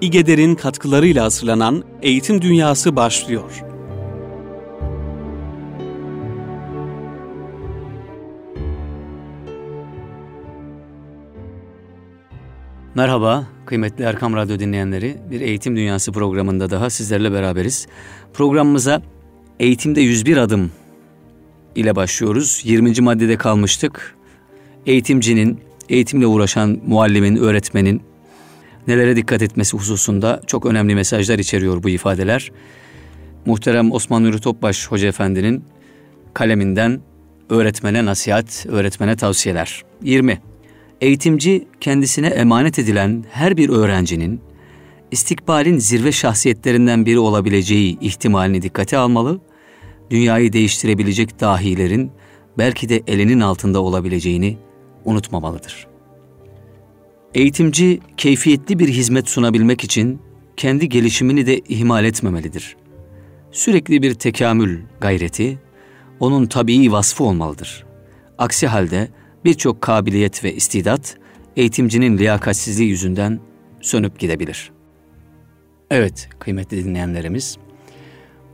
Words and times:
İGEDER'in 0.00 0.54
katkılarıyla 0.54 1.24
hazırlanan 1.24 1.84
Eğitim 2.02 2.42
Dünyası 2.42 2.96
başlıyor. 2.96 3.64
Merhaba 12.94 13.46
kıymetli 13.66 14.04
Erkam 14.04 14.36
Radyo 14.36 14.58
dinleyenleri. 14.58 15.16
Bir 15.30 15.40
Eğitim 15.40 15.76
Dünyası 15.76 16.12
programında 16.12 16.70
daha 16.70 16.90
sizlerle 16.90 17.32
beraberiz. 17.32 17.86
Programımıza 18.32 19.02
Eğitimde 19.60 20.00
101 20.00 20.36
adım 20.36 20.70
ile 21.74 21.96
başlıyoruz. 21.96 22.62
20. 22.64 23.00
maddede 23.00 23.36
kalmıştık. 23.36 24.16
Eğitimcinin, 24.86 25.60
eğitimle 25.88 26.26
uğraşan 26.26 26.80
muallimin, 26.86 27.36
öğretmenin 27.36 28.09
nelere 28.86 29.16
dikkat 29.16 29.42
etmesi 29.42 29.76
hususunda 29.76 30.40
çok 30.46 30.66
önemli 30.66 30.94
mesajlar 30.94 31.38
içeriyor 31.38 31.82
bu 31.82 31.88
ifadeler. 31.88 32.52
Muhterem 33.46 33.92
Osman 33.92 34.24
Nuri 34.24 34.40
Topbaş 34.40 34.88
Hoca 34.88 35.08
Efendi'nin 35.08 35.64
kaleminden 36.34 37.00
öğretmene 37.50 38.04
nasihat, 38.04 38.66
öğretmene 38.68 39.16
tavsiyeler. 39.16 39.82
20. 40.02 40.40
Eğitimci 41.00 41.68
kendisine 41.80 42.26
emanet 42.26 42.78
edilen 42.78 43.24
her 43.30 43.56
bir 43.56 43.68
öğrencinin 43.68 44.40
istikbalin 45.10 45.78
zirve 45.78 46.12
şahsiyetlerinden 46.12 47.06
biri 47.06 47.18
olabileceği 47.18 47.98
ihtimalini 48.00 48.62
dikkate 48.62 48.96
almalı, 48.96 49.40
dünyayı 50.10 50.52
değiştirebilecek 50.52 51.40
dahilerin 51.40 52.10
belki 52.58 52.88
de 52.88 53.02
elinin 53.06 53.40
altında 53.40 53.80
olabileceğini 53.80 54.58
unutmamalıdır. 55.04 55.89
Eğitimci 57.34 58.00
keyfiyetli 58.16 58.78
bir 58.78 58.88
hizmet 58.88 59.28
sunabilmek 59.28 59.84
için 59.84 60.20
kendi 60.56 60.88
gelişimini 60.88 61.46
de 61.46 61.58
ihmal 61.58 62.04
etmemelidir. 62.04 62.76
Sürekli 63.50 64.02
bir 64.02 64.14
tekamül 64.14 64.78
gayreti 65.00 65.58
onun 66.20 66.46
tabii 66.46 66.92
vasfı 66.92 67.24
olmalıdır. 67.24 67.86
Aksi 68.38 68.66
halde 68.66 69.08
birçok 69.44 69.80
kabiliyet 69.80 70.44
ve 70.44 70.54
istidat 70.54 71.18
eğitimcinin 71.56 72.18
liyakatsizliği 72.18 72.90
yüzünden 72.90 73.40
sönüp 73.80 74.18
gidebilir. 74.18 74.72
Evet 75.90 76.28
kıymetli 76.38 76.84
dinleyenlerimiz, 76.84 77.56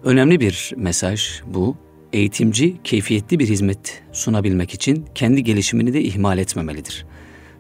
önemli 0.05 0.41
bir 0.41 0.73
mesaj 0.77 1.43
bu. 1.47 1.77
Eğitimci 2.13 2.77
keyfiyetli 2.85 3.39
bir 3.39 3.49
hizmet 3.49 4.03
sunabilmek 4.13 4.75
için 4.75 5.05
kendi 5.15 5.45
gelişimini 5.45 5.93
de 5.93 6.03
ihmal 6.03 6.39
etmemelidir. 6.39 7.07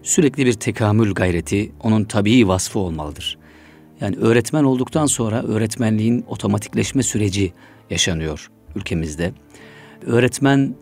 Sürekli 0.07 0.47
bir 0.47 0.53
tekamül 0.53 1.15
gayreti 1.15 1.73
onun 1.83 2.05
tabii 2.05 2.49
vasfı 2.49 2.79
olmalıdır. 2.79 3.39
Yani 4.01 4.17
öğretmen 4.17 4.65
olduktan 4.65 5.07
sonra 5.07 5.43
öğretmenliğin 5.43 6.25
otomatikleşme 6.29 7.03
süreci 7.03 7.53
yaşanıyor 7.91 8.51
ülkemizde. 8.77 9.33
Öğretmen 10.07 10.75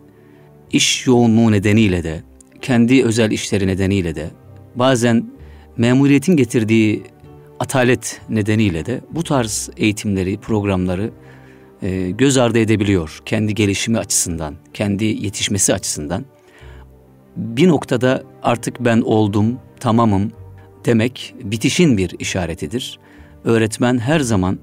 iş 0.71 1.07
yoğunluğu 1.07 1.51
nedeniyle 1.51 2.03
de 2.03 2.23
kendi 2.61 3.05
özel 3.05 3.31
işleri 3.31 3.67
nedeniyle 3.67 4.15
de 4.15 4.29
bazen 4.75 5.31
memuriyetin 5.77 6.35
getirdiği 6.35 7.03
atalet 7.59 8.21
nedeniyle 8.29 8.85
de 8.85 9.01
bu 9.11 9.23
tarz 9.23 9.69
eğitimleri, 9.77 10.37
programları 10.37 11.11
e, 11.81 12.09
göz 12.09 12.37
ardı 12.37 12.59
edebiliyor. 12.59 13.21
Kendi 13.25 13.53
gelişimi 13.55 13.97
açısından, 13.97 14.55
kendi 14.73 15.05
yetişmesi 15.05 15.73
açısından. 15.73 16.25
Bir 17.35 17.67
noktada 17.67 18.23
artık 18.43 18.79
ben 18.79 19.01
oldum, 19.01 19.59
tamamım 19.79 20.31
demek 20.85 21.35
bitişin 21.43 21.97
bir 21.97 22.15
işaretidir. 22.19 22.99
Öğretmen 23.43 23.97
her 23.97 24.19
zaman 24.19 24.59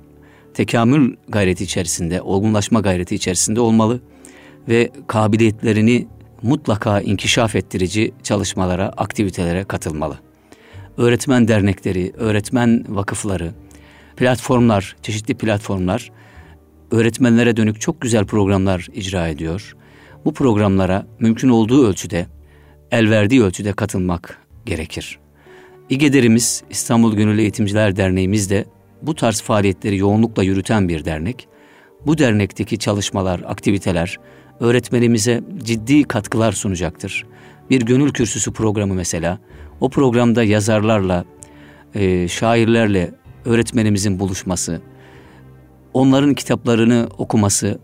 tekamül 0.55 1.17
gayreti 1.29 1.65
içerisinde, 1.65 2.23
olgunlaşma 2.23 2.81
gayreti 2.81 3.15
içerisinde 3.15 3.61
olmalı 3.61 4.01
ve 4.69 4.91
kabiliyetlerini 5.07 6.07
mutlaka 6.43 7.01
inkişaf 7.01 7.57
ettirici 7.57 8.13
çalışmalara, 8.23 8.89
aktivitelere 8.89 9.65
katılmalı. 9.65 10.19
Öğretmen 10.97 11.49
dernekleri, 11.49 12.13
öğretmen 12.17 12.85
vakıfları, 12.89 13.53
platformlar, 14.17 14.97
çeşitli 15.03 15.35
platformlar 15.35 16.11
öğretmenlere 16.93 17.57
dönük 17.57 17.81
çok 17.81 18.01
güzel 18.01 18.25
programlar 18.25 18.89
icra 18.95 19.29
ediyor. 19.29 19.77
Bu 20.25 20.35
programlara 20.35 21.07
mümkün 21.21 21.49
olduğu 21.49 21.87
ölçüde, 21.87 22.27
el 22.93 23.11
verdiği 23.11 23.43
ölçüde 23.43 23.73
katılmak 23.73 24.39
gerekir. 24.67 25.19
İGEDER'imiz 25.91 26.63
İstanbul 26.71 27.17
Gönüllü 27.17 27.41
Eğitimciler 27.41 27.97
Derneğimiz 27.97 28.51
de 28.51 28.65
bu 29.03 29.15
tarz 29.15 29.41
faaliyetleri 29.41 29.97
yoğunlukla 29.97 30.43
yürüten 30.43 30.89
bir 30.89 31.05
dernek. 31.05 31.49
Bu 32.07 32.19
dernekteki 32.19 32.79
çalışmalar, 32.79 33.41
aktiviteler 33.47 34.19
öğretmenimize 34.61 35.45
ciddi 35.63 36.05
katkılar 36.05 36.53
sunacaktır. 36.53 37.27
Bir 37.71 37.83
gönül 37.83 38.13
kürsüsü 38.13 38.53
programı 38.53 38.95
mesela, 38.95 39.39
o 39.81 39.89
programda 39.89 40.43
yazarlarla, 40.45 41.25
e, 41.95 42.29
şairlerle 42.29 43.11
öğretmenimizin 43.45 44.19
buluşması, 44.19 44.81
onların 45.95 46.35
kitaplarını 46.35 47.09
okuması 47.19 47.79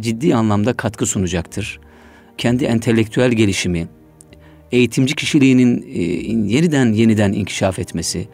ciddi 0.00 0.34
anlamda 0.34 0.72
katkı 0.72 1.06
sunacaktır. 1.06 1.80
Kendi 2.38 2.64
entelektüel 2.64 3.32
gelişimi, 3.32 3.88
eğitimci 4.72 5.14
kişiliğinin 5.14 5.82
e, 5.94 6.02
yeniden 6.54 6.92
yeniden 6.92 7.32
inkişaf 7.32 7.78
etmesi, 7.78 8.28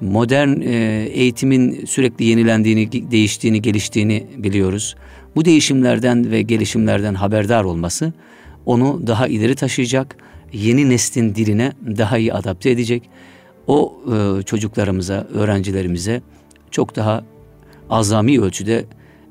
modern 0.00 0.60
e, 0.60 0.74
eğitimin 1.12 1.84
sürekli 1.86 2.24
yenilendiğini, 2.24 3.10
değiştiğini, 3.10 3.62
geliştiğini 3.62 4.26
biliyoruz. 4.36 4.96
Bu 5.36 5.44
değişimlerden 5.44 6.30
ve 6.30 6.42
gelişimlerden 6.42 7.14
haberdar 7.14 7.64
olması 7.64 8.12
onu 8.66 9.06
daha 9.06 9.26
ileri 9.26 9.54
taşıyacak, 9.54 10.16
yeni 10.52 10.90
neslin 10.90 11.34
diline 11.34 11.72
daha 11.86 12.18
iyi 12.18 12.32
adapte 12.32 12.70
edecek. 12.70 13.02
O 13.66 13.94
e, 14.12 14.42
çocuklarımıza, 14.42 15.26
öğrencilerimize 15.34 16.22
çok 16.70 16.96
daha 16.96 17.24
azami 17.90 18.40
ölçüde 18.40 18.84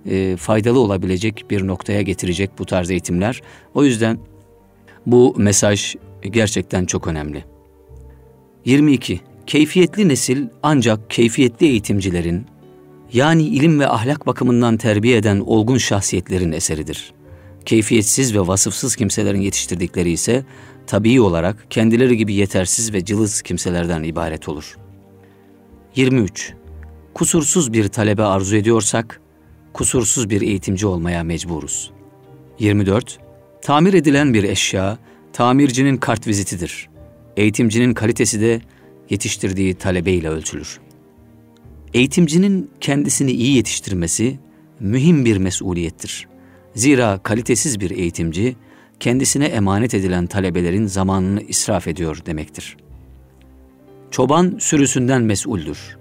e, 0.06 0.38
faydalı 0.38 0.80
olabilecek 0.80 1.46
bir 1.50 1.68
noktaya 1.68 2.01
getirecek 2.01 2.51
bu 2.59 2.66
tarz 2.66 2.91
eğitimler. 2.91 3.41
O 3.74 3.84
yüzden 3.84 4.18
bu 5.06 5.35
mesaj 5.38 5.96
gerçekten 6.30 6.86
çok 6.86 7.08
önemli. 7.08 7.44
22. 8.66 9.20
Keyfiyetli 9.48 10.08
nesil 10.08 10.48
ancak 10.64 11.09
keyfiyetli 11.09 11.66
eğitimcilerin 11.66 12.46
yani 13.14 13.44
ilim 13.44 13.80
ve 13.80 13.88
ahlak 13.88 14.28
bakımından 14.28 14.78
terbiye 14.78 15.18
eden 15.18 15.40
olgun 15.40 15.78
şahsiyetlerin 15.78 16.52
eseridir. 16.52 17.14
Keyfiyetsiz 17.66 18.36
ve 18.36 18.48
vasıfsız 18.48 18.96
kimselerin 18.96 19.42
yetiştirdikleri 19.42 20.12
ise 20.12 20.46
tabii 20.88 21.22
olarak 21.22 21.66
kendileri 21.70 22.18
gibi 22.18 22.34
yetersiz 22.34 22.94
ve 22.94 23.06
cılız 23.06 23.42
kimselerden 23.42 24.04
ibaret 24.04 24.50
olur. 24.50 24.78
23. 25.96 26.54
Kusursuz 27.14 27.74
bir 27.74 27.88
talebe 27.88 28.24
arzu 28.24 28.56
ediyorsak, 28.56 29.22
kusursuz 29.74 30.30
bir 30.30 30.42
eğitimci 30.42 30.88
olmaya 30.88 31.24
mecburuz. 31.24 31.92
24. 32.60 33.20
Tamir 33.62 33.94
edilen 33.94 34.34
bir 34.34 34.44
eşya, 34.44 34.98
tamircinin 35.34 35.97
kart 35.97 36.28
vizitidir. 36.28 36.90
Eğitimcinin 37.38 37.94
kalitesi 37.94 38.42
de 38.42 38.62
yetiştirdiği 39.09 39.74
talebeyle 39.74 40.30
ölçülür. 40.30 40.80
Eğitimcinin 41.94 42.72
kendisini 42.81 43.31
iyi 43.31 43.56
yetiştirmesi 43.56 44.40
mühim 44.80 45.25
bir 45.25 45.38
mesuliyettir. 45.38 46.28
Zira 46.75 47.19
kalitesiz 47.24 47.80
bir 47.80 47.92
eğitimci 47.92 48.56
kendisine 49.00 49.46
emanet 49.46 49.94
edilen 49.94 50.28
talebelerin 50.28 50.86
zamanını 50.86 51.42
israf 51.42 51.88
ediyor 51.88 52.25
demektir. 52.25 52.78
Çoban 54.12 54.57
sürüsünden 54.60 55.22
mesuldür. 55.22 55.98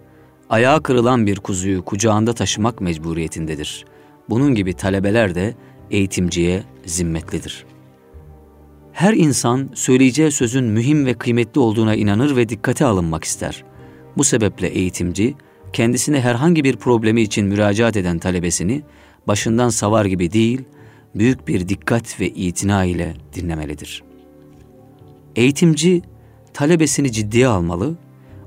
Ayağı 0.51 0.83
kırılan 0.83 1.27
bir 1.27 1.37
kuzuyu 1.37 1.85
kucağında 1.85 2.33
taşımak 2.33 2.81
mecburiyetindedir. 2.81 3.85
Bunun 4.29 4.55
gibi 4.55 4.75
talebeler 4.75 5.35
de 5.35 5.55
eğitimciye 5.91 6.63
zimmetlidir. 6.87 7.70
Her 8.93 9.15
insan 9.15 9.71
söyleyeceği 9.75 10.33
sözün 10.33 10.65
mühim 10.65 11.07
ve 11.07 11.15
kıymetli 11.15 11.61
olduğuna 11.61 11.95
inanır 11.95 12.37
ve 12.37 12.49
dikkate 12.49 12.85
alınmak 12.85 13.25
ister. 13.25 13.65
Bu 14.17 14.25
sebeple 14.25 14.69
eğitimci, 14.69 15.35
kendisine 15.73 16.21
herhangi 16.21 16.65
bir 16.65 16.77
problemi 16.77 17.23
için 17.23 17.47
müracaat 17.47 17.97
eden 17.97 18.19
talebesini 18.19 18.83
başından 19.27 19.69
savar 19.69 20.05
gibi 20.05 20.33
değil, 20.33 20.65
büyük 21.15 21.49
bir 21.49 21.69
dikkat 21.69 22.21
ve 22.21 22.29
itina 22.29 22.85
ile 22.85 23.15
dinlemelidir. 23.35 24.03
Eğitimci 25.37 26.03
talebesini 26.53 27.13
ciddiye 27.13 27.47
almalı, 27.47 27.97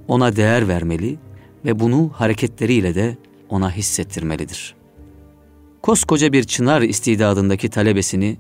ona 0.08 0.36
değer 0.36 0.68
vermeli 0.68 1.18
ve 1.66 1.80
bunu 1.80 2.12
hareketleriyle 2.14 2.96
de 2.96 3.18
ona 3.50 3.72
hissettirmelidir. 3.72 4.76
Koskoca 5.82 6.34
bir 6.34 6.44
çınar 6.44 6.82
istidadındaki 6.82 7.70
talebesini 7.70 8.38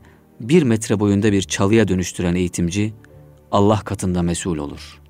bir 0.50 0.64
metre 0.64 1.00
boyunda 1.00 1.32
bir 1.32 1.42
çalıya 1.42 1.88
dönüştüren 1.88 2.36
eğitimci 2.36 2.94
Allah 3.52 3.80
katında 3.80 4.22
mesul 4.22 4.58
olur. 4.58 5.02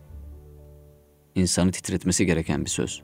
İnsanı 1.36 1.72
titretmesi 1.72 2.26
gereken 2.26 2.66
bir 2.66 2.70
söz. 2.70 3.02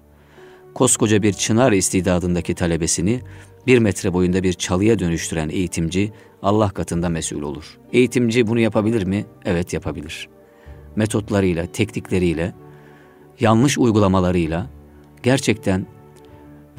koskoca 0.74 1.24
bir 1.24 1.34
çınar 1.34 1.72
istidadındaki 1.72 2.54
talebesini 2.54 3.22
bir 3.68 3.80
metre 3.80 4.14
boyunda 4.14 4.44
bir 4.44 4.54
çalıya 4.54 5.00
dönüştüren 5.00 5.50
eğitimci 5.50 6.12
Allah 6.42 6.70
katında 6.70 7.10
mesul 7.10 7.42
olur. 7.42 7.78
Eğitimci 7.94 8.48
bunu 8.48 8.60
yapabilir 8.60 9.04
mi? 9.04 9.26
Evet 9.46 9.74
yapabilir. 9.74 10.30
Metotlarıyla, 10.96 11.66
teknikleriyle, 11.66 12.54
yanlış 13.40 13.78
uygulamalarıyla 13.78 14.70
gerçekten 15.24 15.86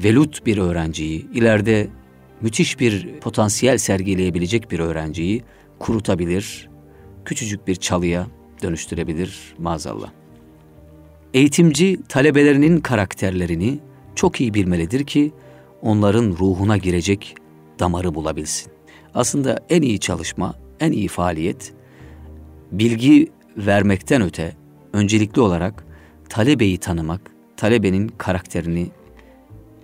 velut 0.04 0.46
bir 0.46 0.58
öğrenciyi, 0.58 1.26
ileride 1.34 1.88
müthiş 2.42 2.80
bir 2.80 3.20
potansiyel 3.20 3.78
sergileyebilecek 3.78 4.70
bir 4.70 4.78
öğrenciyi 4.78 5.42
kurutabilir, 5.78 6.68
küçücük 7.24 7.66
bir 7.68 7.74
çalıya 7.74 8.26
dönüştürebilir 8.62 9.54
maazallah. 9.58 10.10
Eğitimci 11.34 12.00
talebelerinin 12.08 12.80
karakterlerini 12.80 13.78
çok 14.14 14.40
iyi 14.40 14.54
bilmelidir 14.54 15.04
ki 15.04 15.32
onların 15.82 16.36
ruhuna 16.38 16.76
girecek 16.76 17.34
damarı 17.78 18.14
bulabilsin. 18.14 18.72
Aslında 19.14 19.58
en 19.68 19.82
iyi 19.82 20.00
çalışma, 20.00 20.54
en 20.80 20.92
iyi 20.92 21.08
faaliyet 21.08 21.72
bilgi 22.72 23.28
vermekten 23.56 24.22
öte 24.22 24.56
öncelikli 24.92 25.40
olarak 25.40 25.84
talebeyi 26.28 26.78
tanımak, 26.78 27.20
talebenin 27.56 28.08
karakterini 28.08 28.90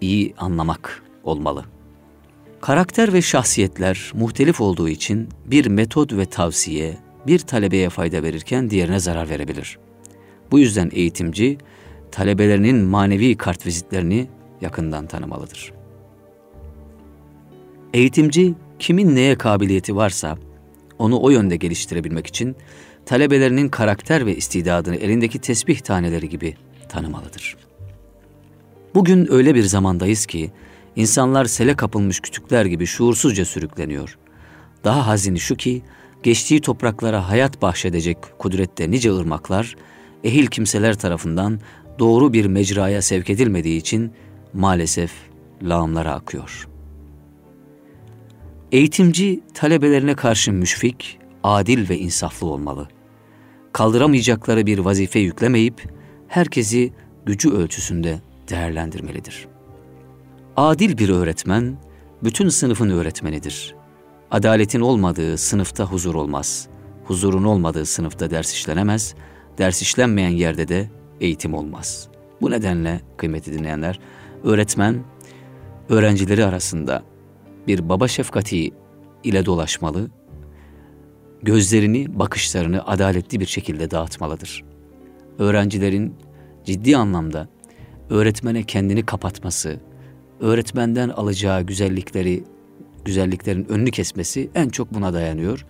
iyi 0.01 0.35
anlamak 0.39 1.03
olmalı. 1.25 1.65
Karakter 2.61 3.13
ve 3.13 3.23
şahsiyetler 3.23 4.13
muhtelif 4.15 4.61
olduğu 4.61 4.89
için 4.89 5.29
bir 5.47 5.67
metod 5.67 6.17
ve 6.17 6.27
tavsiye 6.27 6.97
bir 7.27 7.39
talebeye 7.39 7.91
fayda 7.91 8.23
verirken 8.23 8.71
diğerine 8.71 9.01
zarar 9.01 9.29
verebilir. 9.29 9.79
Bu 10.51 10.59
yüzden 10.59 10.91
eğitimci 10.93 11.59
talebelerinin 12.11 12.77
manevi 12.77 13.37
kartvizitlerini 13.37 14.29
yakından 14.61 15.07
tanımalıdır. 15.07 15.73
Eğitimci 17.95 18.55
kimin 18.79 19.15
neye 19.15 19.39
kabiliyeti 19.39 19.97
varsa 19.97 20.39
onu 20.99 21.21
o 21.21 21.31
yönde 21.31 21.57
geliştirebilmek 21.57 22.27
için 22.27 22.57
talebelerinin 23.07 23.69
karakter 23.69 24.27
ve 24.27 24.37
istidadını 24.37 24.97
elindeki 24.97 25.39
tesbih 25.39 25.81
taneleri 25.81 26.29
gibi 26.29 26.55
tanımalıdır. 26.89 27.57
Bugün 28.95 29.33
öyle 29.33 29.55
bir 29.55 29.63
zamandayız 29.63 30.27
ki 30.27 30.51
insanlar 30.97 31.45
sele 31.45 31.77
kapılmış 31.77 32.21
kütükler 32.21 32.65
gibi 32.65 32.87
şuursuzca 32.87 33.45
sürükleniyor. 33.45 34.19
Daha 34.85 35.07
hazini 35.07 35.41
şu 35.41 35.57
ki 35.57 35.83
geçtiği 36.23 36.61
topraklara 36.61 37.29
hayat 37.29 37.63
bahşedecek 37.63 38.19
kudrette 38.39 38.91
nice 38.91 39.13
ırmaklar 39.13 39.77
ehil 40.25 40.47
kimseler 40.47 40.99
tarafından 40.99 41.61
doğru 41.99 42.33
bir 42.33 42.47
mecraya 42.47 43.03
sevk 43.03 43.31
edilmediği 43.31 43.81
için 43.81 44.13
maalesef 44.53 45.13
lağımlara 45.63 46.15
akıyor. 46.15 46.69
Eğitimci 48.73 49.41
talebelerine 49.55 50.15
karşı 50.15 50.53
müşfik, 50.53 51.19
adil 51.43 51.89
ve 51.89 51.99
insaflı 51.99 52.47
olmalı. 52.47 52.89
Kaldıramayacakları 53.73 54.67
bir 54.67 54.79
vazife 54.79 55.19
yüklemeyip 55.19 55.89
herkesi 56.29 56.93
gücü 57.27 57.51
ölçüsünde 57.51 58.21
değerlendirmelidir. 58.49 59.56
Adil 60.57 60.99
bir 60.99 61.09
öğretmen 61.09 61.77
bütün 62.25 62.49
sınıfın 62.49 62.91
öğretmenidir. 62.91 63.75
Adaletin 64.31 64.81
olmadığı 64.81 65.39
sınıfta 65.39 65.85
huzur 65.85 66.15
olmaz. 66.15 66.69
Huzurun 67.05 67.45
olmadığı 67.45 67.87
sınıfta 67.87 68.31
ders 68.31 68.53
işlenemez. 68.53 69.15
Ders 69.59 69.83
işlenmeyen 69.83 70.31
yerde 70.31 70.69
de 70.69 70.91
eğitim 71.21 71.55
olmaz. 71.55 72.09
Bu 72.41 72.51
nedenle 72.51 73.01
kıymetli 73.17 73.53
dinleyenler, 73.53 74.01
öğretmen 74.45 75.05
öğrencileri 75.89 76.45
arasında 76.45 77.03
bir 77.67 77.89
baba 77.89 78.09
şefkati 78.09 78.71
ile 79.25 79.47
dolaşmalı, 79.47 80.11
gözlerini, 81.43 82.19
bakışlarını 82.19 82.87
adaletli 82.87 83.41
bir 83.41 83.47
şekilde 83.47 83.91
dağıtmalıdır. 83.91 84.65
Öğrencilerin 85.39 86.15
ciddi 86.65 86.97
anlamda 86.97 87.49
öğretmene 88.11 88.63
kendini 88.63 89.07
kapatması, 89.07 89.81
öğretmenden 90.41 91.09
alacağı 91.09 91.63
güzellikleri, 91.63 92.45
güzelliklerin 93.05 93.67
önünü 93.69 93.91
kesmesi 93.91 94.51
en 94.55 94.69
çok 94.69 94.95
buna 94.95 95.15
dayanıyor. 95.15 95.67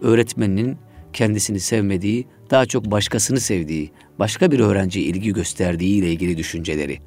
Öğretmeninin 0.00 0.76
kendisini 1.12 1.60
sevmediği, 1.60 2.26
daha 2.50 2.66
çok 2.66 2.90
başkasını 2.90 3.40
sevdiği, 3.40 3.90
başka 4.18 4.50
bir 4.50 4.60
öğrenciye 4.60 5.04
ilgi 5.06 5.32
gösterdiği 5.32 5.98
ile 5.98 6.10
ilgili 6.10 6.36
düşünceleri. 6.36 6.98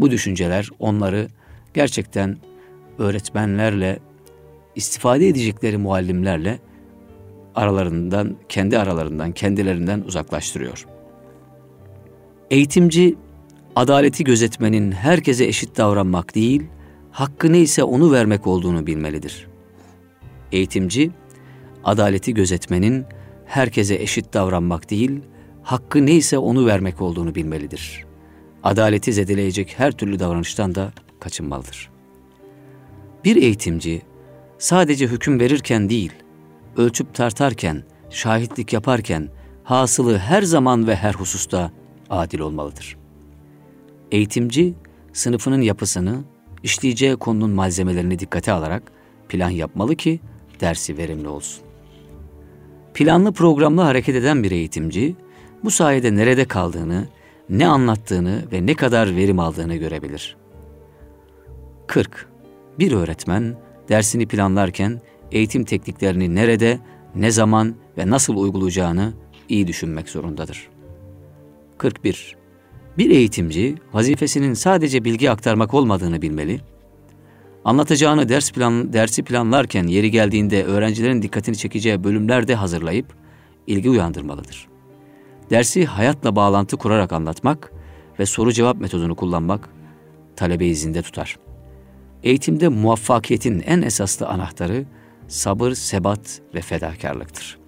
Bu 0.00 0.10
düşünceler 0.10 0.68
onları 0.78 1.28
gerçekten 1.74 2.36
öğretmenlerle, 2.98 3.98
istifade 4.76 5.28
edecekleri 5.28 5.76
muallimlerle 5.76 6.58
aralarından, 7.54 8.36
kendi 8.48 8.78
aralarından, 8.78 9.32
kendilerinden 9.32 10.00
uzaklaştırıyor. 10.00 10.86
Eğitimci, 12.50 13.16
adaleti 13.80 14.24
gözetmenin 14.24 14.92
herkese 14.92 15.44
eşit 15.44 15.76
davranmak 15.76 16.34
değil, 16.34 16.62
hakkı 17.10 17.52
neyse 17.52 17.82
onu 17.82 18.12
vermek 18.12 18.46
olduğunu 18.46 18.86
bilmelidir. 18.86 19.46
Eğitimci, 20.52 21.10
adaleti 21.84 22.34
gözetmenin 22.34 23.04
herkese 23.46 23.94
eşit 23.94 24.34
davranmak 24.34 24.90
değil, 24.90 25.20
hakkı 25.62 26.06
neyse 26.06 26.38
onu 26.38 26.66
vermek 26.66 27.02
olduğunu 27.02 27.34
bilmelidir. 27.34 28.04
Adaleti 28.62 29.12
zedeleyecek 29.12 29.74
her 29.78 29.92
türlü 29.92 30.18
davranıştan 30.18 30.74
da 30.74 30.92
kaçınmalıdır. 31.20 31.90
Bir 33.24 33.36
eğitimci 33.36 34.02
sadece 34.58 35.06
hüküm 35.06 35.40
verirken 35.40 35.90
değil, 35.90 36.12
ölçüp 36.76 37.14
tartarken, 37.14 37.82
şahitlik 38.10 38.72
yaparken 38.72 39.28
hasılı 39.64 40.18
her 40.18 40.42
zaman 40.42 40.86
ve 40.86 40.96
her 40.96 41.14
hususta 41.14 41.70
adil 42.10 42.38
olmalıdır. 42.40 42.99
Eğitimci 44.10 44.74
sınıfının 45.12 45.60
yapısını, 45.60 46.24
işleyeceği 46.62 47.16
konunun 47.16 47.50
malzemelerini 47.50 48.18
dikkate 48.18 48.52
alarak 48.52 48.92
plan 49.28 49.50
yapmalı 49.50 49.96
ki 49.96 50.20
dersi 50.60 50.98
verimli 50.98 51.28
olsun. 51.28 51.64
Planlı 52.94 53.32
programlı 53.32 53.80
hareket 53.80 54.14
eden 54.16 54.42
bir 54.42 54.50
eğitimci 54.50 55.16
bu 55.64 55.70
sayede 55.70 56.16
nerede 56.16 56.44
kaldığını, 56.44 57.08
ne 57.48 57.66
anlattığını 57.66 58.42
ve 58.52 58.66
ne 58.66 58.74
kadar 58.74 59.16
verim 59.16 59.38
aldığını 59.38 59.76
görebilir. 59.76 60.36
40. 61.86 62.28
Bir 62.78 62.92
öğretmen 62.92 63.56
dersini 63.88 64.26
planlarken 64.26 65.00
eğitim 65.32 65.64
tekniklerini 65.64 66.34
nerede, 66.34 66.78
ne 67.14 67.30
zaman 67.30 67.74
ve 67.98 68.10
nasıl 68.10 68.36
uygulayacağını 68.36 69.12
iyi 69.48 69.66
düşünmek 69.66 70.08
zorundadır. 70.08 70.68
41. 71.78 72.39
Bir 73.00 73.10
eğitimci 73.10 73.74
vazifesinin 73.92 74.54
sadece 74.54 75.04
bilgi 75.04 75.30
aktarmak 75.30 75.74
olmadığını 75.74 76.22
bilmeli. 76.22 76.60
Anlatacağını 77.64 78.28
ders 78.28 78.52
plan, 78.52 78.92
dersi 78.92 79.22
planlarken 79.22 79.86
yeri 79.86 80.10
geldiğinde 80.10 80.64
öğrencilerin 80.64 81.22
dikkatini 81.22 81.56
çekeceği 81.56 82.04
bölümlerde 82.04 82.54
hazırlayıp 82.54 83.06
ilgi 83.66 83.90
uyandırmalıdır. 83.90 84.68
Dersi 85.50 85.86
hayatla 85.86 86.36
bağlantı 86.36 86.76
kurarak 86.76 87.12
anlatmak 87.12 87.72
ve 88.18 88.26
soru 88.26 88.52
cevap 88.52 88.80
metodunu 88.80 89.16
kullanmak 89.16 89.68
talebe 90.36 90.66
izinde 90.66 91.02
tutar. 91.02 91.38
Eğitimde 92.22 92.68
muvaffakiyetin 92.68 93.62
en 93.66 93.82
esaslı 93.82 94.26
anahtarı 94.26 94.84
sabır, 95.28 95.72
sebat 95.72 96.40
ve 96.54 96.60
fedakarlıktır. 96.60 97.58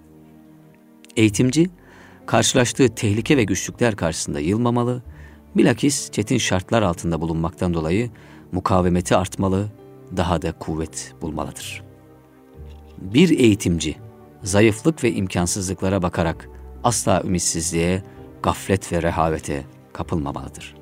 Eğitimci, 1.17 1.69
karşılaştığı 2.25 2.95
tehlike 2.95 3.37
ve 3.37 3.43
güçlükler 3.43 3.95
karşısında 3.95 4.39
yılmamalı, 4.39 5.03
bilakis 5.55 6.11
çetin 6.11 6.37
şartlar 6.37 6.81
altında 6.81 7.21
bulunmaktan 7.21 7.73
dolayı 7.73 8.09
mukavemeti 8.51 9.15
artmalı, 9.15 9.67
daha 10.17 10.41
da 10.41 10.51
kuvvet 10.51 11.13
bulmalıdır. 11.21 11.83
Bir 12.97 13.39
eğitimci, 13.39 13.95
zayıflık 14.43 15.03
ve 15.03 15.11
imkansızlıklara 15.11 16.01
bakarak 16.01 16.49
asla 16.83 17.21
ümitsizliğe, 17.25 18.03
gaflet 18.43 18.93
ve 18.93 19.01
rehavete 19.01 19.65
kapılmamalıdır. 19.93 20.75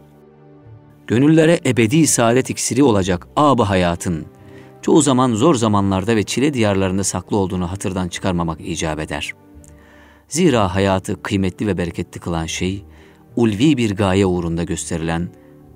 Gönüllere 1.08 1.60
ebedi 1.66 2.08
saadet 2.08 2.50
iksiri 2.50 2.84
olacak 2.84 3.28
ab 3.36 3.64
hayatın, 3.64 4.26
çoğu 4.82 5.02
zaman 5.02 5.34
zor 5.34 5.56
zamanlarda 5.56 6.16
ve 6.16 6.24
çile 6.24 6.54
diyarlarında 6.54 7.04
saklı 7.04 7.38
olduğunu 7.38 7.72
hatırdan 7.72 8.08
çıkarmamak 8.08 8.62
icap 8.62 9.00
eder. 9.00 9.34
Zira 10.28 10.76
hayatı 10.76 11.24
kıymetli 11.24 11.68
ve 11.68 11.78
bereketli 11.78 12.20
kılan 12.20 12.46
şey, 12.46 12.84
ulvi 13.36 13.78
bir 13.78 13.96
gaye 13.96 14.26
uğrunda 14.26 14.64
gösterilen 14.64 15.30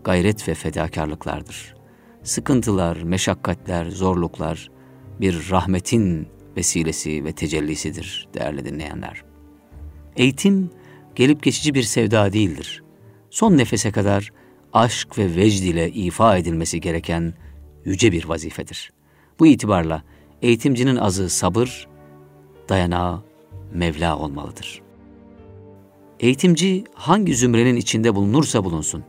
gayret 0.04 0.48
ve 0.48 0.54
fedakarlıklardır. 0.54 1.76
Sıkıntılar, 2.24 3.02
meşakkatler, 3.02 3.86
zorluklar 3.86 4.72
bir 5.22 5.50
rahmetin 5.52 6.28
vesilesi 6.58 7.26
ve 7.26 7.32
tecellisidir 7.32 8.28
değerli 8.34 8.66
dinleyenler. 8.66 9.24
Eğitim 10.16 10.70
gelip 11.16 11.44
geçici 11.44 11.74
bir 11.74 11.84
sevda 11.84 12.34
değildir. 12.34 12.84
Son 13.30 13.58
nefese 13.58 13.92
kadar 13.92 14.32
aşk 14.74 15.18
ve 15.18 15.36
vecd 15.36 15.64
ile 15.64 15.92
ifa 15.92 16.38
edilmesi 16.38 16.82
gereken 16.82 17.34
yüce 17.86 18.12
bir 18.12 18.26
vazifedir. 18.26 18.92
Bu 19.40 19.48
itibarla 19.48 20.04
eğitimcinin 20.42 20.96
azı 20.96 21.30
sabır, 21.30 21.88
dayanağı 22.70 23.24
Mevla 23.74 24.18
olmalıdır. 24.18 24.85
Eğitimci 26.20 26.84
hangi 26.94 27.36
zümrenin 27.36 27.76
içinde 27.76 28.16
bulunursa 28.16 28.64
bulunsun, 28.64 29.04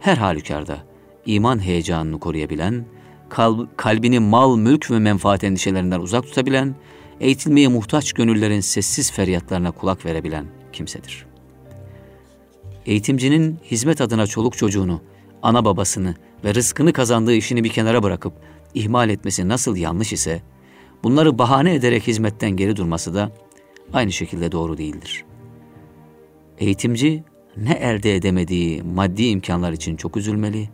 her 0.00 0.16
halükarda 0.16 0.78
iman 1.26 1.64
heyecanını 1.64 2.20
koruyabilen, 2.20 2.84
kalbini 3.76 4.18
mal, 4.18 4.56
mülk 4.56 4.90
ve 4.90 4.98
menfaat 4.98 5.44
endişelerinden 5.44 6.00
uzak 6.00 6.24
tutabilen, 6.24 6.74
eğitilmeye 7.20 7.68
muhtaç 7.68 8.12
gönüllerin 8.12 8.60
sessiz 8.60 9.12
feryatlarına 9.12 9.70
kulak 9.70 10.06
verebilen 10.06 10.46
kimsedir. 10.72 11.26
Eğitimcinin 12.86 13.58
hizmet 13.70 14.00
adına 14.00 14.26
çoluk 14.26 14.56
çocuğunu, 14.56 15.00
ana 15.42 15.64
babasını 15.64 16.14
ve 16.44 16.54
rızkını 16.54 16.92
kazandığı 16.92 17.34
işini 17.34 17.64
bir 17.64 17.68
kenara 17.68 18.02
bırakıp 18.02 18.32
ihmal 18.74 19.10
etmesi 19.10 19.48
nasıl 19.48 19.76
yanlış 19.76 20.12
ise, 20.12 20.42
bunları 21.04 21.38
bahane 21.38 21.74
ederek 21.74 22.06
hizmetten 22.06 22.50
geri 22.50 22.76
durması 22.76 23.14
da 23.14 23.32
aynı 23.92 24.12
şekilde 24.12 24.52
doğru 24.52 24.78
değildir. 24.78 25.24
Eğitimci 26.62 27.24
ne 27.56 27.72
elde 27.72 28.16
edemediği 28.16 28.82
maddi 28.82 29.24
imkanlar 29.24 29.72
için 29.72 29.96
çok 29.96 30.16
üzülmeli, 30.16 30.68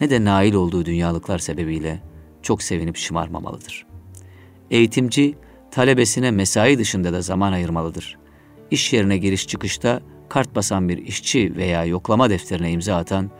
ne 0.00 0.10
de 0.10 0.24
nail 0.24 0.54
olduğu 0.54 0.84
dünyalıklar 0.84 1.38
sebebiyle 1.38 2.02
çok 2.42 2.62
sevinip 2.62 2.96
şımarmamalıdır. 2.96 3.86
Eğitimci, 4.70 5.34
talebesine 5.70 6.30
mesai 6.30 6.78
dışında 6.78 7.12
da 7.12 7.22
zaman 7.22 7.52
ayırmalıdır. 7.52 8.18
İş 8.70 8.92
yerine 8.92 9.18
giriş 9.18 9.46
çıkışta 9.46 10.00
kart 10.28 10.54
basan 10.54 10.88
bir 10.88 10.98
işçi 10.98 11.56
veya 11.56 11.84
yoklama 11.84 12.30
defterine 12.30 12.70
imza 12.70 12.96
atan 12.96 13.30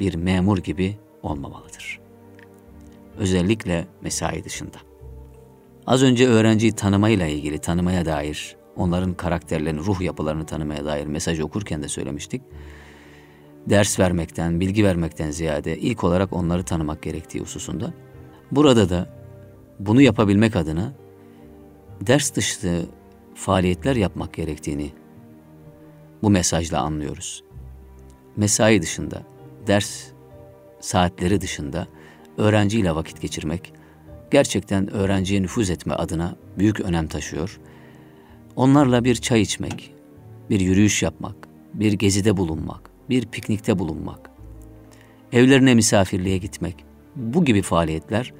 bir 0.00 0.14
memur 0.14 0.58
gibi 0.58 0.96
olmamalıdır. 1.22 2.00
Özellikle 3.18 3.86
mesai 4.02 4.44
dışında. 4.44 4.76
Az 5.86 6.02
önce 6.02 6.28
öğrenciyi 6.28 6.72
tanımayla 6.72 7.26
ilgili, 7.26 7.58
tanımaya 7.58 8.06
dair, 8.06 8.59
onların 8.80 9.14
karakterlerini, 9.14 9.80
ruh 9.80 10.00
yapılarını 10.00 10.46
tanımaya 10.46 10.84
dair 10.84 11.06
mesaj 11.06 11.40
okurken 11.40 11.82
de 11.82 11.88
söylemiştik. 11.88 12.42
Ders 13.66 14.00
vermekten, 14.00 14.60
bilgi 14.60 14.84
vermekten 14.84 15.30
ziyade 15.30 15.78
ilk 15.78 16.04
olarak 16.04 16.32
onları 16.32 16.62
tanımak 16.62 17.02
gerektiği 17.02 17.40
hususunda. 17.40 17.92
Burada 18.50 18.88
da 18.88 19.08
bunu 19.78 20.02
yapabilmek 20.02 20.56
adına 20.56 20.92
ders 22.00 22.34
dışı 22.34 22.86
faaliyetler 23.34 23.96
yapmak 23.96 24.34
gerektiğini 24.34 24.92
bu 26.22 26.30
mesajla 26.30 26.80
anlıyoruz. 26.80 27.44
Mesai 28.36 28.82
dışında, 28.82 29.22
ders 29.66 30.04
saatleri 30.80 31.40
dışında 31.40 31.86
öğrenciyle 32.38 32.94
vakit 32.94 33.20
geçirmek 33.20 33.72
gerçekten 34.30 34.90
öğrenciye 34.92 35.42
nüfuz 35.42 35.70
etme 35.70 35.94
adına 35.94 36.36
büyük 36.58 36.80
önem 36.80 37.06
taşıyor. 37.06 37.60
Onlarla 38.56 39.04
bir 39.04 39.14
çay 39.14 39.40
içmek, 39.40 39.94
bir 40.50 40.60
yürüyüş 40.60 41.02
yapmak, 41.02 41.36
bir 41.74 41.92
gezide 41.92 42.36
bulunmak, 42.36 42.90
bir 43.10 43.26
piknikte 43.26 43.78
bulunmak, 43.78 44.30
evlerine 45.32 45.74
misafirliğe 45.74 46.38
gitmek, 46.38 46.84
bu 47.16 47.44
gibi 47.44 47.62
faaliyetler 47.62 48.32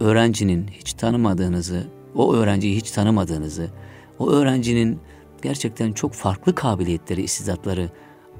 öğrencinin 0.00 0.68
hiç 0.68 0.92
tanımadığınızı, 0.92 1.86
o 2.14 2.34
öğrenciyi 2.34 2.76
hiç 2.76 2.90
tanımadığınızı, 2.90 3.70
o 4.18 4.30
öğrencinin 4.30 4.98
gerçekten 5.42 5.92
çok 5.92 6.12
farklı 6.12 6.54
kabiliyetleri, 6.54 7.22
istidatları 7.22 7.90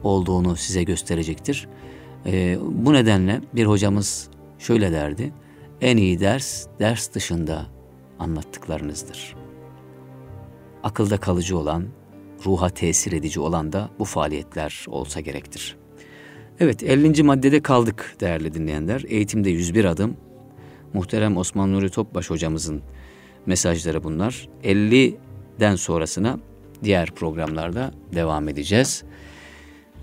olduğunu 0.02 0.56
size 0.56 0.82
gösterecektir. 0.82 1.68
E, 2.26 2.58
bu 2.70 2.92
nedenle 2.92 3.40
bir 3.54 3.66
hocamız 3.66 4.28
şöyle 4.58 4.92
derdi, 4.92 5.32
en 5.80 5.96
iyi 5.96 6.20
ders, 6.20 6.66
ders 6.80 7.14
dışında 7.14 7.66
anlattıklarınızdır. 8.18 9.43
Akılda 10.84 11.16
kalıcı 11.16 11.58
olan, 11.58 11.84
ruha 12.46 12.68
tesir 12.68 13.12
edici 13.12 13.40
olan 13.40 13.72
da 13.72 13.90
bu 13.98 14.04
faaliyetler 14.04 14.86
olsa 14.88 15.20
gerektir. 15.20 15.76
Evet 16.60 16.82
50. 16.82 17.22
maddede 17.22 17.62
kaldık 17.62 18.16
değerli 18.20 18.54
dinleyenler. 18.54 19.04
Eğitimde 19.08 19.50
101 19.50 19.84
adım. 19.84 20.16
Muhterem 20.94 21.36
Osman 21.36 21.72
Nuri 21.72 21.90
Topbaş 21.90 22.30
hocamızın 22.30 22.82
mesajları 23.46 24.04
bunlar. 24.04 24.48
50'den 24.64 25.76
sonrasına 25.76 26.38
diğer 26.84 27.10
programlarda 27.10 27.92
devam 28.14 28.48
edeceğiz. 28.48 29.04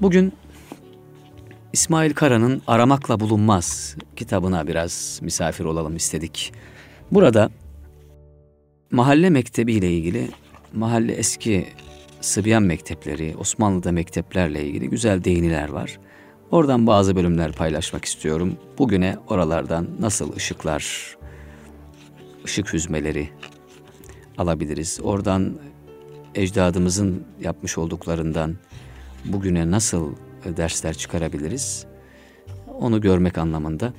Bugün 0.01 0.33
İsmail 1.73 2.13
Kara'nın 2.13 2.61
Aramakla 2.67 3.19
Bulunmaz 3.19 3.95
kitabına 4.15 4.67
biraz 4.67 5.19
misafir 5.23 5.65
olalım 5.65 5.95
istedik. 5.95 6.53
Burada 7.11 7.49
mahalle 8.91 9.29
mektebi 9.29 9.73
ile 9.73 9.91
ilgili 9.91 10.29
mahalle 10.73 11.13
eski 11.13 11.67
Sıbyan 12.21 12.63
mektepleri, 12.63 13.35
Osmanlı'da 13.37 13.91
mekteplerle 13.91 14.65
ilgili 14.65 14.89
güzel 14.89 15.23
değiniler 15.23 15.69
var. 15.69 15.99
Oradan 16.51 16.87
bazı 16.87 17.15
bölümler 17.15 17.51
paylaşmak 17.51 18.05
istiyorum. 18.05 18.57
Bugüne 18.77 19.15
oralardan 19.27 19.87
nasıl 19.99 20.35
ışıklar, 20.35 21.15
ışık 22.45 22.73
hüzmeleri 22.73 23.29
alabiliriz? 24.37 24.99
Oradan 25.03 25.57
ecdadımızın 26.35 27.23
yapmış 27.41 27.77
olduklarından 27.77 28.55
bugüne 29.25 29.71
nasıl 29.71 30.15
dersler 30.57 30.93
çıkarabiliriz? 30.93 31.85
Onu 32.79 33.01
görmek 33.01 33.37
anlamında 33.37 33.93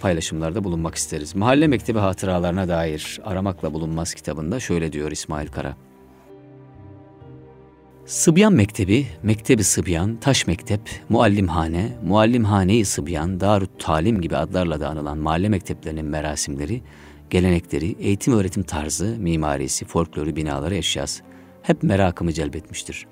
paylaşımlarda 0.00 0.64
bulunmak 0.64 0.94
isteriz. 0.94 1.34
Mahalle 1.34 1.66
Mektebi 1.66 1.98
hatıralarına 1.98 2.68
dair 2.68 3.20
Aramakla 3.24 3.72
Bulunmaz 3.72 4.14
kitabında 4.14 4.60
şöyle 4.60 4.92
diyor 4.92 5.10
İsmail 5.10 5.48
Kara. 5.48 5.87
Sıbyan 8.08 8.52
Mektebi, 8.52 9.06
Mektebi 9.22 9.64
Sıbyan, 9.64 10.16
Taş 10.16 10.46
Mektep, 10.46 10.80
Muallimhane, 11.08 11.98
Muallimhane-i 12.04 12.84
Sıbyan, 12.84 13.40
Darut 13.40 13.70
Talim 13.78 14.20
gibi 14.20 14.36
adlarla 14.36 14.80
da 14.80 14.88
anılan 14.88 15.18
mahalle 15.18 15.48
mekteplerinin 15.48 16.04
merasimleri, 16.04 16.82
gelenekleri, 17.30 17.96
eğitim 17.98 18.34
öğretim 18.34 18.62
tarzı, 18.62 19.16
mimarisi, 19.18 19.84
folkloru, 19.84 20.36
binaları, 20.36 20.74
eşyası 20.74 21.22
hep 21.62 21.82
merakımı 21.82 22.32
celbetmiştir. 22.32 23.06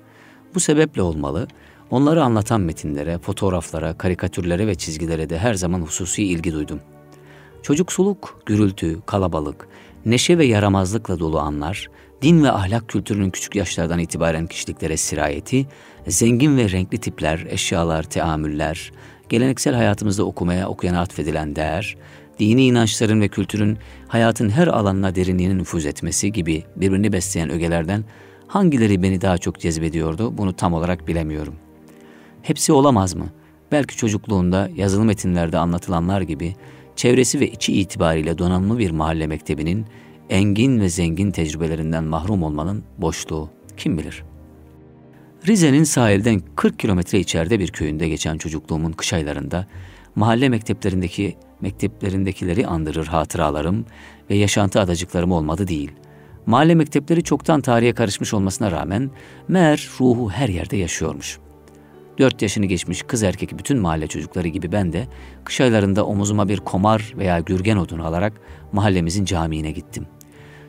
Bu 0.55 0.59
sebeple 0.59 1.01
olmalı, 1.01 1.47
onları 1.91 2.23
anlatan 2.23 2.61
metinlere, 2.61 3.19
fotoğraflara, 3.19 3.97
karikatürlere 3.97 4.67
ve 4.67 4.75
çizgilere 4.75 5.29
de 5.29 5.37
her 5.37 5.53
zaman 5.53 5.81
hususi 5.81 6.23
ilgi 6.23 6.53
duydum. 6.53 6.79
Çocuksuluk, 7.63 8.41
gürültü, 8.45 9.01
kalabalık, 9.05 9.67
neşe 10.05 10.37
ve 10.37 10.45
yaramazlıkla 10.45 11.19
dolu 11.19 11.39
anlar, 11.39 11.89
din 12.21 12.43
ve 12.43 12.51
ahlak 12.51 12.87
kültürünün 12.87 13.29
küçük 13.29 13.55
yaşlardan 13.55 13.99
itibaren 13.99 14.47
kişiliklere 14.47 14.97
sirayeti, 14.97 15.67
zengin 16.07 16.57
ve 16.57 16.71
renkli 16.71 16.97
tipler, 16.97 17.45
eşyalar, 17.49 18.03
teamüller, 18.03 18.91
geleneksel 19.29 19.75
hayatımızda 19.75 20.23
okumaya, 20.23 20.69
okuyana 20.69 21.01
atfedilen 21.01 21.55
değer, 21.55 21.97
dini 22.39 22.65
inançların 22.65 23.21
ve 23.21 23.27
kültürün 23.27 23.77
hayatın 24.07 24.49
her 24.49 24.67
alanına 24.67 25.15
derinliğine 25.15 25.57
nüfuz 25.57 25.85
etmesi 25.85 26.31
gibi 26.31 26.63
birbirini 26.75 27.13
besleyen 27.13 27.49
ögelerden 27.49 28.03
hangileri 28.47 29.03
beni 29.03 29.21
daha 29.21 29.37
çok 29.37 29.59
cezbediyordu 29.59 30.37
bunu 30.37 30.53
tam 30.53 30.73
olarak 30.73 31.07
bilemiyorum. 31.07 31.55
Hepsi 32.41 32.73
olamaz 32.73 33.15
mı? 33.15 33.25
Belki 33.71 33.97
çocukluğunda 33.97 34.69
yazılı 34.75 35.05
metinlerde 35.05 35.57
anlatılanlar 35.57 36.21
gibi 36.21 36.55
çevresi 36.95 37.39
ve 37.39 37.47
içi 37.47 37.73
itibariyle 37.73 38.37
donanımlı 38.37 38.79
bir 38.79 38.91
mahalle 38.91 39.27
mektebinin 39.27 39.85
engin 40.29 40.79
ve 40.79 40.89
zengin 40.89 41.31
tecrübelerinden 41.31 42.03
mahrum 42.03 42.43
olmanın 42.43 42.83
boşluğu 42.97 43.49
kim 43.77 43.97
bilir? 43.97 44.23
Rize'nin 45.47 45.83
sahilden 45.83 46.41
40 46.55 46.79
kilometre 46.79 47.19
içeride 47.19 47.59
bir 47.59 47.71
köyünde 47.71 48.09
geçen 48.09 48.37
çocukluğumun 48.37 48.91
kış 48.91 49.13
aylarında 49.13 49.67
mahalle 50.15 50.49
mekteplerindeki 50.49 51.37
mekteplerindekileri 51.61 52.67
andırır 52.67 53.07
hatıralarım 53.07 53.85
ve 54.29 54.35
yaşantı 54.35 54.79
adacıklarım 54.79 55.31
olmadı 55.31 55.67
değil. 55.67 55.91
Mahalle 56.45 56.75
mektepleri 56.75 57.23
çoktan 57.23 57.61
tarihe 57.61 57.93
karışmış 57.93 58.33
olmasına 58.33 58.71
rağmen 58.71 59.11
meğer 59.47 59.89
ruhu 59.99 60.29
her 60.29 60.49
yerde 60.49 60.77
yaşıyormuş. 60.77 61.39
Dört 62.17 62.41
yaşını 62.41 62.65
geçmiş 62.65 63.01
kız 63.01 63.23
erkek 63.23 63.57
bütün 63.57 63.79
mahalle 63.79 64.07
çocukları 64.07 64.47
gibi 64.47 64.71
ben 64.71 64.93
de 64.93 65.07
kış 65.43 65.61
aylarında 65.61 66.05
omuzuma 66.05 66.49
bir 66.49 66.57
komar 66.57 67.13
veya 67.17 67.39
gürgen 67.39 67.77
odunu 67.77 68.05
alarak 68.05 68.33
mahallemizin 68.71 69.25
camiine 69.25 69.71
gittim. 69.71 70.07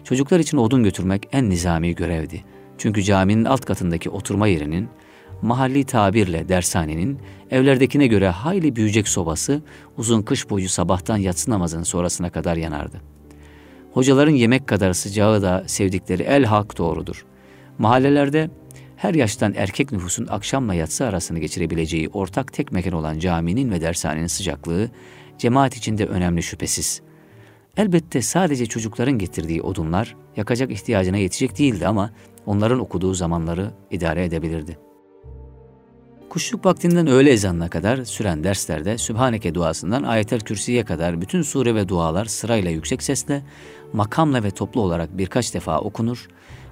Çocuklar 0.09 0.41
için 0.41 0.57
odun 0.57 0.83
götürmek 0.83 1.29
en 1.33 1.51
nizami 1.51 1.95
görevdi. 1.95 2.45
Çünkü 2.79 3.03
caminin 3.03 3.45
alt 3.45 3.65
katındaki 3.65 4.11
oturma 4.11 4.47
yerinin, 4.47 4.89
mahalli 5.43 5.85
tabirle 5.85 6.49
dershanenin, 6.49 7.19
evlerdekine 7.51 8.07
göre 8.07 8.29
hayli 8.29 8.77
büyüyecek 8.77 9.09
sobası 9.09 9.63
uzun 9.97 10.23
kış 10.23 10.51
boyu 10.51 10.69
sabahtan 10.69 11.17
yatsı 11.17 11.51
namazının 11.51 11.83
sonrasına 11.83 12.31
kadar 12.31 12.57
yanardı. 12.57 13.01
Hocaların 13.93 14.33
yemek 14.33 14.67
kadar 14.67 14.93
sıcağı 14.93 15.43
da 15.43 15.65
sevdikleri 15.67 16.23
el 16.23 16.45
hak 16.45 16.79
doğrudur. 16.79 17.27
Mahallelerde 17.79 18.51
her 18.97 19.15
yaştan 19.15 19.55
erkek 19.57 19.93
nüfusun 19.93 20.27
akşamla 20.27 20.75
yatsı 20.75 21.07
arasını 21.07 21.39
geçirebileceği 21.39 22.09
ortak 22.09 22.53
tek 22.53 22.73
mekan 22.73 22.93
olan 22.93 23.19
caminin 23.19 23.71
ve 23.71 23.81
dershanenin 23.81 24.27
sıcaklığı 24.27 24.91
cemaat 25.39 25.77
içinde 25.77 26.07
önemli 26.07 26.43
şüphesiz. 26.43 27.08
Elbette 27.79 28.23
sadece 28.23 28.67
çocukların 28.67 29.19
getirdiği 29.19 29.63
odunlar 29.63 30.17
yakacak 30.37 30.71
ihtiyacına 30.71 31.17
yetecek 31.17 31.59
değildi 31.59 31.87
ama 31.87 32.11
onların 32.47 32.81
okuduğu 32.81 33.15
zamanları 33.15 33.71
idare 33.91 34.25
edebilirdi. 34.25 34.79
Kuşluk 36.29 36.67
vaktinden 36.67 37.07
öğle 37.07 37.31
ezanına 37.31 37.71
kadar 37.71 38.05
süren 38.05 38.45
derslerde 38.45 38.99
Sübhaneke 38.99 39.55
duasından 39.55 40.03
Ayetel 40.03 40.41
Kürsi'ye 40.41 40.85
kadar 40.85 41.21
bütün 41.21 41.43
sure 41.43 41.75
ve 41.75 41.89
dualar 41.89 42.25
sırayla 42.25 42.71
yüksek 42.71 43.03
sesle, 43.03 43.43
makamla 43.93 44.43
ve 44.43 44.51
toplu 44.51 44.81
olarak 44.81 45.19
birkaç 45.19 45.55
defa 45.55 45.81
okunur. 45.81 46.29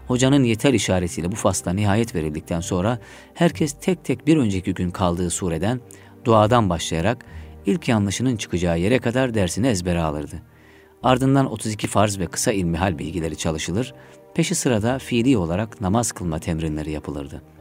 Hocanın 0.09 0.45
yeter 0.45 0.73
işaretiyle 0.73 1.33
bu 1.33 1.37
fasla 1.37 1.73
nihayet 1.73 2.15
verildikten 2.15 2.61
sonra 2.61 2.99
herkes 3.35 3.77
tek 3.81 4.05
tek 4.05 4.27
bir 4.27 4.37
önceki 4.37 4.75
gün 4.75 4.91
kaldığı 4.91 5.31
sureden, 5.31 5.81
duadan 6.25 6.71
başlayarak 6.71 7.25
ilk 7.67 7.89
yanlışının 7.89 8.37
çıkacağı 8.37 8.79
yere 8.79 8.99
kadar 8.99 9.35
dersini 9.35 9.67
ezbere 9.67 10.01
alırdı. 10.01 10.43
Ardından 11.03 11.53
32 11.53 11.87
farz 11.87 12.19
ve 12.19 12.27
kısa 12.27 12.53
ilmihal 12.53 12.99
bilgileri 12.99 13.37
çalışılır, 13.37 13.95
peşi 14.35 14.55
sırada 14.55 14.99
fiili 14.99 15.37
olarak 15.37 15.81
namaz 15.81 16.13
kılma 16.13 16.39
temrinleri 16.39 16.91
yapılırdı.'' 16.91 17.57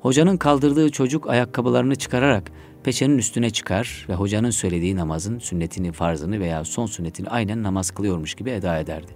Hocanın 0.00 0.36
kaldırdığı 0.36 0.90
çocuk 0.90 1.30
ayakkabılarını 1.30 1.96
çıkararak 1.96 2.50
peçenin 2.84 3.18
üstüne 3.18 3.50
çıkar 3.50 4.06
ve 4.08 4.14
hocanın 4.14 4.50
söylediği 4.50 4.96
namazın 4.96 5.38
sünnetini, 5.38 5.92
farzını 5.92 6.40
veya 6.40 6.64
son 6.64 6.86
sünnetini 6.86 7.28
aynen 7.28 7.62
namaz 7.62 7.90
kılıyormuş 7.90 8.34
gibi 8.34 8.50
eda 8.50 8.78
ederdi. 8.78 9.12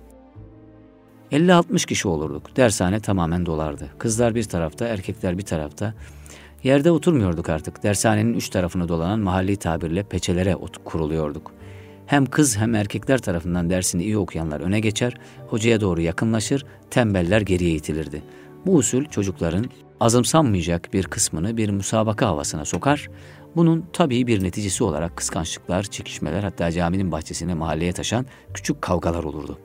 50-60 1.33 1.87
kişi 1.87 2.09
olurduk. 2.09 2.57
Dershane 2.57 3.01
tamamen 3.01 3.47
dolardı. 3.47 3.89
Kızlar 3.99 4.35
bir 4.35 4.45
tarafta, 4.45 4.87
erkekler 4.87 5.39
bir 5.39 5.43
tarafta. 5.43 5.95
Yerde 6.65 6.91
oturmuyorduk 6.91 7.49
artık. 7.49 7.83
Dershanenin 7.83 8.35
üç 8.35 8.49
tarafını 8.49 8.89
dolanan 8.89 9.21
mahalli 9.21 9.57
tabirle 9.57 10.03
peçelere 10.03 10.57
kuruluyorduk. 10.85 11.53
Hem 12.13 12.27
kız 12.27 12.57
hem 12.57 12.75
erkekler 12.75 13.19
tarafından 13.19 13.71
dersini 13.71 14.03
iyi 14.03 14.19
okuyanlar 14.19 14.61
öne 14.61 14.81
geçer, 14.81 15.15
hocaya 15.49 15.81
doğru 15.81 16.01
yakınlaşır, 16.01 16.67
tembeller 16.91 17.41
geriye 17.41 17.75
itilirdi. 17.75 18.23
Bu 18.67 18.75
usul 18.75 19.05
çocukların 19.05 19.67
azımsanmayacak 20.01 20.93
bir 20.93 21.05
kısmını 21.05 21.57
bir 21.57 21.69
müsabaka 21.69 22.27
havasına 22.27 22.65
sokar. 22.65 23.11
Bunun 23.57 23.85
tabii 23.93 24.27
bir 24.27 24.43
neticesi 24.45 24.85
olarak 24.85 25.17
kıskançlıklar, 25.17 25.83
çekişmeler 25.83 26.43
hatta 26.43 26.73
caminin 26.73 27.13
bahçesine 27.13 27.55
mahalleye 27.55 27.93
taşan 27.93 28.27
küçük 28.55 28.83
kavgalar 28.83 29.25
olurdu. 29.25 29.59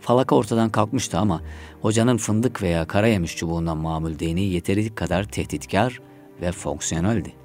Falaka 0.00 0.36
ortadan 0.36 0.70
kalkmıştı 0.70 1.18
ama 1.18 1.42
hocanın 1.82 2.16
fındık 2.16 2.62
veya 2.62 2.86
kara 2.86 3.06
yemiş 3.06 3.36
çubuğundan 3.36 3.76
mamul 3.76 4.18
değneği 4.18 4.52
yeteri 4.52 4.94
kadar 4.94 5.24
tehditkar 5.24 6.00
ve 6.42 6.52
fonksiyoneldi. 6.52 7.39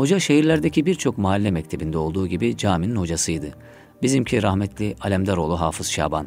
Hoca 0.00 0.20
şehirlerdeki 0.20 0.86
birçok 0.86 1.18
mahalle 1.18 1.50
mektebinde 1.50 1.98
olduğu 1.98 2.26
gibi 2.26 2.56
caminin 2.56 2.96
hocasıydı. 2.96 3.54
Bizimki 4.02 4.42
rahmetli 4.42 4.96
Alemdaroğlu 5.00 5.60
Hafız 5.60 5.90
Şaban. 5.90 6.26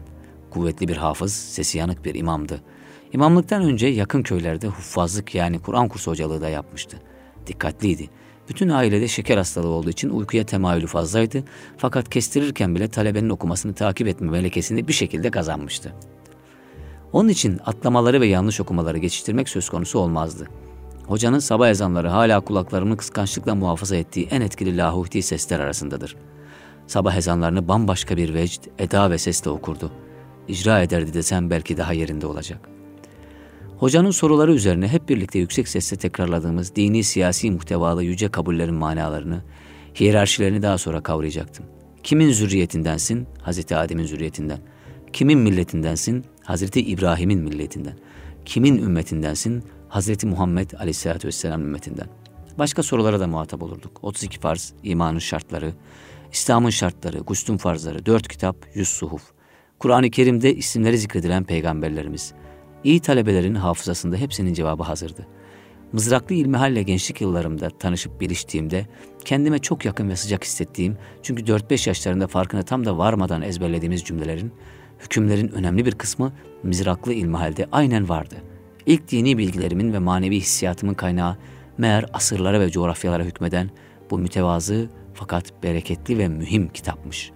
Kuvvetli 0.50 0.88
bir 0.88 0.98
hafız, 0.98 1.34
sesi 1.34 1.77
yanık 1.77 2.06
bir 2.06 2.15
imamdı. 2.15 2.62
İmamlıktan 3.13 3.63
önce 3.63 3.88
yakın 3.88 4.24
köylerde 4.24 4.68
huffazlık 4.68 5.36
yani 5.36 5.60
Kur'an 5.60 5.88
kursu 5.88 6.12
hocalığı 6.12 6.42
da 6.42 6.50
yapmıştı. 6.50 6.98
Dikkatliydi. 7.48 8.10
Bütün 8.50 8.70
ailede 8.70 9.08
şeker 9.08 9.38
hastalığı 9.38 9.70
olduğu 9.70 9.89
için 9.89 10.10
uykuya 10.10 10.46
temayülü 10.46 10.88
fazlaydı 10.88 11.44
fakat 11.77 12.10
kestirirken 12.10 12.75
bile 12.75 12.88
talebenin 12.88 13.30
okumasını 13.30 13.74
takip 13.74 14.08
etme 14.08 14.32
melekesini 14.32 14.88
bir 14.88 14.94
şekilde 14.94 15.32
kazanmıştı. 15.32 15.94
Onun 17.13 17.30
için 17.30 17.60
atlamaları 17.65 18.22
ve 18.22 18.27
yanlış 18.27 18.60
okumaları 18.60 18.98
geçiştirmek 18.98 19.50
söz 19.50 19.70
konusu 19.70 20.00
olmazdı. 20.00 20.48
Hocanın 21.07 21.39
sabah 21.39 21.69
ezanları 21.69 22.07
hala 22.07 22.39
kulaklarımı 22.39 22.98
kıskançlıkla 22.98 23.55
muhafaza 23.55 23.96
ettiği 23.96 24.27
en 24.31 24.42
etkili 24.42 24.77
lahuti 24.77 25.22
sesler 25.22 25.59
arasındadır. 25.59 26.16
Sabah 26.87 27.16
ezanlarını 27.16 27.68
bambaşka 27.68 28.18
bir 28.18 28.33
vecd, 28.33 28.63
eda 28.79 29.11
ve 29.11 29.18
sesle 29.18 29.50
okurdu. 29.50 29.92
İcra 30.48 30.81
ederdi 30.81 31.13
desem 31.13 31.50
belki 31.50 31.77
daha 31.77 31.94
yerinde 31.94 32.27
olacak. 32.27 32.70
Hocanın 33.77 34.11
soruları 34.11 34.53
üzerine 34.53 34.87
hep 34.87 35.09
birlikte 35.09 35.39
yüksek 35.39 35.68
sesle 35.68 35.98
tekrarladığımız 35.98 36.75
dini 36.75 37.03
siyasi 37.03 37.51
muhtevalı 37.51 38.03
yüce 38.03 38.27
kabullerin 38.27 38.75
manalarını, 38.75 39.42
hiyerarşilerini 40.00 40.61
daha 40.61 40.77
sonra 40.77 41.01
kavrayacaktım. 41.01 41.66
Kimin 42.03 42.31
zürriyetindensin? 42.31 43.27
Hazreti 43.42 43.75
Adem'in 43.75 44.05
zürriyetinden. 44.05 44.59
Kimin 45.13 45.39
milletindensin? 45.39 46.25
Hazreti 46.44 46.81
İbrahim'in 46.81 47.39
milletinden. 47.39 47.94
Kimin 48.46 48.77
ümmetindensin? 48.77 49.63
Hazreti 49.94 50.27
Muhammed 50.27 50.72
Aleyhisselatü 50.72 51.27
Vesselam 51.27 51.62
ümmetinden. 51.62 52.08
Başka 52.58 52.84
sorulara 52.84 53.20
da 53.20 53.27
muhatap 53.27 53.64
olurduk. 53.64 54.00
32 54.01 54.40
farz, 54.40 54.74
imanın 54.84 55.20
şartları, 55.20 55.74
İslam'ın 56.32 56.70
şartları, 56.70 57.20
guslün 57.20 57.58
farzları, 57.58 58.06
dört 58.06 58.27
kitap, 58.27 58.56
yüz 58.74 58.88
suhuf. 58.88 59.24
Kur'an-ı 59.79 60.10
Kerim'de 60.10 60.56
isimleri 60.56 60.98
zikredilen 60.98 61.44
peygamberlerimiz, 61.44 62.34
İyi 62.84 63.00
talebelerin 63.00 63.56
hafızasında 63.56 64.16
hepsinin 64.18 64.53
cevabı 64.53 64.84
hazırdı. 64.84 65.27
Mızraklı 65.92 66.36
ilmihalle 66.36 66.84
gençlik 66.84 67.22
yıllarımda 67.22 67.70
tanışıp 67.70 68.22
geliştiğimde 68.22 68.88
kendime 69.25 69.60
çok 69.60 69.86
yakın 69.86 70.10
ve 70.10 70.16
sıcak 70.16 70.44
hissettiğim 70.44 70.98
çünkü 71.24 71.44
4-5 71.44 71.90
yaşlarında 71.90 72.27
farkına 72.27 72.64
tam 72.64 72.86
da 72.86 72.98
varmadan 72.98 73.42
ezberlediğimiz 73.42 74.03
cümlelerin, 74.03 74.53
hükümlerin 75.00 75.48
önemli 75.48 75.86
bir 75.86 75.92
kısmı 75.92 76.34
mızraklı 76.64 77.14
ilmihalde 77.14 77.68
aynen 77.72 78.10
vardı. 78.10 78.36
İlk 78.85 79.11
dini 79.11 79.37
bilgilerimin 79.37 79.93
ve 79.93 80.00
manevi 80.00 80.35
hissiyatımın 80.35 80.93
kaynağı 80.93 81.37
meğer 81.77 82.05
asırlara 82.13 82.59
ve 82.59 82.69
coğrafyalara 82.69 83.24
hükmeden 83.24 83.69
bu 84.09 84.17
mütevazı 84.17 84.89
fakat 85.13 85.63
bereketli 85.63 86.17
ve 86.17 86.27
mühim 86.27 86.69
kitapmış. 86.69 87.31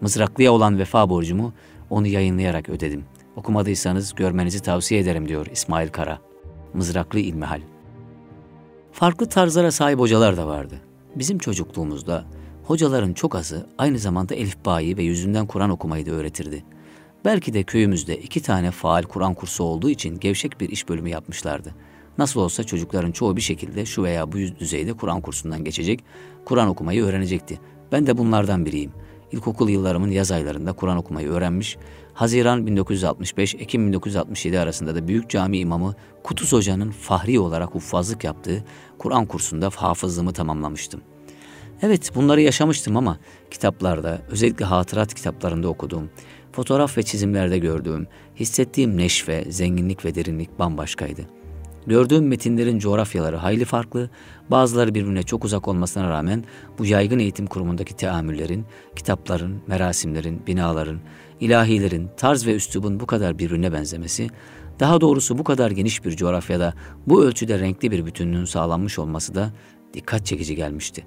Mızraklıya 0.00 0.52
olan 0.52 0.78
vefa 0.78 1.10
borcumu 1.10 1.52
onu 1.90 2.06
yayınlayarak 2.06 2.68
ödedim.'' 2.68 3.18
Okumadıysanız 3.38 4.14
görmenizi 4.14 4.62
tavsiye 4.62 5.00
ederim 5.00 5.28
diyor 5.28 5.46
İsmail 5.52 5.88
Kara. 5.88 6.18
Mızraklı 6.74 7.18
İlmihal. 7.18 7.60
Farklı 8.92 9.28
tarzlara 9.28 9.70
sahip 9.70 9.98
hocalar 9.98 10.36
da 10.36 10.46
vardı. 10.46 10.80
Bizim 11.14 11.38
çocukluğumuzda 11.38 12.24
hocaların 12.64 13.12
çok 13.12 13.34
azı 13.34 13.66
aynı 13.78 13.98
zamanda 13.98 14.34
elifbayı 14.34 14.96
ve 14.96 15.02
yüzünden 15.02 15.46
Kur'an 15.46 15.70
okumayı 15.70 16.06
da 16.06 16.10
öğretirdi. 16.10 16.64
Belki 17.24 17.54
de 17.54 17.62
köyümüzde 17.62 18.18
iki 18.18 18.42
tane 18.42 18.70
faal 18.70 19.02
Kur'an 19.02 19.34
kursu 19.34 19.64
olduğu 19.64 19.90
için 19.90 20.18
gevşek 20.18 20.60
bir 20.60 20.68
iş 20.68 20.88
bölümü 20.88 21.10
yapmışlardı. 21.10 21.74
Nasıl 22.18 22.40
olsa 22.40 22.64
çocukların 22.64 23.12
çoğu 23.12 23.36
bir 23.36 23.40
şekilde 23.40 23.86
şu 23.86 24.02
veya 24.02 24.32
bu 24.32 24.36
düzeyde 24.36 24.92
Kur'an 24.92 25.20
kursundan 25.20 25.64
geçecek, 25.64 26.04
Kur'an 26.44 26.68
okumayı 26.68 27.04
öğrenecekti. 27.04 27.60
Ben 27.92 28.06
de 28.06 28.18
bunlardan 28.18 28.66
biriyim. 28.66 28.92
İlkokul 29.32 29.68
yıllarımın 29.68 30.10
yaz 30.10 30.32
aylarında 30.32 30.72
Kur'an 30.72 30.96
okumayı 30.96 31.28
öğrenmiş, 31.28 31.76
Haziran 32.14 32.66
1965, 32.66 33.54
Ekim 33.54 33.86
1967 33.86 34.58
arasında 34.58 34.94
da 34.94 35.08
Büyük 35.08 35.30
Cami 35.30 35.58
imamı 35.58 35.94
Kutuz 36.22 36.52
Hoca'nın 36.52 36.90
fahri 36.90 37.40
olarak 37.40 37.74
huffazlık 37.74 38.24
yaptığı 38.24 38.64
Kur'an 38.98 39.26
kursunda 39.26 39.70
hafızlığımı 39.76 40.32
tamamlamıştım. 40.32 41.00
Evet 41.82 42.12
bunları 42.14 42.40
yaşamıştım 42.40 42.96
ama 42.96 43.18
kitaplarda, 43.50 44.22
özellikle 44.30 44.64
hatırat 44.64 45.14
kitaplarında 45.14 45.68
okuduğum, 45.68 46.10
fotoğraf 46.58 46.98
ve 46.98 47.02
çizimlerde 47.02 47.58
gördüğüm, 47.58 48.06
hissettiğim 48.36 48.96
neşve, 48.96 49.44
zenginlik 49.48 50.04
ve 50.04 50.14
derinlik 50.14 50.58
bambaşkaydı. 50.58 51.22
Gördüğüm 51.86 52.28
metinlerin 52.28 52.78
coğrafyaları 52.78 53.36
hayli 53.36 53.64
farklı, 53.64 54.10
bazıları 54.50 54.94
birbirine 54.94 55.22
çok 55.22 55.44
uzak 55.44 55.68
olmasına 55.68 56.10
rağmen 56.10 56.44
bu 56.78 56.86
yaygın 56.86 57.18
eğitim 57.18 57.46
kurumundaki 57.46 57.96
teamüllerin, 57.96 58.64
kitapların, 58.96 59.62
merasimlerin, 59.66 60.46
binaların, 60.46 60.98
ilahilerin, 61.40 62.08
tarz 62.16 62.46
ve 62.46 62.54
üslubun 62.54 63.00
bu 63.00 63.06
kadar 63.06 63.38
birbirine 63.38 63.72
benzemesi, 63.72 64.28
daha 64.80 65.00
doğrusu 65.00 65.38
bu 65.38 65.44
kadar 65.44 65.70
geniş 65.70 66.04
bir 66.04 66.16
coğrafyada 66.16 66.74
bu 67.06 67.24
ölçüde 67.24 67.58
renkli 67.58 67.90
bir 67.90 68.06
bütünlüğün 68.06 68.44
sağlanmış 68.44 68.98
olması 68.98 69.34
da 69.34 69.52
dikkat 69.94 70.26
çekici 70.26 70.56
gelmişti. 70.56 71.04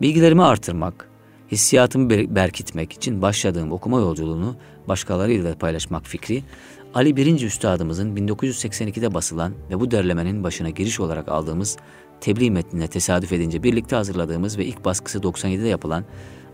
Bilgilerimi 0.00 0.42
artırmak, 0.42 1.10
hissiyatımı 1.52 2.10
berkitmek 2.10 2.92
için 2.92 3.22
başladığım 3.22 3.72
okuma 3.72 4.00
yolculuğunu 4.00 4.56
başkalarıyla 4.88 5.54
paylaşmak 5.54 6.06
fikri, 6.06 6.42
Ali 6.94 7.16
birinci 7.16 7.46
Üstadımızın 7.46 8.16
1982'de 8.16 9.14
basılan 9.14 9.52
ve 9.70 9.80
bu 9.80 9.90
derlemenin 9.90 10.44
başına 10.44 10.70
giriş 10.70 11.00
olarak 11.00 11.28
aldığımız 11.28 11.76
tebliğ 12.20 12.50
metnine 12.50 12.88
tesadüf 12.88 13.32
edince 13.32 13.62
birlikte 13.62 13.96
hazırladığımız 13.96 14.58
ve 14.58 14.64
ilk 14.64 14.84
baskısı 14.84 15.18
97'de 15.18 15.68
yapılan 15.68 16.04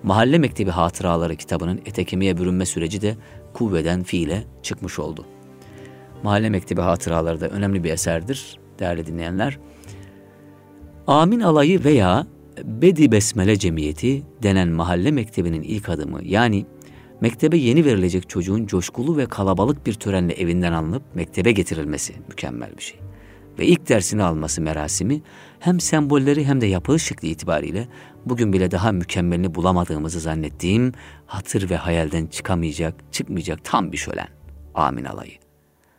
Mahalle 0.03 0.39
Mektebi 0.39 0.71
Hatıraları 0.71 1.37
kitabının 1.37 1.81
ete 1.87 2.05
kemiğe 2.05 2.37
bürünme 2.37 2.67
süreci 2.67 3.03
de 3.03 3.17
kuvveden 3.53 4.03
fiile 4.03 4.45
çıkmış 4.63 4.99
oldu. 4.99 5.27
Mahalle 6.23 6.51
Mektebi 6.51 6.81
Hatıraları 6.81 7.41
da 7.41 7.49
önemli 7.49 7.85
bir 7.85 7.91
eserdir 7.91 8.59
değerli 8.79 9.07
dinleyenler. 9.07 9.59
Amin 11.07 11.41
alayı 11.41 11.85
veya 11.85 12.27
Bedi 12.63 13.13
Besmele 13.13 13.59
Cemiyeti 13.59 14.23
denen 14.43 14.69
mahalle 14.69 15.11
mektebinin 15.11 15.63
ilk 15.63 15.89
adımı 15.89 16.25
yani 16.25 16.67
Mektebe 17.21 17.57
yeni 17.57 17.85
verilecek 17.85 18.29
çocuğun 18.29 18.67
coşkulu 18.67 19.17
ve 19.17 19.27
kalabalık 19.27 19.87
bir 19.87 19.95
törenle 19.95 20.33
evinden 20.33 20.73
alınıp 20.73 21.03
mektebe 21.15 21.53
getirilmesi 21.53 22.15
mükemmel 22.29 22.77
bir 22.77 22.83
şey. 22.83 23.01
Ve 23.59 23.67
ilk 23.67 23.89
dersini 23.89 24.23
alması 24.23 24.61
merasimi 24.61 25.23
hem 25.61 25.81
sembolleri 25.81 26.45
hem 26.45 26.61
de 26.61 26.67
yapılış 26.67 27.03
şekli 27.03 27.29
itibariyle 27.29 27.89
bugün 28.27 28.53
bile 28.53 28.71
daha 28.71 28.93
mükemmelini 28.93 29.55
bulamadığımızı 29.55 30.21
zannettiğim 30.21 30.93
hatır 31.27 31.71
ve 31.71 31.77
hayalden 31.77 32.27
çıkamayacak, 32.27 32.95
çıkmayacak 33.13 33.65
tam 33.65 33.93
bir 33.93 33.97
şölen. 33.97 34.29
Amin 34.75 35.05
alayı. 35.05 35.33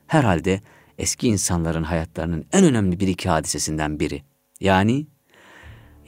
Herhalde 0.07 0.61
eski 0.97 1.27
insanların 1.27 1.83
hayatlarının 1.83 2.45
en 2.51 2.65
önemli 2.65 2.99
bir 2.99 3.07
iki 3.07 3.29
hadisesinden 3.29 3.99
biri. 3.99 4.23
Yani 4.59 5.07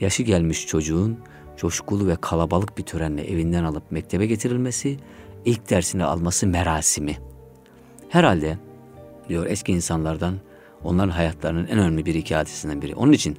yaşı 0.00 0.22
gelmiş 0.22 0.66
çocuğun 0.66 1.18
coşkulu 1.56 2.08
ve 2.08 2.16
kalabalık 2.16 2.78
bir 2.78 2.82
törenle 2.82 3.22
evinden 3.22 3.64
alıp 3.64 3.92
mektebe 3.92 4.26
getirilmesi, 4.26 4.96
ilk 5.44 5.70
dersini 5.70 6.04
alması 6.04 6.46
merasimi. 6.46 7.18
Herhalde 8.08 8.58
diyor 9.28 9.46
eski 9.46 9.72
insanlardan 9.72 10.34
onların 10.84 11.10
hayatlarının 11.10 11.66
en 11.66 11.78
önemli 11.78 12.06
bir 12.06 12.14
iki 12.14 12.34
hadisinden 12.34 12.82
biri. 12.82 12.94
Onun 12.94 13.12
için 13.12 13.36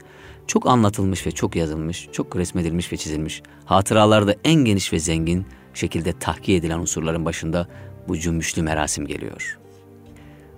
çok 0.47 0.67
anlatılmış 0.67 1.27
ve 1.27 1.31
çok 1.31 1.55
yazılmış, 1.55 2.09
çok 2.11 2.35
resmedilmiş 2.35 2.93
ve 2.93 2.97
çizilmiş, 2.97 3.43
hatıralarda 3.65 4.35
en 4.43 4.65
geniş 4.65 4.93
ve 4.93 4.99
zengin 4.99 5.45
şekilde 5.73 6.13
tahkiye 6.13 6.57
edilen 6.57 6.79
unsurların 6.79 7.25
başında 7.25 7.67
bu 8.07 8.17
cümbüşlü 8.17 8.61
merasim 8.61 9.05
geliyor. 9.05 9.59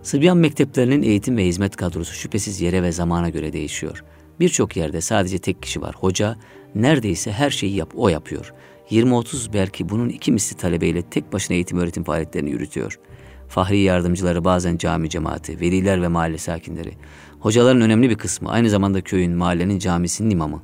Sıbyan 0.03 0.37
mekteplerinin 0.37 1.01
eğitim 1.01 1.37
ve 1.37 1.45
hizmet 1.45 1.75
kadrosu 1.75 2.13
şüphesiz 2.13 2.61
yere 2.61 2.83
ve 2.83 2.91
zamana 2.91 3.29
göre 3.29 3.53
değişiyor. 3.53 4.03
Birçok 4.41 4.77
yerde 4.77 5.01
sadece 5.01 5.39
tek 5.39 5.61
kişi 5.61 5.81
var. 5.81 5.95
Hoca 5.99 6.35
neredeyse 6.75 7.31
her 7.31 7.49
şeyi 7.49 7.75
yap, 7.75 7.93
o 7.95 8.09
yapıyor. 8.09 8.53
20-30 8.89 9.53
belki 9.53 9.89
bunun 9.89 10.09
iki 10.09 10.31
misli 10.31 10.57
talebeyle 10.57 11.01
tek 11.01 11.33
başına 11.33 11.55
eğitim 11.55 11.77
öğretim 11.77 12.03
faaliyetlerini 12.03 12.49
yürütüyor. 12.49 12.99
Fahri 13.47 13.79
yardımcıları 13.79 14.43
bazen 14.43 14.77
cami 14.77 15.09
cemaati, 15.09 15.59
veliler 15.59 16.01
ve 16.01 16.07
mahalle 16.07 16.37
sakinleri. 16.37 16.91
Hocaların 17.39 17.81
önemli 17.81 18.09
bir 18.09 18.15
kısmı 18.15 18.51
aynı 18.51 18.69
zamanda 18.69 19.01
köyün, 19.01 19.31
mahallenin 19.31 19.79
camisinin 19.79 20.29
imamı. 20.29 20.61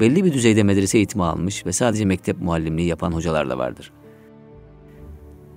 Belli 0.00 0.24
bir 0.24 0.32
düzeyde 0.32 0.62
medrese 0.62 0.98
eğitimi 0.98 1.24
almış 1.24 1.66
ve 1.66 1.72
sadece 1.72 2.04
mektep 2.04 2.40
muallimliği 2.40 2.88
yapan 2.88 3.12
hocalar 3.12 3.50
da 3.50 3.58
vardır. 3.58 3.92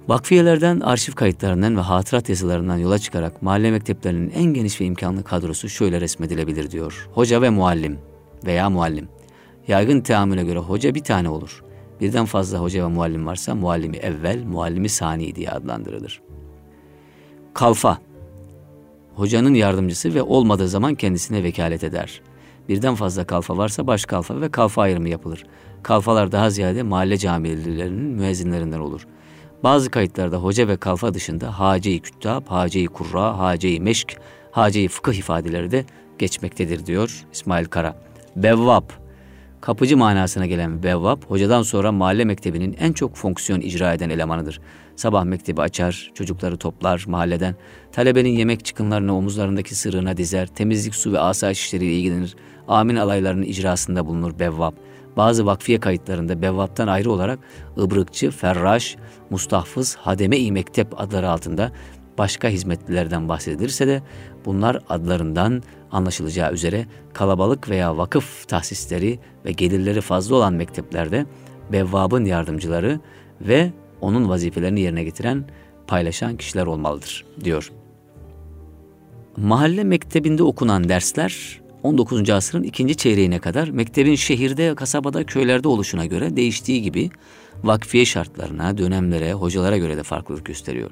Vakfiyelerden, 0.08 0.80
arşiv 0.80 1.14
kayıtlarından 1.14 1.78
ve 1.78 1.82
hatırat 1.82 2.30
yazılarından 2.30 2.78
yola 2.78 3.00
çıkarak 3.00 3.42
mahalle 3.42 3.72
mekteplerinin 3.72 4.30
en 4.30 4.44
geniş 4.44 4.82
ve 4.82 4.86
imkanlı 4.86 5.24
kadrosu 5.24 5.70
şöyle 5.70 6.02
resmedilebilir 6.02 6.72
diyor. 6.72 7.10
Hoca 7.14 7.42
ve 7.42 7.50
muallim 7.50 8.00
veya 8.46 8.70
muallim. 8.70 9.08
Yaygın 9.68 10.02
teamüle 10.02 10.44
göre 10.44 10.60
hoca 10.60 10.96
bir 10.96 11.04
tane 11.04 11.30
olur. 11.30 11.64
Birden 12.02 12.26
fazla 12.26 12.60
hoca 12.60 12.84
ve 12.84 12.88
muallim 12.88 13.26
varsa 13.26 13.56
muallimi 13.56 13.98
evvel, 13.98 14.44
muallimi 14.44 14.90
sani 14.90 15.36
diye 15.36 15.50
adlandırılır. 15.50 16.22
Kalfa 17.54 17.98
Hocanın 19.16 19.54
yardımcısı 19.54 20.14
ve 20.14 20.22
olmadığı 20.22 20.68
zaman 20.68 20.96
kendisine 20.96 21.44
vekalet 21.44 21.84
eder. 21.84 22.22
Birden 22.70 22.96
fazla 22.96 23.24
kalfa 23.24 23.58
varsa 23.58 23.88
baş 23.88 24.06
kalfa 24.06 24.42
ve 24.42 24.52
kalfa 24.52 24.82
ayrımı 24.82 25.10
yapılır. 25.10 25.46
Kalfalar 25.84 26.32
daha 26.32 26.50
ziyade 26.50 26.84
mahalle 26.84 27.18
camilerinin 27.18 28.04
müezzinlerinden 28.04 28.80
olur. 28.80 29.08
Bazı 29.64 29.90
kayıtlarda 29.90 30.38
hoca 30.38 30.68
ve 30.68 30.78
kalfa 30.78 31.14
dışında 31.14 31.60
hace-i 31.60 32.00
küttab, 32.00 32.48
hace-i 32.48 32.88
kurra, 32.88 33.40
hace-i 33.40 33.80
meşk, 33.80 34.18
hace-i 34.52 34.88
fıkıh 34.88 35.14
ifadeleri 35.14 35.72
de 35.72 35.86
geçmektedir 36.20 36.86
diyor 36.86 37.26
İsmail 37.34 37.66
Kara. 37.66 37.96
Bevvab, 38.36 38.84
kapıcı 39.62 39.98
manasına 39.98 40.46
gelen 40.46 40.84
bevvab, 40.84 41.24
hocadan 41.28 41.62
sonra 41.62 41.92
mahalle 41.92 42.26
mektebinin 42.26 42.76
en 42.80 42.94
çok 42.94 43.16
fonksiyon 43.16 43.62
icra 43.62 43.94
eden 43.94 44.10
elemanıdır. 44.10 44.62
Sabah 44.96 45.24
mektebi 45.24 45.62
açar, 45.62 46.12
çocukları 46.14 46.58
toplar 46.58 47.06
mahalleden, 47.08 47.56
talebenin 47.92 48.30
yemek 48.30 48.66
çıkınlarını 48.66 49.18
omuzlarındaki 49.18 49.76
sırrına 49.76 50.18
dizer, 50.18 50.48
temizlik, 50.48 50.96
su 50.96 51.14
ve 51.14 51.20
asayiş 51.20 51.66
işleriyle 51.66 51.94
ilgilenir, 51.94 52.36
amin 52.68 52.96
alaylarının 52.96 53.44
icrasında 53.44 54.06
bulunur 54.06 54.40
bevvab. 54.40 54.74
Bazı 55.18 55.46
vakfiye 55.46 55.80
kayıtlarında 55.80 56.42
bevvaptan 56.42 56.88
ayrı 56.88 57.12
olarak 57.12 57.40
ıbrıkçı, 57.78 58.32
ferraş, 58.32 58.98
mustahfız, 59.30 59.96
hademe-i 59.96 60.52
mektep 60.52 61.02
adları 61.02 61.30
altında 61.30 61.72
başka 62.18 62.50
hizmetlilerden 62.50 63.30
bahsedilirse 63.30 63.88
de 63.88 64.02
bunlar 64.46 64.80
adlarından 64.90 65.64
anlaşılacağı 65.92 66.54
üzere 66.54 66.86
kalabalık 67.14 67.70
veya 67.70 67.98
vakıf 67.98 68.48
tahsisleri 68.48 69.20
ve 69.46 69.52
gelirleri 69.52 70.02
fazla 70.02 70.36
olan 70.36 70.54
mekteplerde 70.54 71.26
bevvabın 71.72 72.26
yardımcıları 72.26 73.00
ve 73.42 73.72
onun 74.02 74.30
vazifelerini 74.30 74.80
yerine 74.80 75.04
getiren, 75.04 75.46
paylaşan 75.88 76.38
kişiler 76.38 76.66
olmalıdır 76.66 77.26
diyor. 77.44 77.72
Mahalle 79.38 79.84
mektebinde 79.84 80.44
okunan 80.44 80.90
dersler 80.90 81.61
19. 81.84 82.30
asrın 82.30 82.64
ikinci 82.64 82.96
çeyreğine 82.96 83.40
kadar 83.40 83.68
mektebin 83.68 84.16
şehirde, 84.16 84.76
kasabada, 84.76 85.24
köylerde 85.24 85.68
oluşuna 85.68 86.06
göre 86.06 86.36
değiştiği 86.36 86.82
gibi 86.82 87.10
vakfiye 87.64 88.06
şartlarına, 88.06 88.78
dönemlere, 88.78 89.34
hocalara 89.34 89.78
göre 89.78 89.98
de 89.98 90.04
farklılık 90.04 90.46
gösteriyor. 90.46 90.92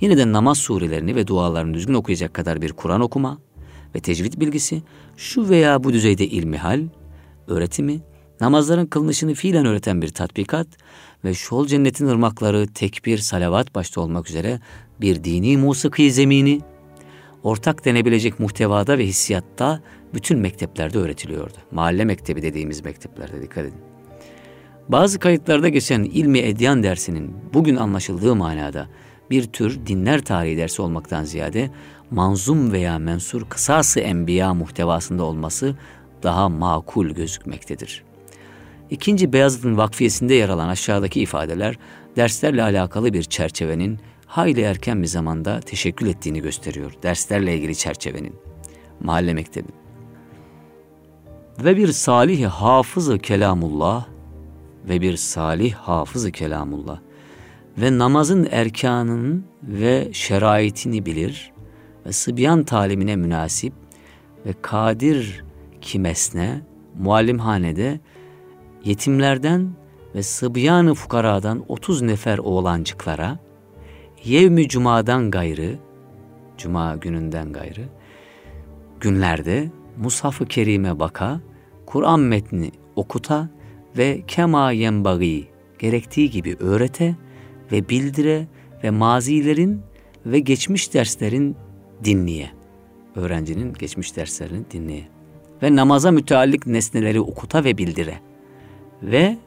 Yine 0.00 0.16
de 0.16 0.32
namaz 0.32 0.58
surelerini 0.58 1.16
ve 1.16 1.26
dualarını 1.26 1.74
düzgün 1.74 1.94
okuyacak 1.94 2.34
kadar 2.34 2.62
bir 2.62 2.72
Kur'an 2.72 3.00
okuma 3.00 3.38
ve 3.94 4.00
tecvid 4.00 4.40
bilgisi, 4.40 4.82
şu 5.16 5.48
veya 5.48 5.84
bu 5.84 5.92
düzeyde 5.92 6.26
ilmihal, 6.26 6.80
öğretimi, 7.48 8.00
namazların 8.40 8.86
kılınışını 8.86 9.34
fiilen 9.34 9.66
öğreten 9.66 10.02
bir 10.02 10.08
tatbikat 10.08 10.66
ve 11.24 11.34
şol 11.34 11.66
cennetin 11.66 12.06
ırmakları, 12.06 12.66
tekbir, 12.66 13.18
salavat 13.18 13.74
başta 13.74 14.00
olmak 14.00 14.28
üzere 14.28 14.60
bir 15.00 15.24
dini 15.24 15.56
musiki 15.56 16.12
zemini, 16.12 16.60
ortak 17.42 17.84
denebilecek 17.84 18.40
muhtevada 18.40 18.98
ve 18.98 19.06
hissiyatta 19.06 19.80
bütün 20.14 20.38
mekteplerde 20.38 20.98
öğretiliyordu. 20.98 21.56
Mahalle 21.70 22.04
mektebi 22.04 22.42
dediğimiz 22.42 22.84
mekteplerde 22.84 23.42
dikkat 23.42 23.64
edin. 23.64 23.80
Bazı 24.88 25.18
kayıtlarda 25.18 25.68
geçen 25.68 26.02
ilmi 26.02 26.38
edyan 26.38 26.82
dersinin 26.82 27.36
bugün 27.54 27.76
anlaşıldığı 27.76 28.36
manada 28.36 28.88
bir 29.30 29.44
tür 29.44 29.86
dinler 29.86 30.20
tarihi 30.20 30.56
dersi 30.56 30.82
olmaktan 30.82 31.24
ziyade 31.24 31.70
manzum 32.10 32.72
veya 32.72 32.98
mensur 32.98 33.48
kısası 33.48 34.00
enbiya 34.00 34.54
muhtevasında 34.54 35.24
olması 35.24 35.76
daha 36.22 36.48
makul 36.48 37.10
gözükmektedir. 37.10 38.04
İkinci 38.90 39.32
Beyazıt'ın 39.32 39.76
vakfiyesinde 39.76 40.34
yer 40.34 40.48
alan 40.48 40.68
aşağıdaki 40.68 41.20
ifadeler 41.20 41.78
derslerle 42.16 42.62
alakalı 42.62 43.12
bir 43.12 43.22
çerçevenin 43.22 43.98
hayli 44.26 44.60
erken 44.60 45.02
bir 45.02 45.06
zamanda 45.06 45.60
teşekkül 45.60 46.06
ettiğini 46.06 46.40
gösteriyor. 46.40 46.92
Derslerle 47.02 47.56
ilgili 47.56 47.76
çerçevenin. 47.76 48.34
Mahalle 49.00 49.34
mektebi. 49.34 49.83
Ve 51.58 51.76
bir 51.76 51.88
salih 51.92 52.46
hafızı 52.46 53.18
kelamullah 53.18 54.06
ve 54.88 55.00
bir 55.00 55.16
salih 55.16 55.74
hafızı 55.74 56.32
kelamullah. 56.32 56.98
Ve 57.78 57.98
namazın 57.98 58.48
erkanının 58.50 59.44
ve 59.62 60.08
şeraitini 60.12 61.06
bilir 61.06 61.52
ve 62.06 62.12
sıbyan 62.12 62.64
talimine 62.64 63.16
münasip 63.16 63.72
ve 64.46 64.54
kadir 64.62 65.44
kimesne 65.80 66.60
muallimhanede 66.98 68.00
yetimlerden 68.84 69.70
ve 70.14 70.22
sıbyanı 70.22 70.94
fukaradan 70.94 71.64
30 71.68 72.02
nefer 72.02 72.38
oğlancıklara 72.38 73.38
yevmi 74.24 74.68
cumadan 74.68 75.30
gayrı 75.30 75.78
cuma 76.58 76.96
gününden 76.96 77.52
gayrı 77.52 77.88
günlerde 79.00 79.70
Mushaf-ı 79.98 80.46
Kerim'e 80.46 80.98
baka, 80.98 81.40
Kur'an 81.86 82.20
metni 82.20 82.70
okuta 82.96 83.48
ve 83.98 84.22
kema 84.26 84.72
yenbagi 84.72 85.44
gerektiği 85.78 86.30
gibi 86.30 86.56
öğrete 86.60 87.16
ve 87.72 87.88
bildire 87.88 88.46
ve 88.84 88.90
mazilerin 88.90 89.80
ve 90.26 90.38
geçmiş 90.38 90.94
derslerin 90.94 91.56
dinleye. 92.04 92.50
Öğrencinin 93.16 93.72
geçmiş 93.72 94.16
derslerini 94.16 94.64
dinleye. 94.70 95.08
Ve 95.62 95.76
namaza 95.76 96.10
müteallik 96.10 96.66
nesneleri 96.66 97.20
okuta 97.20 97.64
ve 97.64 97.78
bildire. 97.78 98.14
Ve 99.02 99.38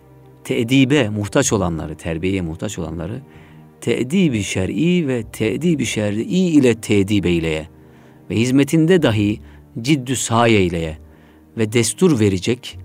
teedibe 0.44 1.10
muhtaç 1.10 1.54
olanları, 1.54 1.96
terbiyeye 1.96 2.42
muhtaç 2.42 2.80
olanları 2.80 3.22
teedibi 3.82 4.44
şer'i 4.44 5.08
ve 5.08 5.24
teedibi 5.24 5.86
şer'i 5.86 6.24
ile 6.24 6.76
teedib 6.76 7.24
eyleye 7.24 7.68
ve 8.30 8.36
hizmetinde 8.36 9.02
dahi 9.02 9.40
ciddü 9.82 10.16
saye 10.16 10.60
eyleye 10.60 10.98
ve 11.58 11.74
destur 11.74 12.20
verecek 12.20 12.80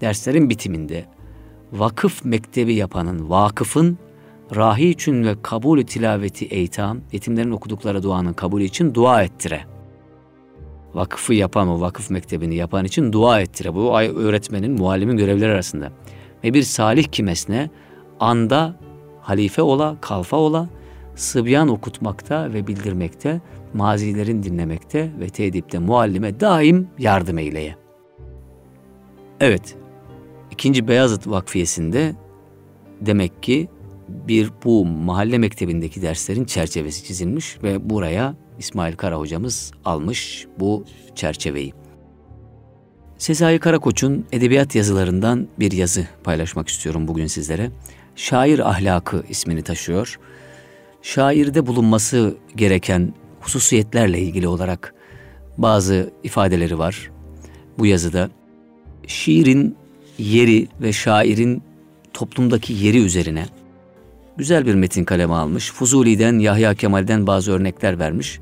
derslerin 0.00 0.50
bitiminde 0.50 1.04
vakıf 1.72 2.24
mektebi 2.24 2.74
yapanın, 2.74 3.30
vakıfın 3.30 3.98
rahi 4.56 4.88
için 4.88 5.24
ve 5.24 5.36
kabul 5.42 5.82
tilaveti 5.82 6.46
eytam, 6.46 7.00
yetimlerin 7.12 7.50
okudukları 7.50 8.02
duanın 8.02 8.32
kabulü 8.32 8.64
için 8.64 8.94
dua 8.94 9.22
ettire. 9.22 9.64
Vakıfı 10.94 11.34
yapan 11.34 11.68
o 11.68 11.80
vakıf 11.80 12.10
mektebini 12.10 12.54
yapan 12.54 12.84
için 12.84 13.12
dua 13.12 13.40
ettire. 13.40 13.74
Bu 13.74 13.98
öğretmenin, 14.00 14.72
muallimin 14.72 15.16
görevleri 15.16 15.52
arasında. 15.52 15.92
Ve 16.44 16.54
bir 16.54 16.62
salih 16.62 17.04
kimesine 17.04 17.70
anda 18.20 18.76
halife 19.20 19.62
ola, 19.62 19.96
kalfa 20.00 20.36
ola, 20.36 20.68
sıbyan 21.16 21.68
okutmakta 21.68 22.52
ve 22.52 22.66
bildirmekte, 22.66 23.40
mazilerin 23.74 24.42
dinlemekte 24.42 25.10
ve 25.20 25.28
tedipte 25.28 25.78
muallime 25.78 26.40
daim 26.40 26.88
yardım 26.98 27.38
eyleye. 27.38 27.76
Evet, 29.40 29.76
ikinci 30.50 30.88
Beyazıt 30.88 31.26
Vakfiyesi'nde 31.26 32.14
demek 33.00 33.42
ki 33.42 33.68
bir 34.08 34.50
bu 34.64 34.84
mahalle 34.84 35.38
mektebindeki 35.38 36.02
derslerin 36.02 36.44
çerçevesi 36.44 37.04
çizilmiş 37.04 37.62
ve 37.62 37.90
buraya 37.90 38.34
İsmail 38.58 38.96
Kara 38.96 39.18
hocamız 39.18 39.72
almış 39.84 40.46
bu 40.58 40.84
çerçeveyi. 41.14 41.74
Sezai 43.18 43.58
Karakoç'un 43.58 44.26
edebiyat 44.32 44.74
yazılarından 44.74 45.48
bir 45.58 45.72
yazı 45.72 46.06
paylaşmak 46.24 46.68
istiyorum 46.68 47.08
bugün 47.08 47.26
sizlere. 47.26 47.70
Şair 48.16 48.70
ahlakı 48.70 49.24
ismini 49.28 49.62
taşıyor. 49.62 50.18
Şairde 51.06 51.66
bulunması 51.66 52.36
gereken 52.56 53.12
hususiyetlerle 53.40 54.18
ilgili 54.18 54.48
olarak 54.48 54.94
bazı 55.58 56.10
ifadeleri 56.24 56.78
var 56.78 57.10
bu 57.78 57.86
yazıda. 57.86 58.30
Şiirin 59.06 59.76
yeri 60.18 60.68
ve 60.80 60.92
şairin 60.92 61.62
toplumdaki 62.12 62.72
yeri 62.72 63.04
üzerine 63.04 63.46
güzel 64.36 64.66
bir 64.66 64.74
metin 64.74 65.04
kaleme 65.04 65.34
almış. 65.34 65.72
Fuzuli'den, 65.72 66.38
Yahya 66.38 66.74
Kemal'den 66.74 67.26
bazı 67.26 67.52
örnekler 67.52 67.98
vermiş. 67.98 68.40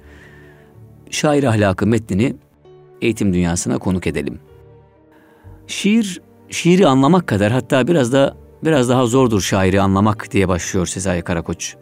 Şair 1.11 1.45
ahlakı 1.45 1.87
metnini 1.87 2.37
eğitim 3.03 3.35
dünyasına 3.35 3.79
konuk 3.79 4.07
edelim. 4.07 4.39
Şiir, 5.67 6.21
şiiri 6.51 6.87
anlamak 6.87 7.27
kadar 7.27 7.53
hatta 7.53 7.87
biraz 7.87 8.13
da 8.13 8.37
biraz 8.65 8.89
daha 8.89 9.07
zordur 9.07 9.41
şairi 9.41 9.81
anlamak 9.81 10.33
diye 10.33 10.49
başlıyor 10.49 10.87
Sezai 10.87 11.23
Karakoç. 11.23 11.77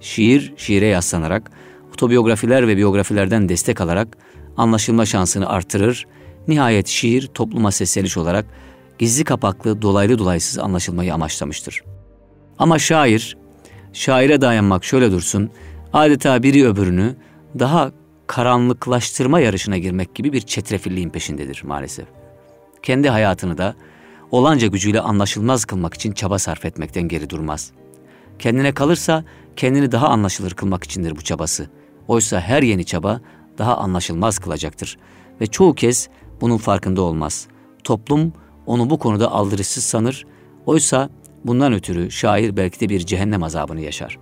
Şiir, 0.00 0.52
şiire 0.56 0.86
yaslanarak, 0.86 1.50
otobiyografiler 1.92 2.68
ve 2.68 2.76
biyografilerden 2.76 3.48
destek 3.48 3.80
alarak 3.80 4.18
anlaşılma 4.56 5.06
şansını 5.06 5.48
artırır. 5.48 6.06
Nihayet 6.48 6.86
şiir 6.86 7.26
topluma 7.26 7.70
sesleniş 7.70 8.16
olarak 8.16 8.46
gizli 8.98 9.24
kapaklı, 9.24 9.82
dolaylı 9.82 10.18
dolaysız 10.18 10.58
anlaşılmayı 10.58 11.14
amaçlamıştır. 11.14 11.82
Ama 12.58 12.78
şair, 12.78 13.36
şaire 13.92 14.40
dayanmak 14.40 14.84
şöyle 14.84 15.12
dursun, 15.12 15.50
adeta 15.92 16.42
biri 16.42 16.66
öbürünü 16.66 17.16
daha 17.58 17.92
karanlıklaştırma 18.26 19.40
yarışına 19.40 19.78
girmek 19.78 20.14
gibi 20.14 20.32
bir 20.32 20.40
çetrefilliğin 20.40 21.10
peşindedir 21.10 21.62
maalesef. 21.64 22.06
Kendi 22.82 23.08
hayatını 23.08 23.58
da 23.58 23.74
olanca 24.30 24.66
gücüyle 24.66 25.00
anlaşılmaz 25.00 25.64
kılmak 25.64 25.94
için 25.94 26.12
çaba 26.12 26.38
sarf 26.38 26.64
etmekten 26.64 27.08
geri 27.08 27.30
durmaz. 27.30 27.72
Kendine 28.38 28.72
kalırsa 28.72 29.24
kendini 29.56 29.92
daha 29.92 30.08
anlaşılır 30.08 30.50
kılmak 30.50 30.84
içindir 30.84 31.16
bu 31.16 31.22
çabası. 31.22 31.70
Oysa 32.08 32.40
her 32.40 32.62
yeni 32.62 32.84
çaba 32.84 33.20
daha 33.58 33.76
anlaşılmaz 33.76 34.38
kılacaktır 34.38 34.98
ve 35.40 35.46
çoğu 35.46 35.74
kez 35.74 36.08
bunun 36.40 36.56
farkında 36.56 37.02
olmaz. 37.02 37.46
Toplum 37.84 38.32
onu 38.66 38.90
bu 38.90 38.98
konuda 38.98 39.32
aldırışsız 39.32 39.84
sanır. 39.84 40.26
Oysa 40.66 41.10
bundan 41.44 41.72
ötürü 41.72 42.10
şair 42.10 42.56
belki 42.56 42.80
de 42.80 42.88
bir 42.88 43.00
cehennem 43.00 43.42
azabını 43.42 43.80
yaşar. 43.80 44.18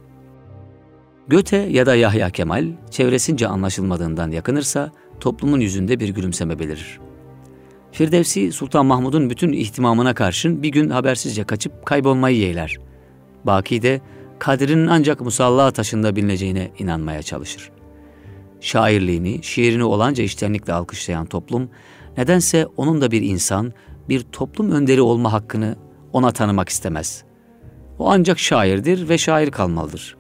Göte 1.29 1.57
ya 1.57 1.87
da 1.87 1.95
Yahya 1.95 2.31
Kemal 2.31 2.67
çevresince 2.91 3.49
anlaşılmadığından 3.49 4.31
yakınırsa 4.31 4.93
toplumun 5.21 5.61
yüzünde 5.61 6.01
bir 6.01 6.09
gülümseme 6.09 6.59
belirir. 6.59 7.01
Firdevsi 7.93 8.53
Sultan 8.53 8.87
Mahmud'un 8.87 9.31
bütün 9.31 9.53
ihtimamına 9.53 10.14
karşın 10.14 10.62
bir 10.62 10.69
gün 10.69 10.91
habersizce 10.91 11.45
kaçıp 11.45 11.87
kaybolmayı 11.87 12.37
yeğler. 12.37 12.77
Baki 13.45 13.83
de 13.83 14.01
Kadir'in 14.38 14.87
ancak 14.87 15.20
musalla 15.20 15.70
taşında 15.70 16.16
bilineceğine 16.16 16.70
inanmaya 16.79 17.22
çalışır. 17.22 17.70
Şairliğini, 18.61 19.42
şiirini 19.42 19.85
olanca 19.85 20.24
iştenlikle 20.24 20.72
alkışlayan 20.72 21.27
toplum, 21.27 21.70
nedense 22.16 22.66
onun 22.77 23.01
da 23.01 23.11
bir 23.11 23.22
insan, 23.22 23.72
bir 24.09 24.20
toplum 24.20 24.70
önderi 24.70 25.01
olma 25.01 25.33
hakkını 25.33 25.77
ona 26.12 26.31
tanımak 26.31 26.68
istemez. 26.68 27.24
O 27.98 28.11
ancak 28.11 28.38
şairdir 28.38 29.09
ve 29.09 29.18
şair 29.18 29.51
kalmalıdır. 29.51 30.16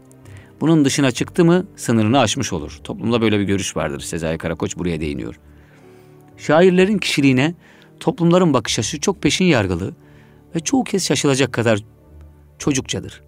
Bunun 0.60 0.84
dışına 0.84 1.10
çıktı 1.10 1.44
mı 1.44 1.66
sınırını 1.76 2.18
aşmış 2.18 2.52
olur. 2.52 2.80
Toplumda 2.84 3.20
böyle 3.20 3.38
bir 3.38 3.44
görüş 3.44 3.76
vardır. 3.76 4.00
Sezai 4.00 4.38
Karakoç 4.38 4.76
buraya 4.76 5.00
değiniyor. 5.00 5.40
Şairlerin 6.36 6.98
kişiliğine 6.98 7.54
toplumların 8.00 8.54
bakış 8.54 8.78
açısı 8.78 9.00
çok 9.00 9.22
peşin 9.22 9.44
yargılı 9.44 9.94
ve 10.54 10.60
çoğu 10.60 10.84
kez 10.84 11.06
şaşılacak 11.06 11.52
kadar 11.52 11.78
çocukçadır. 12.58 13.27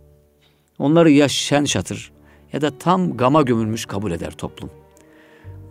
Onları 0.80 1.10
ya 1.10 1.28
şen 1.28 1.64
şatır 1.64 2.12
ya 2.52 2.60
da 2.60 2.78
tam 2.78 3.16
gama 3.16 3.42
gömülmüş 3.42 3.86
kabul 3.86 4.12
eder 4.12 4.30
toplum. 4.30 4.70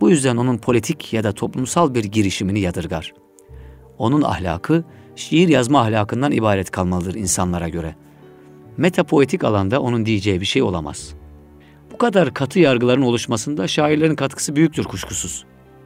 Bu 0.00 0.10
yüzden 0.10 0.36
onun 0.36 0.58
politik 0.58 1.12
ya 1.12 1.24
da 1.24 1.32
toplumsal 1.32 1.94
bir 1.94 2.04
girişimini 2.04 2.60
yadırgar. 2.60 3.14
Onun 3.98 4.22
ahlakı 4.22 4.84
şiir 5.16 5.48
yazma 5.48 5.80
ahlakından 5.80 6.32
ibaret 6.32 6.70
kalmalıdır 6.70 7.14
insanlara 7.14 7.68
göre. 7.68 7.94
Metapoetik 8.76 9.44
alanda 9.44 9.80
onun 9.80 10.06
diyeceği 10.06 10.40
bir 10.40 10.46
şey 10.46 10.62
olamaz. 10.62 11.14
Bu 11.92 11.98
kadar 11.98 12.34
katı 12.34 12.58
yargıların 12.58 13.02
oluşmasında 13.02 13.68
şairlerin 13.68 14.16
katkısı 14.16 14.56
büyüktür 14.56 14.84
kuşkusuz. 14.84 15.44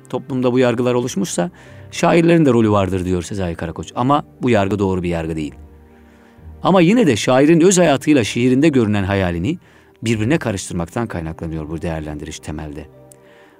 Toplumda 0.08 0.52
bu 0.52 0.58
yargılar 0.58 0.94
oluşmuşsa 0.94 1.50
şairlerin 1.90 2.46
de 2.46 2.52
rolü 2.52 2.70
vardır 2.70 3.04
diyor 3.04 3.22
Sezai 3.22 3.54
Karakoç. 3.54 3.92
Ama 3.94 4.24
bu 4.42 4.50
yargı 4.50 4.78
doğru 4.78 5.02
bir 5.02 5.08
yargı 5.08 5.36
değil. 5.36 5.54
Ama 6.64 6.80
yine 6.80 7.06
de 7.06 7.16
şairin 7.16 7.60
öz 7.60 7.78
hayatıyla 7.78 8.24
şiirinde 8.24 8.68
görünen 8.68 9.04
hayalini 9.04 9.58
birbirine 10.02 10.38
karıştırmaktan 10.38 11.06
kaynaklanıyor 11.06 11.70
bu 11.70 11.82
değerlendiriş 11.82 12.38
temelde. 12.38 12.86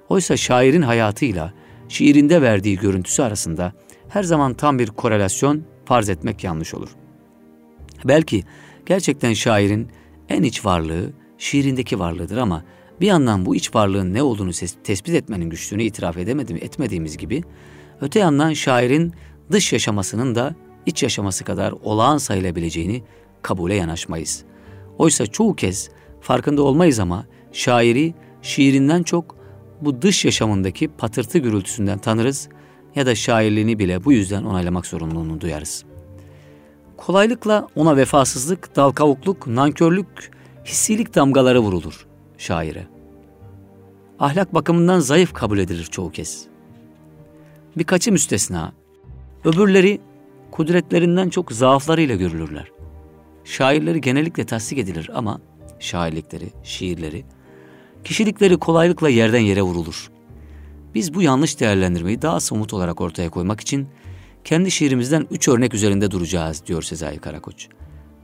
Oysa 0.09 0.37
şairin 0.37 0.81
hayatıyla 0.81 1.53
şiirinde 1.89 2.41
verdiği 2.41 2.77
görüntüsü 2.77 3.21
arasında 3.21 3.73
her 4.09 4.23
zaman 4.23 4.53
tam 4.53 4.79
bir 4.79 4.87
korelasyon 4.87 5.63
farz 5.85 6.09
etmek 6.09 6.43
yanlış 6.43 6.73
olur. 6.73 6.89
Belki 8.05 8.43
gerçekten 8.85 9.33
şairin 9.33 9.87
en 10.29 10.43
iç 10.43 10.65
varlığı 10.65 11.13
şiirindeki 11.37 11.99
varlığıdır 11.99 12.37
ama 12.37 12.63
bir 13.01 13.07
yandan 13.07 13.45
bu 13.45 13.55
iç 13.55 13.75
varlığın 13.75 14.13
ne 14.13 14.23
olduğunu 14.23 14.51
tespit 14.83 15.15
etmenin 15.15 15.49
güçlüğünü 15.49 15.83
itiraf 15.83 16.17
edemedim, 16.17 16.57
etmediğimiz 16.57 17.17
gibi 17.17 17.43
öte 18.01 18.19
yandan 18.19 18.53
şairin 18.53 19.13
dış 19.51 19.73
yaşamasının 19.73 20.35
da 20.35 20.55
iç 20.85 21.03
yaşaması 21.03 21.43
kadar 21.43 21.73
olağan 21.83 22.17
sayılabileceğini 22.17 23.03
kabule 23.41 23.75
yanaşmayız. 23.75 24.43
Oysa 24.97 25.27
çoğu 25.27 25.55
kez 25.55 25.89
farkında 26.21 26.63
olmayız 26.63 26.99
ama 26.99 27.25
şairi 27.51 28.13
şiirinden 28.41 29.03
çok 29.03 29.35
bu 29.81 30.01
dış 30.01 30.25
yaşamındaki 30.25 30.87
patırtı 30.87 31.37
gürültüsünden 31.37 31.97
tanırız 31.97 32.49
ya 32.95 33.05
da 33.05 33.15
şairliğini 33.15 33.79
bile 33.79 34.05
bu 34.05 34.13
yüzden 34.13 34.43
onaylamak 34.43 34.85
zorunluluğunu 34.85 35.41
duyarız. 35.41 35.85
Kolaylıkla 36.97 37.67
ona 37.75 37.97
vefasızlık, 37.97 38.75
dalkavukluk, 38.75 39.47
nankörlük, 39.47 40.31
hissilik 40.65 41.15
damgaları 41.15 41.59
vurulur 41.59 42.07
şaire. 42.37 42.87
Ahlak 44.19 44.53
bakımından 44.53 44.99
zayıf 44.99 45.33
kabul 45.33 45.57
edilir 45.57 45.85
çoğu 45.91 46.11
kez. 46.11 46.45
Birkaçı 47.77 48.11
müstesna, 48.11 48.73
öbürleri 49.45 50.01
kudretlerinden 50.55 51.29
çok 51.29 51.51
zaaflarıyla 51.51 52.15
görülürler. 52.15 52.71
Şairleri 53.43 54.01
genellikle 54.01 54.45
tasdik 54.45 54.77
edilir 54.77 55.09
ama 55.13 55.41
şairlikleri, 55.79 56.49
şiirleri, 56.63 57.25
kişilikleri 58.03 58.57
kolaylıkla 58.57 59.09
yerden 59.09 59.39
yere 59.39 59.61
vurulur. 59.61 60.11
Biz 60.93 61.13
bu 61.13 61.21
yanlış 61.21 61.59
değerlendirmeyi 61.59 62.21
daha 62.21 62.39
somut 62.39 62.73
olarak 62.73 63.01
ortaya 63.01 63.29
koymak 63.29 63.61
için 63.61 63.87
kendi 64.43 64.71
şiirimizden 64.71 65.27
üç 65.31 65.47
örnek 65.47 65.73
üzerinde 65.73 66.11
duracağız 66.11 66.63
diyor 66.65 66.83
Sezai 66.83 67.17
Karakoç. 67.17 67.67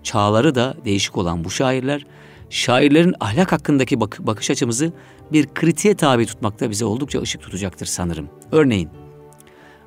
Çağları 0.03 0.55
da 0.55 0.75
değişik 0.85 1.17
olan 1.17 1.43
bu 1.43 1.49
şairler, 1.49 2.05
şairlerin 2.49 3.15
ahlak 3.19 3.51
hakkındaki 3.51 3.99
bak- 3.99 4.27
bakış 4.27 4.51
açımızı 4.51 4.93
bir 5.31 5.47
kritiğe 5.47 5.95
tabi 5.95 6.25
tutmakta 6.25 6.69
bize 6.69 6.85
oldukça 6.85 7.21
ışık 7.21 7.41
tutacaktır 7.41 7.85
sanırım. 7.85 8.29
Örneğin, 8.51 8.89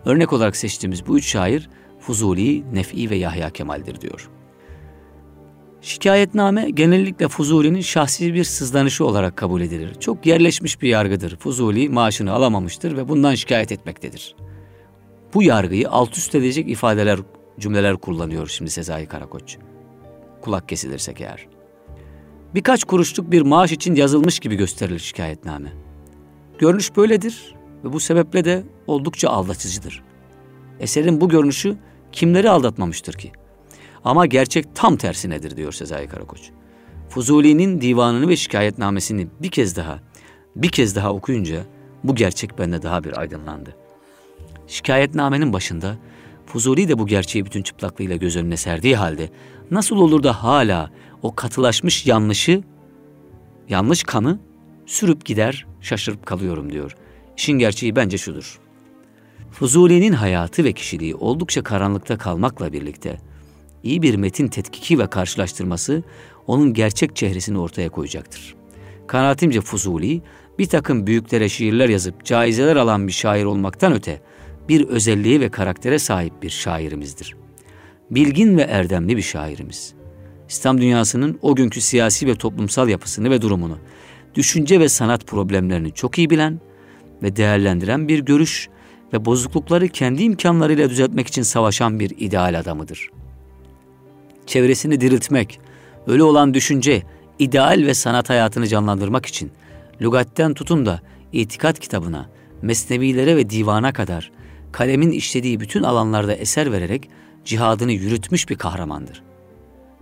örnek 0.05 0.33
olarak 0.33 0.57
seçtiğimiz 0.57 1.07
bu 1.07 1.19
üç 1.19 1.27
şair 1.27 1.69
Fuzuli, 2.07 2.75
Nef'i 2.75 3.11
ve 3.11 3.17
Yahya 3.17 3.51
Kemal'dir 3.51 4.01
diyor. 4.01 4.31
Şikayetname 5.81 6.71
genellikle 6.71 7.29
Fuzuli'nin 7.29 7.81
şahsi 7.81 8.35
bir 8.35 8.45
sızlanışı 8.45 9.07
olarak 9.07 9.37
kabul 9.37 9.61
edilir. 9.61 9.95
Çok 10.01 10.27
yerleşmiş 10.27 10.83
bir 10.83 10.89
yargıdır. 10.89 11.37
Fuzuli 11.37 11.89
maaşını 11.89 12.33
alamamıştır 12.33 12.97
ve 12.97 13.09
bundan 13.09 13.35
şikayet 13.35 13.73
etmektedir. 13.73 14.37
Bu 15.35 15.43
yargıyı 15.43 15.91
alt 15.91 16.17
üst 16.19 16.35
edecek 16.35 16.69
ifadeler, 16.69 17.21
cümleler 17.61 17.97
kullanıyor 17.97 18.47
şimdi 18.49 18.71
Sezai 18.71 19.07
Karakoç. 19.07 19.57
Kulak 20.41 20.69
kesilirsek 20.69 21.21
eğer. 21.21 21.47
Birkaç 22.55 22.85
kuruşluk 22.85 23.31
bir 23.31 23.43
maaş 23.43 23.73
için 23.73 23.95
yazılmış 23.95 24.39
gibi 24.39 24.57
gösterilir 24.57 24.99
şikayetname. 24.99 25.73
Görünüş 26.59 26.97
böyledir 26.97 27.55
ve 27.85 27.93
bu 27.93 28.01
sebeple 28.01 28.45
de 28.45 28.65
oldukça 28.87 29.29
aldatıcıdır. 29.29 30.03
Eserin 30.81 31.21
bu 31.21 31.29
görünüşü 31.29 31.77
kimleri 32.15 32.51
aldatmamıştır 32.51 33.13
ki? 33.13 33.33
Ama 34.05 34.27
gerçek 34.27 34.75
tam 34.75 34.97
tersinedir 34.97 35.57
diyor 35.57 35.73
Sezai 35.73 36.09
Karakoç. 36.09 36.51
Fuzuli'nin 37.09 37.81
divanını 37.81 38.29
ve 38.29 38.37
şikayetnamesini 38.37 39.27
bir 39.43 39.51
kez 39.51 39.77
daha, 39.77 39.99
bir 40.57 40.69
kez 40.69 40.97
daha 40.97 41.13
okuyunca 41.13 41.65
bu 42.05 42.15
gerçek 42.15 42.59
bende 42.59 42.83
daha 42.83 43.05
bir 43.05 43.21
aydınlandı. 43.21 43.77
Şikayetnamenin 44.67 45.53
başında 45.53 45.97
Fuzuli 46.47 46.89
de 46.89 46.99
bu 46.99 47.07
gerçeği 47.07 47.45
bütün 47.45 47.63
çıplaklığıyla 47.63 48.17
göz 48.17 48.37
önüne 48.37 48.57
serdiği 48.57 48.97
halde 48.97 49.31
nasıl 49.71 49.97
olur 49.97 50.23
da 50.23 50.43
hala 50.45 50.91
o 51.23 51.35
katılaşmış 51.35 52.07
yanlışı, 52.07 52.63
yanlış 53.69 54.03
kanı 54.03 54.39
sürüp 54.87 55.25
gider 55.25 55.67
şaşırıp 55.81 56.27
kalıyorum 56.27 56.73
diyor. 56.73 56.97
İşin 57.37 57.53
gerçeği 57.53 57.97
bence 57.97 58.19
şudur. 58.19 58.64
Fuzuli'nin 59.55 60.13
hayatı 60.13 60.65
ve 60.65 60.73
kişiliği 60.73 61.15
oldukça 61.15 61.63
karanlıkta 61.63 62.19
kalmakla 62.19 62.73
birlikte 62.73 63.19
iyi 63.83 64.03
bir 64.03 64.15
metin 64.15 64.49
tetkiki 64.49 64.99
ve 64.99 65.07
karşılaştırması 65.07 66.03
onun 66.47 66.73
gerçek 66.73 67.17
çehresini 67.17 67.59
ortaya 67.59 67.89
koyacaktır. 67.89 68.55
Kanaatimce 69.07 69.61
Fuzuli 69.61 70.23
bir 70.59 70.67
takım 70.67 71.07
büyüklere 71.07 71.49
şiirler 71.49 71.89
yazıp 71.89 72.25
caizeler 72.25 72.77
alan 72.77 73.07
bir 73.07 73.13
şair 73.13 73.45
olmaktan 73.45 73.93
öte 73.93 74.21
bir 74.69 74.89
özelliği 74.89 75.41
ve 75.41 75.49
karaktere 75.49 75.99
sahip 75.99 76.43
bir 76.43 76.51
şairimizdir. 76.51 77.37
Bilgin 78.11 78.57
ve 78.57 78.63
erdemli 78.63 79.17
bir 79.17 79.23
şairimiz. 79.23 79.95
İslam 80.49 80.81
dünyasının 80.81 81.39
o 81.43 81.55
günkü 81.55 81.81
siyasi 81.81 82.27
ve 82.27 82.35
toplumsal 82.35 82.89
yapısını 82.89 83.31
ve 83.31 83.43
durumunu, 83.43 83.79
düşünce 84.35 84.81
ve 84.81 84.89
sanat 84.89 85.27
problemlerini 85.27 85.93
çok 85.93 86.19
iyi 86.19 86.31
bilen 86.31 86.61
ve 87.23 87.37
değerlendiren 87.37 88.09
bir 88.09 88.19
görüş 88.19 88.69
ve 89.13 89.25
bozuklukları 89.25 89.89
kendi 89.89 90.23
imkanlarıyla 90.23 90.91
düzeltmek 90.91 91.27
için 91.27 91.43
savaşan 91.43 92.01
bir 92.01 92.13
ideal 92.19 92.59
adamıdır. 92.59 93.11
Çevresini 94.47 95.01
diriltmek, 95.01 95.61
ölü 96.07 96.23
olan 96.23 96.55
düşünce, 96.55 97.03
ideal 97.39 97.83
ve 97.87 97.95
sanat 97.95 98.31
hayatını 98.31 98.67
canlandırmak 98.67 99.27
için 99.27 99.53
lügatten 100.01 100.55
tutun 100.55 100.87
da 100.87 101.01
itikat 101.33 101.81
kitabına, 101.81 102.31
mesnevilere 102.63 103.37
ve 103.37 103.51
divana 103.51 103.93
kadar 103.93 104.31
kalemin 104.73 105.11
işlediği 105.11 105.61
bütün 105.61 105.83
alanlarda 105.83 106.35
eser 106.35 106.73
vererek 106.73 107.09
cihadını 107.45 107.93
yürütmüş 107.93 108.49
bir 108.49 108.57
kahramandır. 108.57 109.23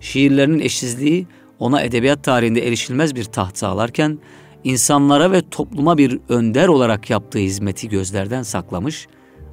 Şiirlerinin 0.00 0.60
eşsizliği 0.60 1.26
ona 1.58 1.82
edebiyat 1.82 2.24
tarihinde 2.24 2.66
erişilmez 2.66 3.14
bir 3.14 3.24
taht 3.24 3.58
sağlarken 3.58 4.18
insanlara 4.64 5.32
ve 5.32 5.42
topluma 5.50 5.98
bir 5.98 6.20
önder 6.28 6.68
olarak 6.68 7.10
yaptığı 7.10 7.38
hizmeti 7.38 7.88
gözlerden 7.88 8.42
saklamış, 8.42 9.08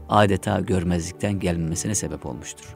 adeta 0.10 0.60
görmezlikten 0.60 1.39
gelmesine 1.39 1.95
sebep 1.95 2.26
olmuştur. 2.26 2.76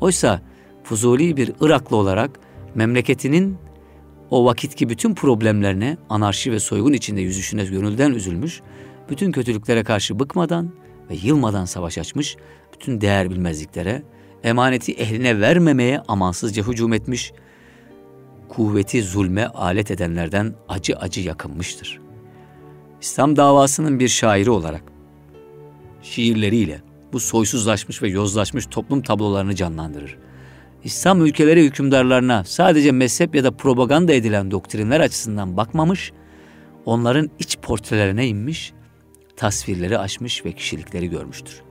Oysa 0.00 0.40
Fuzuli 0.84 1.36
bir 1.36 1.52
Iraklı 1.60 1.96
olarak 1.96 2.30
memleketinin 2.74 3.58
o 4.30 4.44
vakitki 4.44 4.88
bütün 4.88 5.14
problemlerine, 5.14 5.96
anarşi 6.08 6.52
ve 6.52 6.60
soygun 6.60 6.92
içinde 6.92 7.20
yüzüşüne 7.20 7.64
gönülden 7.64 8.10
üzülmüş, 8.10 8.60
bütün 9.10 9.32
kötülüklere 9.32 9.84
karşı 9.84 10.18
bıkmadan 10.18 10.72
ve 11.10 11.14
yılmadan 11.22 11.64
savaş 11.64 11.98
açmış, 11.98 12.36
bütün 12.72 13.00
değer 13.00 13.30
bilmezliklere, 13.30 14.02
emaneti 14.44 14.92
ehline 14.92 15.40
vermemeye 15.40 16.00
amansızca 16.08 16.66
hücum 16.66 16.92
etmiş, 16.92 17.32
kuvveti 18.48 19.02
zulme 19.02 19.46
alet 19.46 19.90
edenlerden 19.90 20.54
acı 20.68 20.96
acı 20.96 21.20
yakınmıştır. 21.20 22.00
İslam 23.00 23.36
davasının 23.36 24.00
bir 24.00 24.08
şairi 24.08 24.50
olarak 24.50 24.82
şiirleriyle 26.02 26.80
bu 27.12 27.20
soysuzlaşmış 27.20 28.02
ve 28.02 28.08
yozlaşmış 28.08 28.66
toplum 28.66 29.02
tablolarını 29.02 29.54
canlandırır. 29.54 30.18
İslam 30.84 31.26
ülkeleri 31.26 31.64
hükümdarlarına 31.64 32.44
sadece 32.44 32.92
mezhep 32.92 33.34
ya 33.34 33.44
da 33.44 33.50
propaganda 33.50 34.12
edilen 34.12 34.50
doktrinler 34.50 35.00
açısından 35.00 35.56
bakmamış, 35.56 36.12
onların 36.86 37.30
iç 37.38 37.58
portrelerine 37.62 38.26
inmiş, 38.26 38.72
tasvirleri 39.36 39.98
açmış 39.98 40.44
ve 40.44 40.52
kişilikleri 40.52 41.10
görmüştür. 41.10 41.62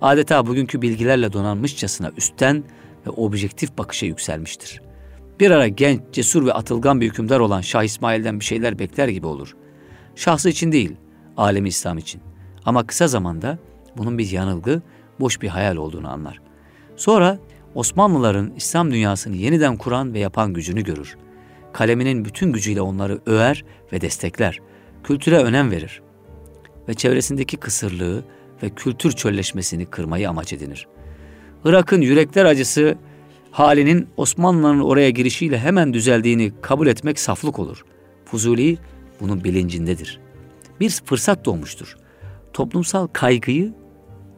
Adeta 0.00 0.46
bugünkü 0.46 0.82
bilgilerle 0.82 1.32
donanmışçasına 1.32 2.12
üstten 2.16 2.64
ve 3.06 3.10
objektif 3.10 3.78
bakışa 3.78 4.06
yükselmiştir. 4.06 4.82
Bir 5.40 5.50
ara 5.50 5.68
genç, 5.68 6.00
cesur 6.12 6.46
ve 6.46 6.52
atılgan 6.52 7.00
bir 7.00 7.08
hükümdar 7.08 7.40
olan 7.40 7.60
Şah 7.60 7.82
İsmail'den 7.82 8.40
bir 8.40 8.44
şeyler 8.44 8.78
bekler 8.78 9.08
gibi 9.08 9.26
olur. 9.26 9.56
Şahsı 10.16 10.48
için 10.48 10.72
değil, 10.72 10.96
alemi 11.36 11.68
İslam 11.68 11.98
için. 11.98 12.20
Ama 12.64 12.86
kısa 12.86 13.08
zamanda 13.08 13.58
bunun 13.96 14.18
bir 14.18 14.30
yanılgı, 14.30 14.82
boş 15.20 15.42
bir 15.42 15.48
hayal 15.48 15.76
olduğunu 15.76 16.10
anlar. 16.10 16.40
Sonra 16.96 17.38
Osmanlıların 17.74 18.52
İslam 18.56 18.90
dünyasını 18.90 19.36
yeniden 19.36 19.76
kuran 19.76 20.14
ve 20.14 20.18
yapan 20.18 20.52
gücünü 20.52 20.84
görür. 20.84 21.16
Kaleminin 21.72 22.24
bütün 22.24 22.52
gücüyle 22.52 22.80
onları 22.80 23.20
över 23.26 23.64
ve 23.92 24.00
destekler. 24.00 24.60
Kültüre 25.04 25.38
önem 25.38 25.70
verir. 25.70 26.02
Ve 26.88 26.94
çevresindeki 26.94 27.56
kısırlığı 27.56 28.24
ve 28.62 28.70
kültür 28.70 29.12
çölleşmesini 29.12 29.86
kırmayı 29.86 30.28
amaç 30.28 30.52
edinir. 30.52 30.88
Irak'ın 31.64 32.00
yürekler 32.00 32.44
acısı 32.44 32.96
halinin 33.52 34.08
Osmanlıların 34.16 34.80
oraya 34.80 35.10
girişiyle 35.10 35.58
hemen 35.58 35.94
düzeldiğini 35.94 36.52
kabul 36.62 36.86
etmek 36.86 37.18
saflık 37.18 37.58
olur. 37.58 37.84
Fuzuli 38.24 38.78
bunun 39.20 39.44
bilincindedir. 39.44 40.20
Bir 40.80 40.90
fırsat 41.04 41.44
doğmuştur. 41.44 41.96
Toplumsal 42.52 43.06
kaygıyı 43.06 43.72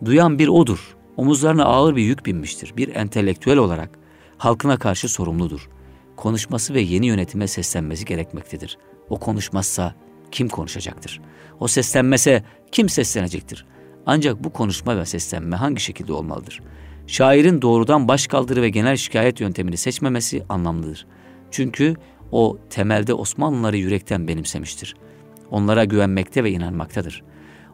duyan 0.04 0.38
bir 0.38 0.48
odur. 0.48 0.96
Omuzlarına 1.16 1.64
ağır 1.64 1.96
bir 1.96 2.02
yük 2.02 2.26
binmiştir. 2.26 2.76
Bir 2.76 2.94
entelektüel 2.94 3.56
olarak 3.56 3.90
halkına 4.38 4.76
karşı 4.76 5.08
sorumludur. 5.08 5.68
Konuşması 6.16 6.74
ve 6.74 6.80
yeni 6.80 7.06
yönetime 7.06 7.48
seslenmesi 7.48 8.04
gerekmektedir. 8.04 8.78
O 9.08 9.18
konuşmazsa 9.18 9.94
kim 10.30 10.48
konuşacaktır? 10.48 11.20
O 11.60 11.68
seslenmese 11.68 12.44
kim 12.72 12.88
seslenecektir? 12.88 13.66
Ancak 14.06 14.44
bu 14.44 14.52
konuşma 14.52 14.96
ve 14.96 15.06
seslenme 15.06 15.56
hangi 15.56 15.80
şekilde 15.80 16.12
olmalıdır? 16.12 16.60
Şairin 17.06 17.62
doğrudan 17.62 18.08
başkaldırı 18.08 18.62
ve 18.62 18.68
genel 18.68 18.96
şikayet 18.96 19.40
yöntemini 19.40 19.76
seçmemesi 19.76 20.44
anlamlıdır. 20.48 21.06
Çünkü 21.50 21.94
o 22.32 22.58
temelde 22.70 23.14
Osmanlıları 23.14 23.76
yürekten 23.76 24.28
benimsemiştir. 24.28 24.94
Onlara 25.50 25.84
güvenmekte 25.84 26.44
ve 26.44 26.50
inanmaktadır. 26.50 27.22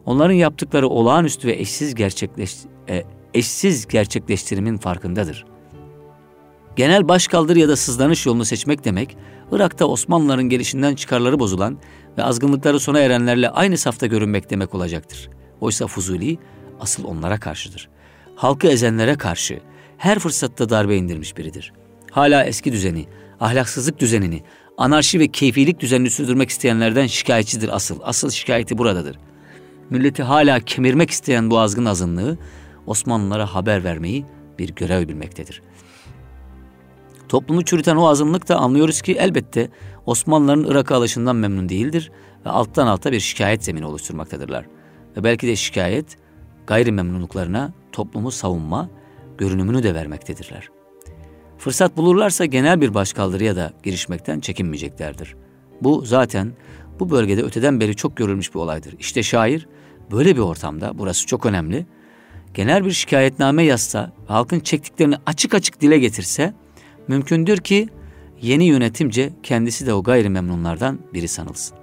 Onların 0.05 0.33
yaptıkları 0.33 0.87
olağanüstü 0.87 1.47
ve 1.47 1.53
eşsiz 1.53 1.95
gerçekleş, 1.95 2.55
e, 2.89 3.03
eşsiz 3.33 3.87
gerçekleştirimin 3.87 4.77
farkındadır. 4.77 5.45
Genel 6.75 7.07
başkaldırı 7.07 7.59
ya 7.59 7.67
da 7.67 7.75
sızlanış 7.75 8.25
yolunu 8.25 8.45
seçmek 8.45 8.85
demek, 8.85 9.17
Irak'ta 9.51 9.85
Osmanlıların 9.85 10.49
gelişinden 10.49 10.95
çıkarları 10.95 11.39
bozulan 11.39 11.77
ve 12.17 12.23
azgınlıkları 12.23 12.79
sona 12.79 12.99
erenlerle 12.99 13.49
aynı 13.49 13.77
safta 13.77 14.07
görünmek 14.07 14.49
demek 14.49 14.75
olacaktır. 14.75 15.29
Oysa 15.61 15.87
Fuzuli 15.87 16.37
asıl 16.79 17.03
onlara 17.03 17.39
karşıdır. 17.39 17.89
Halkı 18.41 18.67
ezenlere 18.67 19.15
karşı 19.15 19.59
her 19.97 20.19
fırsatta 20.19 20.69
darbe 20.69 20.95
indirmiş 20.95 21.37
biridir. 21.37 21.73
Hala 22.11 22.43
eski 22.43 22.71
düzeni, 22.71 23.05
ahlaksızlık 23.39 23.99
düzenini, 23.99 24.43
anarşi 24.77 25.19
ve 25.19 25.27
keyfilik 25.27 25.79
düzenini 25.79 26.09
sürdürmek 26.09 26.49
isteyenlerden 26.49 27.07
şikayetçidir 27.07 27.75
asıl. 27.75 27.99
Asıl 28.03 28.29
şikayeti 28.29 28.77
buradadır. 28.77 29.17
Milleti 29.89 30.23
hala 30.23 30.59
kemirmek 30.59 31.09
isteyen 31.09 31.51
bu 31.51 31.59
azgın 31.59 31.85
azınlığı 31.85 32.37
Osmanlılara 32.87 33.55
haber 33.55 33.83
vermeyi 33.83 34.25
bir 34.59 34.69
görev 34.69 35.07
bilmektedir. 35.07 35.61
Toplumu 37.29 37.65
çürüten 37.65 37.95
o 37.95 38.07
azınlık 38.07 38.49
da 38.49 38.57
anlıyoruz 38.57 39.01
ki 39.01 39.13
elbette 39.13 39.69
Osmanlıların 40.05 40.71
Irak'a 40.71 40.95
alışından 40.95 41.35
memnun 41.35 41.69
değildir 41.69 42.11
ve 42.45 42.49
alttan 42.49 42.87
alta 42.87 43.11
bir 43.11 43.19
şikayet 43.19 43.63
zemini 43.63 43.85
oluşturmaktadırlar. 43.85 44.65
Ve 45.17 45.23
belki 45.23 45.47
de 45.47 45.55
şikayet 45.55 46.17
gayrimemnunluklarına 46.67 47.73
toplumu 47.91 48.31
savunma 48.31 48.89
görünümünü 49.37 49.83
de 49.83 49.93
vermektedirler. 49.93 50.69
Fırsat 51.57 51.97
bulurlarsa 51.97 52.45
genel 52.45 52.81
bir 52.81 52.93
başkaldırıya 52.93 53.55
da 53.55 53.73
girişmekten 53.83 54.39
çekinmeyeceklerdir. 54.39 55.35
Bu 55.81 56.05
zaten 56.05 56.53
bu 56.99 57.09
bölgede 57.09 57.43
öteden 57.43 57.79
beri 57.79 57.95
çok 57.95 58.17
görülmüş 58.17 58.53
bir 58.53 58.59
olaydır. 58.59 58.95
İşte 58.99 59.23
şair 59.23 59.67
böyle 60.11 60.35
bir 60.35 60.41
ortamda, 60.41 60.97
burası 60.97 61.27
çok 61.27 61.45
önemli, 61.45 61.85
genel 62.53 62.85
bir 62.85 62.91
şikayetname 62.91 63.63
yazsa, 63.63 64.11
halkın 64.27 64.59
çektiklerini 64.59 65.15
açık 65.25 65.53
açık 65.53 65.81
dile 65.81 65.99
getirse, 65.99 66.53
mümkündür 67.07 67.57
ki 67.57 67.89
yeni 68.41 68.65
yönetimce 68.65 69.33
kendisi 69.43 69.85
de 69.85 69.93
o 69.93 70.03
gayrimemnunlardan 70.03 70.99
biri 71.13 71.27
sanılsın. 71.27 71.80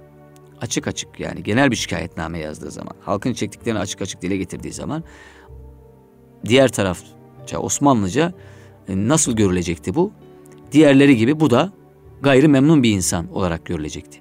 Açık 0.61 0.87
açık 0.87 1.19
yani 1.19 1.43
genel 1.43 1.71
bir 1.71 1.75
şikayetname 1.75 2.39
yazdığı 2.39 2.71
zaman, 2.71 2.93
halkın 3.01 3.33
çektiklerini 3.33 3.79
açık 3.79 4.01
açık 4.01 4.21
dile 4.21 4.37
getirdiği 4.37 4.73
zaman 4.73 5.03
diğer 6.45 6.67
tarafça 6.67 7.59
Osmanlıca 7.59 8.33
e, 8.87 9.07
nasıl 9.07 9.35
görülecekti 9.35 9.95
bu? 9.95 10.11
Diğerleri 10.71 11.17
gibi 11.17 11.39
bu 11.39 11.49
da 11.49 11.71
gayri 12.21 12.47
memnun 12.47 12.83
bir 12.83 12.91
insan 12.91 13.33
olarak 13.33 13.65
görülecekti. 13.65 14.19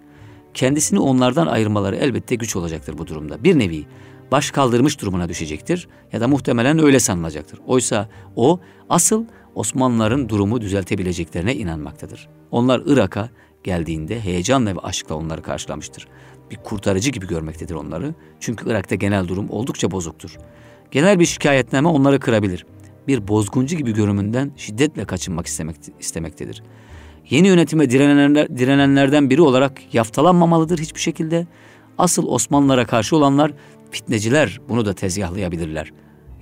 Kendisini 0.54 1.00
onlardan 1.00 1.46
ayırmaları 1.46 1.96
elbette 1.96 2.34
güç 2.34 2.56
olacaktır 2.56 2.98
bu 2.98 3.06
durumda. 3.06 3.44
Bir 3.44 3.58
nevi 3.58 3.86
baş 4.32 4.50
kaldırmış 4.50 5.00
durumuna 5.00 5.28
düşecektir 5.28 5.88
ya 6.12 6.20
da 6.20 6.28
muhtemelen 6.28 6.78
öyle 6.78 7.00
sanılacaktır. 7.00 7.60
Oysa 7.66 8.08
o 8.36 8.60
asıl 8.88 9.24
Osmanlıların 9.54 10.28
durumu 10.28 10.60
düzeltebileceklerine 10.60 11.54
inanmaktadır. 11.54 12.28
Onlar 12.50 12.82
Irak'a 12.86 13.28
geldiğinde 13.64 14.20
heyecanla 14.20 14.76
ve 14.76 14.80
aşkla 14.80 15.14
onları 15.14 15.42
karşılamıştır. 15.42 16.08
Bir 16.50 16.56
kurtarıcı 16.56 17.10
gibi 17.10 17.26
görmektedir 17.26 17.74
onları. 17.74 18.14
Çünkü 18.40 18.70
Irak'ta 18.70 18.94
genel 18.94 19.28
durum 19.28 19.50
oldukça 19.50 19.90
bozuktur. 19.90 20.38
Genel 20.90 21.20
bir 21.20 21.26
şikayetname 21.26 21.88
onları 21.88 22.20
kırabilir. 22.20 22.66
Bir 23.08 23.28
bozguncu 23.28 23.76
gibi 23.76 23.94
görümünden 23.94 24.52
şiddetle 24.56 25.04
kaçınmak 25.04 25.46
istemektedir. 26.00 26.62
Yeni 27.30 27.48
yönetime 27.48 27.90
direnenler, 27.90 28.58
direnenlerden 28.58 29.30
biri 29.30 29.42
olarak 29.42 29.94
yaftalanmamalıdır 29.94 30.78
hiçbir 30.78 31.00
şekilde. 31.00 31.46
Asıl 31.98 32.26
Osmanlılara 32.26 32.86
karşı 32.86 33.16
olanlar 33.16 33.52
fitneciler 33.90 34.60
bunu 34.68 34.86
da 34.86 34.92
tezgahlayabilirler. 34.92 35.92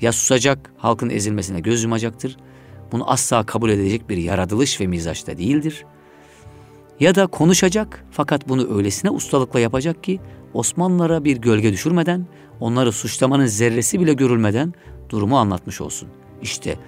Ya 0.00 0.12
susacak, 0.12 0.72
halkın 0.76 1.10
ezilmesine 1.10 1.60
göz 1.60 1.82
yumacaktır. 1.82 2.36
Bunu 2.92 3.10
asla 3.10 3.46
kabul 3.46 3.70
edecek 3.70 4.08
bir 4.08 4.16
yaratılış 4.16 4.80
ve 4.80 4.86
mizaçta 4.86 5.38
değildir. 5.38 5.84
Ya 7.00 7.14
da 7.14 7.26
konuşacak 7.26 8.04
fakat 8.10 8.48
bunu 8.48 8.76
öylesine 8.76 9.10
ustalıkla 9.10 9.60
yapacak 9.60 10.04
ki 10.04 10.20
Osmanlılara 10.54 11.24
bir 11.24 11.36
gölge 11.36 11.72
düşürmeden, 11.72 12.26
onları 12.60 12.92
suçlamanın 12.92 13.46
zerresi 13.46 14.00
bile 14.00 14.12
görülmeden 14.12 14.74
durumu 15.08 15.38
anlatmış 15.38 15.80
olsun. 15.80 16.08
İşte 16.42 16.78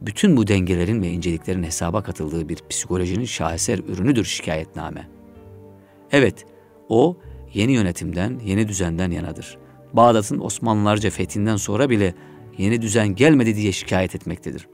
bütün 0.00 0.36
bu 0.36 0.46
dengelerin 0.46 1.02
ve 1.02 1.08
inceliklerin 1.08 1.62
hesaba 1.62 2.02
katıldığı 2.02 2.48
bir 2.48 2.58
psikolojinin 2.70 3.24
şaheser 3.24 3.78
ürünüdür 3.78 4.24
şikayetname. 4.24 5.08
Evet, 6.12 6.44
o 6.88 7.16
yeni 7.54 7.72
yönetimden, 7.72 8.40
yeni 8.44 8.68
düzenden 8.68 9.10
yanadır. 9.10 9.58
Bağdat'ın 9.92 10.40
Osmanlılarca 10.40 11.10
fethinden 11.10 11.56
sonra 11.56 11.90
bile 11.90 12.14
yeni 12.58 12.82
düzen 12.82 13.08
gelmedi 13.08 13.56
diye 13.56 13.72
şikayet 13.72 14.14
etmektedir. 14.14 14.68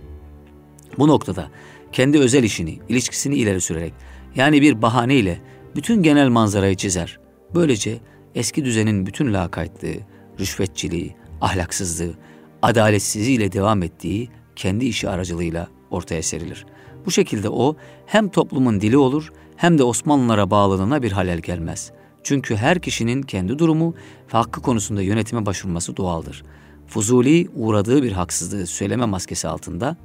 Bu 0.99 1.09
noktada 1.09 1.51
kendi 1.93 2.19
özel 2.19 2.45
işini, 2.45 2.79
ilişkisini 2.89 3.35
ileri 3.35 3.61
sürerek 3.61 3.93
yani 4.35 4.63
bir 4.63 4.83
bahaneyle 4.83 5.41
bütün 5.77 6.03
genel 6.03 6.29
manzarayı 6.29 6.77
çizer. 6.77 7.21
Böylece 7.55 7.99
eski 8.35 8.65
düzenin 8.65 9.07
bütün 9.07 9.35
lakaytlığı, 9.35 9.97
rüşvetçiliği, 10.41 11.17
ahlaksızlığı, 11.41 12.15
adaletsizliğiyle 12.63 13.53
devam 13.53 13.83
ettiği 13.83 14.29
kendi 14.57 14.85
işi 14.85 15.09
aracılığıyla 15.09 15.69
ortaya 15.91 16.23
serilir. 16.23 16.67
Bu 17.07 17.11
şekilde 17.11 17.49
o 17.49 17.77
hem 18.07 18.29
toplumun 18.29 18.81
dili 18.81 18.97
olur 18.97 19.33
hem 19.57 19.79
de 19.79 19.85
Osmanlılara 19.85 20.51
bağlılığına 20.51 21.03
bir 21.03 21.13
halel 21.13 21.39
gelmez. 21.39 21.93
Çünkü 22.23 22.57
her 22.57 22.81
kişinin 22.81 23.23
kendi 23.23 23.59
durumu 23.59 23.95
ve 24.35 24.39
hakkı 24.39 24.63
konusunda 24.63 25.03
yönetime 25.03 25.47
başvurması 25.47 25.97
doğaldır. 25.97 26.45
Fuzuli 26.87 27.49
uğradığı 27.55 28.03
bir 28.03 28.13
haksızlığı 28.13 28.67
söyleme 28.67 29.07
maskesi 29.07 29.49
altında, 29.49 29.97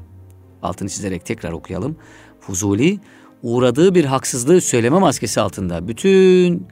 altını 0.61 0.89
çizerek 0.89 1.26
tekrar 1.26 1.51
okuyalım. 1.51 1.97
Fuzuli 2.39 2.99
uğradığı 3.46 3.96
bir 3.96 4.06
haksızlığı 4.06 4.62
söyleme 4.62 5.00
maskesi 5.00 5.41
altında 5.41 5.88
bütün 5.88 6.68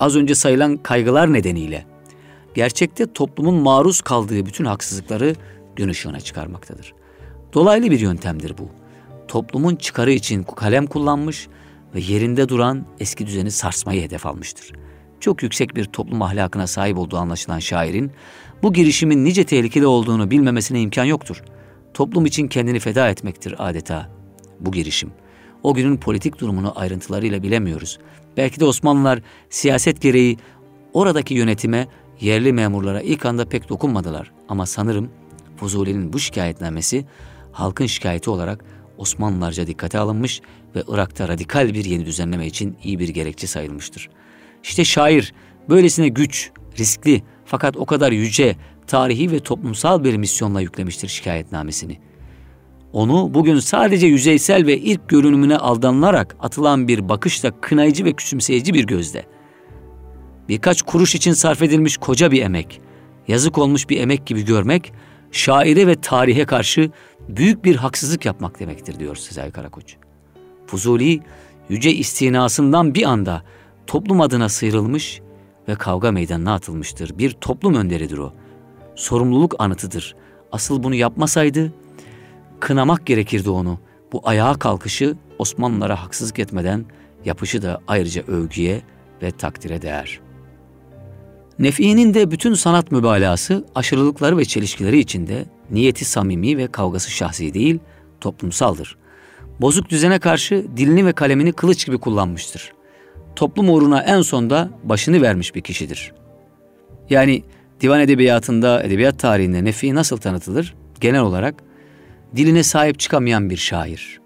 az 0.00 0.16
önce 0.16 0.34
sayılan 0.34 0.76
kaygılar 0.76 1.32
nedeniyle 1.32 1.84
gerçekte 2.54 3.12
toplumun 3.12 3.54
maruz 3.54 4.00
kaldığı 4.00 4.46
bütün 4.46 4.64
haksızlıkları 4.64 5.34
gün 5.76 5.88
ışığına 5.88 6.20
çıkarmaktadır. 6.20 6.94
Dolaylı 7.52 7.90
bir 7.90 8.00
yöntemdir 8.00 8.58
bu. 8.58 8.68
Toplumun 9.28 9.76
çıkarı 9.76 10.12
için 10.12 10.42
kalem 10.42 10.86
kullanmış 10.86 11.48
ve 11.94 12.00
yerinde 12.00 12.48
duran 12.48 12.86
eski 13.00 13.26
düzeni 13.26 13.50
sarsmayı 13.50 14.02
hedef 14.02 14.26
almıştır. 14.26 14.72
Çok 15.20 15.42
yüksek 15.42 15.76
bir 15.76 15.84
toplum 15.84 16.22
ahlakına 16.22 16.66
sahip 16.66 16.98
olduğu 16.98 17.16
anlaşılan 17.16 17.58
şairin 17.58 18.12
bu 18.62 18.72
girişimin 18.72 19.24
nice 19.24 19.44
tehlikeli 19.44 19.86
olduğunu 19.86 20.30
bilmemesine 20.30 20.80
imkan 20.80 21.04
yoktur. 21.04 21.42
Toplum 21.94 22.26
için 22.26 22.48
kendini 22.48 22.80
feda 22.80 23.08
etmektir 23.08 23.54
adeta 23.58 24.08
bu 24.60 24.72
girişim. 24.72 25.12
O 25.62 25.74
günün 25.74 25.96
politik 25.96 26.40
durumunu 26.40 26.72
ayrıntılarıyla 26.76 27.42
bilemiyoruz. 27.42 27.98
Belki 28.36 28.60
de 28.60 28.64
Osmanlılar 28.64 29.22
siyaset 29.50 30.00
gereği 30.00 30.36
oradaki 30.92 31.34
yönetime, 31.34 31.88
yerli 32.20 32.52
memurlara 32.52 33.00
ilk 33.00 33.26
anda 33.26 33.44
pek 33.44 33.68
dokunmadılar. 33.68 34.32
Ama 34.48 34.66
sanırım 34.66 35.10
Fuzuli'nin 35.56 36.12
bu 36.12 36.18
şikayetnamesi 36.18 37.06
halkın 37.52 37.86
şikayeti 37.86 38.30
olarak 38.30 38.64
Osmanlılarca 38.98 39.66
dikkate 39.66 39.98
alınmış 39.98 40.40
ve 40.74 40.82
Irak'ta 40.88 41.28
radikal 41.28 41.74
bir 41.74 41.84
yeni 41.84 42.06
düzenleme 42.06 42.46
için 42.46 42.76
iyi 42.84 42.98
bir 42.98 43.08
gerekçe 43.08 43.46
sayılmıştır. 43.46 44.10
İşte 44.62 44.84
şair 44.84 45.34
böylesine 45.68 46.08
güç, 46.08 46.50
riskli 46.78 47.22
fakat 47.44 47.76
o 47.76 47.86
kadar 47.86 48.12
yüce, 48.12 48.56
tarihi 48.86 49.32
ve 49.32 49.40
toplumsal 49.40 50.04
bir 50.04 50.16
misyonla 50.16 50.60
yüklemiştir 50.60 51.08
şikayetnamesini. 51.08 51.98
Onu 52.92 53.34
bugün 53.34 53.58
sadece 53.58 54.06
yüzeysel 54.06 54.66
ve 54.66 54.78
ilk 54.78 55.08
görünümüne 55.08 55.56
aldanılarak 55.56 56.36
atılan 56.40 56.88
bir 56.88 57.08
bakışla 57.08 57.60
kınayıcı 57.60 58.04
ve 58.04 58.12
küçümseyici 58.12 58.74
bir 58.74 58.86
gözle. 58.86 59.26
Birkaç 60.48 60.82
kuruş 60.82 61.14
için 61.14 61.32
sarf 61.32 61.62
edilmiş 61.62 61.96
koca 61.96 62.30
bir 62.30 62.42
emek, 62.42 62.80
yazık 63.28 63.58
olmuş 63.58 63.88
bir 63.88 64.00
emek 64.00 64.26
gibi 64.26 64.44
görmek, 64.44 64.92
şaire 65.32 65.86
ve 65.86 65.94
tarihe 65.94 66.44
karşı 66.44 66.90
büyük 67.28 67.64
bir 67.64 67.76
haksızlık 67.76 68.24
yapmak 68.24 68.60
demektir 68.60 68.98
diyor 68.98 69.16
Sezai 69.16 69.50
Karakoç. 69.50 69.96
Fuzuli, 70.66 71.20
yüce 71.68 71.92
istinasından 71.92 72.94
bir 72.94 73.02
anda 73.02 73.42
toplum 73.86 74.20
adına 74.20 74.48
sıyrılmış 74.48 75.20
ve 75.68 75.74
kavga 75.74 76.12
meydanına 76.12 76.54
atılmıştır. 76.54 77.18
Bir 77.18 77.30
toplum 77.30 77.74
önderidir 77.74 78.18
o. 78.18 78.32
Sorumluluk 78.94 79.54
anıtıdır. 79.58 80.16
Asıl 80.52 80.82
bunu 80.82 80.94
yapmasaydı 80.94 81.72
kınamak 82.60 83.06
gerekirdi 83.06 83.50
onu. 83.50 83.78
Bu 84.12 84.20
ayağa 84.24 84.54
kalkışı 84.54 85.16
Osmanlılara 85.38 86.02
haksızlık 86.02 86.38
etmeden 86.38 86.84
yapışı 87.24 87.62
da 87.62 87.80
ayrıca 87.88 88.22
övgüye 88.22 88.82
ve 89.22 89.30
takdire 89.30 89.82
değer. 89.82 90.20
Nefi'nin 91.58 92.14
de 92.14 92.30
bütün 92.30 92.54
sanat 92.54 92.92
mübalağası 92.92 93.64
aşırılıkları 93.74 94.38
ve 94.38 94.44
çelişkileri 94.44 94.98
içinde 94.98 95.44
niyeti 95.70 96.04
samimi 96.04 96.58
ve 96.58 96.66
kavgası 96.66 97.10
şahsi 97.10 97.54
değil, 97.54 97.78
toplumsaldır. 98.20 98.96
Bozuk 99.60 99.88
düzene 99.88 100.18
karşı 100.18 100.66
dilini 100.76 101.06
ve 101.06 101.12
kalemini 101.12 101.52
kılıç 101.52 101.86
gibi 101.86 101.98
kullanmıştır. 101.98 102.72
Toplum 103.36 103.70
uğruna 103.70 104.02
en 104.02 104.22
sonda 104.22 104.70
başını 104.84 105.22
vermiş 105.22 105.54
bir 105.54 105.60
kişidir. 105.60 106.12
Yani 107.10 107.42
divan 107.80 108.00
edebiyatında, 108.00 108.82
edebiyat 108.82 109.18
tarihinde 109.18 109.64
Nefi 109.64 109.94
nasıl 109.94 110.16
tanıtılır? 110.16 110.74
Genel 111.00 111.20
olarak 111.20 111.54
diline 112.36 112.62
sahip 112.62 112.98
çıkamayan 112.98 113.50
bir 113.50 113.56
şair. 113.56 114.20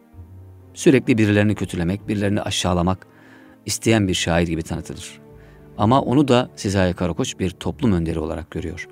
Sürekli 0.74 1.18
birilerini 1.18 1.54
kötülemek, 1.54 2.08
birilerini 2.08 2.42
aşağılamak 2.42 3.06
isteyen 3.66 4.08
bir 4.08 4.14
şair 4.14 4.46
gibi 4.48 4.62
tanıtılır. 4.62 5.20
Ama 5.78 6.00
onu 6.00 6.28
da 6.28 6.50
Sezai 6.56 6.94
Karakoç 6.94 7.38
bir 7.38 7.50
toplum 7.50 7.92
önderi 7.92 8.18
olarak 8.18 8.50
görüyor. 8.50 8.88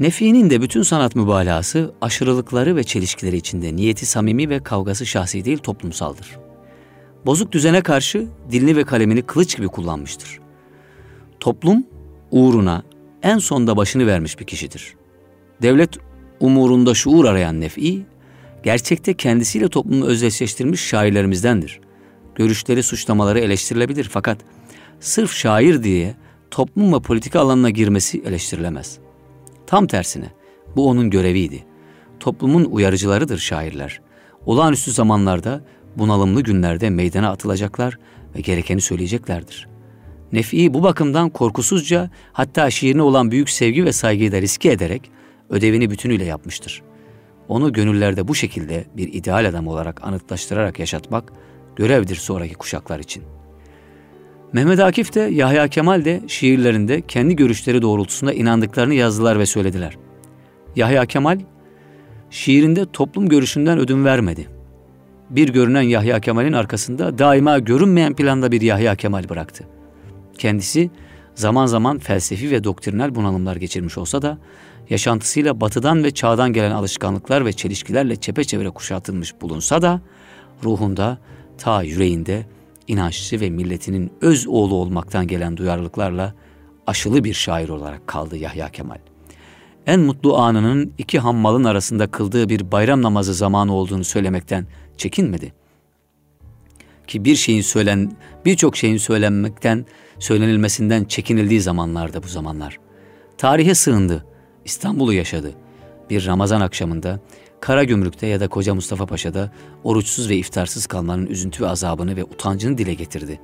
Nefi'nin 0.00 0.50
de 0.50 0.62
bütün 0.62 0.82
sanat 0.82 1.16
mübalağası 1.16 1.94
aşırılıkları 2.00 2.76
ve 2.76 2.84
çelişkileri 2.84 3.36
içinde 3.36 3.76
niyeti 3.76 4.06
samimi 4.06 4.48
ve 4.48 4.62
kavgası 4.62 5.06
şahsi 5.06 5.44
değil 5.44 5.58
toplumsaldır. 5.58 6.38
Bozuk 7.26 7.52
düzene 7.52 7.82
karşı 7.82 8.26
dilini 8.50 8.76
ve 8.76 8.84
kalemini 8.84 9.22
kılıç 9.22 9.56
gibi 9.56 9.68
kullanmıştır. 9.68 10.40
Toplum 11.40 11.86
uğruna 12.30 12.82
en 13.22 13.38
sonda 13.38 13.76
başını 13.76 14.06
vermiş 14.06 14.40
bir 14.40 14.44
kişidir. 14.44 14.94
Devlet 15.62 15.98
umurunda 16.42 16.94
şuur 16.94 17.24
arayan 17.24 17.60
Nefi, 17.60 18.02
gerçekte 18.62 19.14
kendisiyle 19.14 19.68
toplumu 19.68 20.06
özdeşleştirmiş 20.06 20.80
şairlerimizdendir. 20.80 21.80
Görüşleri, 22.34 22.82
suçlamaları 22.82 23.40
eleştirilebilir 23.40 24.08
fakat 24.12 24.38
sırf 25.00 25.32
şair 25.32 25.82
diye 25.82 26.14
toplum 26.50 26.92
ve 26.92 27.00
politika 27.00 27.40
alanına 27.40 27.70
girmesi 27.70 28.22
eleştirilemez. 28.26 28.98
Tam 29.66 29.86
tersine 29.86 30.26
bu 30.76 30.88
onun 30.88 31.10
göreviydi. 31.10 31.64
Toplumun 32.20 32.64
uyarıcılarıdır 32.64 33.38
şairler. 33.38 34.00
Olağanüstü 34.46 34.92
zamanlarda, 34.92 35.64
bunalımlı 35.96 36.40
günlerde 36.40 36.90
meydana 36.90 37.30
atılacaklar 37.30 37.98
ve 38.36 38.40
gerekeni 38.40 38.80
söyleyeceklerdir. 38.80 39.68
Nefi 40.32 40.74
bu 40.74 40.82
bakımdan 40.82 41.30
korkusuzca 41.30 42.10
hatta 42.32 42.70
şiirine 42.70 43.02
olan 43.02 43.30
büyük 43.30 43.50
sevgi 43.50 43.84
ve 43.84 43.92
saygıyı 43.92 44.32
da 44.32 44.42
riske 44.42 44.72
ederek 44.72 45.10
ödevini 45.52 45.90
bütünüyle 45.90 46.24
yapmıştır. 46.24 46.82
Onu 47.48 47.72
gönüllerde 47.72 48.28
bu 48.28 48.34
şekilde 48.34 48.84
bir 48.96 49.12
ideal 49.12 49.48
adam 49.48 49.66
olarak 49.66 50.04
anıtlaştırarak 50.04 50.78
yaşatmak 50.78 51.32
görevdir 51.76 52.16
sonraki 52.16 52.54
kuşaklar 52.54 52.98
için. 52.98 53.22
Mehmet 54.52 54.80
Akif 54.80 55.14
de 55.14 55.20
Yahya 55.20 55.68
Kemal 55.68 56.04
de 56.04 56.22
şiirlerinde 56.26 57.00
kendi 57.00 57.36
görüşleri 57.36 57.82
doğrultusunda 57.82 58.32
inandıklarını 58.32 58.94
yazdılar 58.94 59.38
ve 59.38 59.46
söylediler. 59.46 59.98
Yahya 60.76 61.06
Kemal 61.06 61.40
şiirinde 62.30 62.86
toplum 62.92 63.28
görüşünden 63.28 63.78
ödün 63.78 64.04
vermedi. 64.04 64.48
Bir 65.30 65.48
görünen 65.48 65.82
Yahya 65.82 66.20
Kemal'in 66.20 66.52
arkasında 66.52 67.18
daima 67.18 67.58
görünmeyen 67.58 68.14
planda 68.14 68.52
bir 68.52 68.60
Yahya 68.60 68.94
Kemal 68.94 69.28
bıraktı. 69.28 69.64
Kendisi 70.38 70.90
zaman 71.34 71.66
zaman 71.66 71.98
felsefi 71.98 72.50
ve 72.50 72.64
doktrinal 72.64 73.14
bunalımlar 73.14 73.56
geçirmiş 73.56 73.98
olsa 73.98 74.22
da 74.22 74.38
yaşantısıyla 74.92 75.60
batıdan 75.60 76.04
ve 76.04 76.10
çağdan 76.10 76.52
gelen 76.52 76.70
alışkanlıklar 76.70 77.44
ve 77.44 77.52
çelişkilerle 77.52 78.16
çepeçevre 78.16 78.70
kuşatılmış 78.70 79.40
bulunsa 79.40 79.82
da 79.82 80.00
ruhunda 80.64 81.18
ta 81.58 81.82
yüreğinde 81.82 82.46
inançlı 82.88 83.40
ve 83.40 83.50
milletinin 83.50 84.12
öz 84.20 84.46
oğlu 84.48 84.74
olmaktan 84.74 85.26
gelen 85.26 85.56
duyarlılıklarla 85.56 86.34
aşılı 86.86 87.24
bir 87.24 87.34
şair 87.34 87.68
olarak 87.68 88.06
kaldı 88.06 88.36
Yahya 88.36 88.68
Kemal. 88.68 88.98
En 89.86 90.00
mutlu 90.00 90.36
anının 90.36 90.92
iki 90.98 91.18
hammalın 91.18 91.64
arasında 91.64 92.06
kıldığı 92.06 92.48
bir 92.48 92.72
bayram 92.72 93.02
namazı 93.02 93.34
zamanı 93.34 93.74
olduğunu 93.74 94.04
söylemekten 94.04 94.66
çekinmedi. 94.96 95.52
Ki 97.06 97.24
bir 97.24 97.36
şeyin 97.36 97.62
söylen, 97.62 98.16
birçok 98.44 98.76
şeyin 98.76 98.96
söylenmekten, 98.96 99.86
söylenilmesinden 100.18 101.04
çekinildiği 101.04 101.60
zamanlarda 101.60 102.22
bu 102.22 102.28
zamanlar. 102.28 102.78
Tarihe 103.38 103.74
sığındı, 103.74 104.24
İstanbul'u 104.64 105.12
yaşadı. 105.12 105.52
Bir 106.10 106.26
Ramazan 106.26 106.60
akşamında 106.60 107.20
Karagümrük'te 107.60 108.26
ya 108.26 108.40
da 108.40 108.48
Koca 108.48 108.74
Mustafa 108.74 109.06
Paşa'da 109.06 109.52
oruçsuz 109.84 110.28
ve 110.28 110.36
iftarsız 110.36 110.86
kalmanın 110.86 111.26
üzüntü 111.26 111.64
ve 111.64 111.68
azabını 111.68 112.16
ve 112.16 112.24
utancını 112.24 112.78
dile 112.78 112.94
getirdi. 112.94 113.40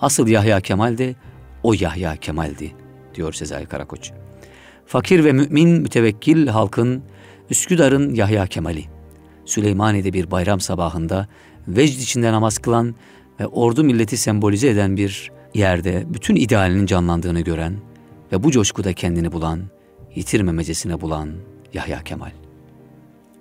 Asıl 0.00 0.28
Yahya 0.28 0.60
Kemal 0.60 0.98
de 0.98 1.14
o 1.62 1.74
Yahya 1.74 2.16
Kemal'di 2.16 2.72
diyor 3.14 3.32
Sezai 3.32 3.66
Karakoç. 3.66 4.12
Fakir 4.86 5.24
ve 5.24 5.32
mümin 5.32 5.68
mütevekkil 5.68 6.46
halkın 6.46 7.02
Üsküdar'ın 7.50 8.14
Yahya 8.14 8.46
Kemal'i. 8.46 8.84
Süleymaniye'de 9.44 10.12
bir 10.12 10.30
bayram 10.30 10.60
sabahında 10.60 11.28
vecd 11.68 12.00
içinde 12.00 12.32
namaz 12.32 12.58
kılan 12.58 12.94
ve 13.40 13.46
ordu 13.46 13.84
milleti 13.84 14.16
sembolize 14.16 14.68
eden 14.68 14.96
bir 14.96 15.30
yerde 15.54 16.04
bütün 16.08 16.36
idealinin 16.36 16.86
canlandığını 16.86 17.40
gören 17.40 17.76
ve 18.32 18.42
bu 18.42 18.50
coşkuda 18.50 18.92
kendini 18.92 19.32
bulan, 19.32 19.60
yitirmemecesine 20.14 21.00
bulan 21.00 21.30
Yahya 21.74 22.02
Kemal. 22.04 22.30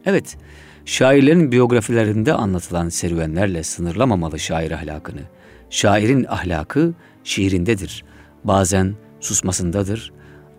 Evet, 0.05 0.37
şairlerin 0.85 1.51
biyografilerinde 1.51 2.33
anlatılan 2.33 2.89
serüvenlerle 2.89 3.63
sınırlamamalı 3.63 4.39
şair 4.39 4.71
ahlakını. 4.71 5.21
Şairin 5.69 6.25
ahlakı 6.29 6.93
şiirindedir. 7.23 8.05
Bazen 8.43 8.95
susmasındadır, 9.19 10.13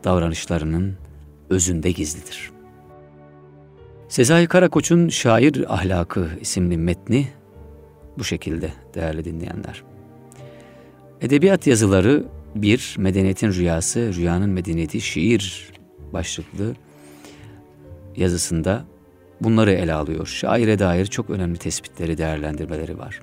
davranışlarının 0.04 0.96
özünde 1.50 1.90
gizlidir. 1.90 2.50
Sezai 4.08 4.46
Karakoç'un 4.46 5.08
Şair 5.08 5.74
Ahlakı 5.74 6.28
isimli 6.40 6.78
metni 6.78 7.28
bu 8.18 8.24
şekilde 8.24 8.72
değerli 8.94 9.24
dinleyenler. 9.24 9.82
Edebiyat 11.20 11.66
yazıları 11.66 12.24
bir 12.54 12.94
Medeniyetin 12.98 13.52
Rüyası, 13.52 14.14
Rüyanın 14.14 14.50
Medeniyeti 14.50 15.00
şiir 15.00 15.70
başlıklı 16.12 16.74
yazısında 18.16 18.84
bunları 19.40 19.72
ele 19.72 19.92
alıyor. 19.92 20.26
Şaire 20.26 20.78
dair 20.78 21.06
çok 21.06 21.30
önemli 21.30 21.58
tespitleri, 21.58 22.18
değerlendirmeleri 22.18 22.98
var. 22.98 23.20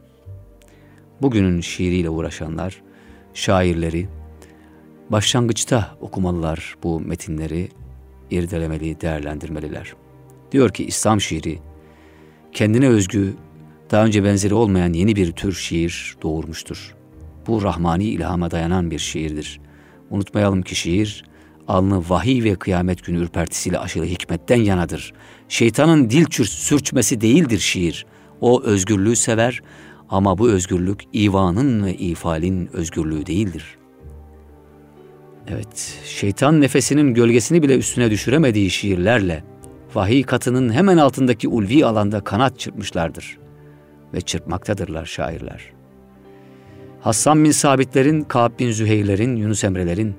Bugünün 1.21 1.61
şiiriyle 1.61 2.09
uğraşanlar, 2.09 2.81
şairleri 3.33 4.07
başlangıçta 5.09 5.97
okumalılar 6.01 6.75
bu 6.83 6.99
metinleri, 6.99 7.69
irdelemeli, 8.31 9.01
değerlendirmeliler. 9.01 9.93
Diyor 10.51 10.69
ki 10.69 10.85
İslam 10.85 11.21
şiiri 11.21 11.59
kendine 12.51 12.87
özgü, 12.87 13.33
daha 13.91 14.05
önce 14.05 14.23
benzeri 14.23 14.53
olmayan 14.53 14.93
yeni 14.93 15.15
bir 15.15 15.31
tür 15.31 15.53
şiir 15.53 16.17
doğurmuştur. 16.21 16.95
Bu 17.47 17.63
rahmani 17.63 18.03
ilhama 18.03 18.51
dayanan 18.51 18.91
bir 18.91 18.99
şiirdir. 18.99 19.59
Unutmayalım 20.09 20.61
ki 20.61 20.75
şiir 20.75 21.23
alnı 21.67 22.09
vahiy 22.09 22.43
ve 22.43 22.55
kıyamet 22.55 23.05
günü 23.05 23.17
ürpertisiyle 23.17 23.79
aşılı 23.79 24.05
hikmetten 24.05 24.61
yanadır. 24.61 25.13
Şeytanın 25.49 26.09
dil 26.09 26.25
sürçmesi 26.45 27.21
değildir 27.21 27.59
şiir. 27.59 28.05
O 28.41 28.63
özgürlüğü 28.63 29.15
sever 29.15 29.61
ama 30.09 30.37
bu 30.37 30.49
özgürlük 30.49 31.03
ivanın 31.15 31.85
ve 31.85 31.95
ifalin 31.95 32.69
özgürlüğü 32.73 33.25
değildir. 33.25 33.77
Evet, 35.47 35.99
şeytan 36.05 36.61
nefesinin 36.61 37.13
gölgesini 37.13 37.63
bile 37.63 37.77
üstüne 37.77 38.11
düşüremediği 38.11 38.69
şiirlerle 38.69 39.43
vahiy 39.95 40.23
katının 40.23 40.73
hemen 40.73 40.97
altındaki 40.97 41.47
ulvi 41.47 41.85
alanda 41.85 42.19
kanat 42.19 42.59
çırpmışlardır 42.59 43.37
ve 44.13 44.21
çırpmaktadırlar 44.21 45.05
şairler. 45.05 45.61
Hassan 47.01 47.43
bin 47.43 47.51
Sabitlerin, 47.51 48.21
Ka'b 48.21 48.59
bin 48.59 48.71
Züheyrlerin, 48.71 49.35
Yunus 49.35 49.63
Emre'lerin, 49.63 50.15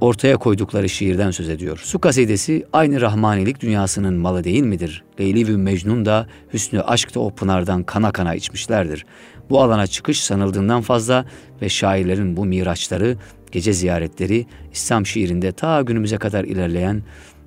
ortaya 0.00 0.36
koydukları 0.36 0.88
şiirden 0.88 1.30
söz 1.30 1.48
ediyor. 1.48 1.80
Su 1.82 1.98
kasidesi 1.98 2.66
aynı 2.72 3.00
rahmanilik 3.00 3.60
dünyasının 3.60 4.14
malı 4.14 4.44
değil 4.44 4.62
midir? 4.62 5.04
Leyli 5.20 5.48
ve 5.48 5.56
Mecnun 5.56 6.06
da 6.06 6.26
hüsnü 6.52 6.80
aşk 6.80 7.14
da 7.14 7.20
o 7.20 7.34
pınardan 7.34 7.82
kana 7.82 8.12
kana 8.12 8.34
içmişlerdir. 8.34 9.06
Bu 9.50 9.62
alana 9.62 9.86
çıkış 9.86 10.20
sanıldığından 10.20 10.82
fazla 10.82 11.26
ve 11.62 11.68
şairlerin 11.68 12.36
bu 12.36 12.44
miraçları, 12.44 13.16
gece 13.52 13.72
ziyaretleri 13.72 14.46
İslam 14.72 15.06
şiirinde 15.06 15.52
ta 15.52 15.82
günümüze 15.82 16.16
kadar 16.16 16.44
ilerleyen 16.44 17.02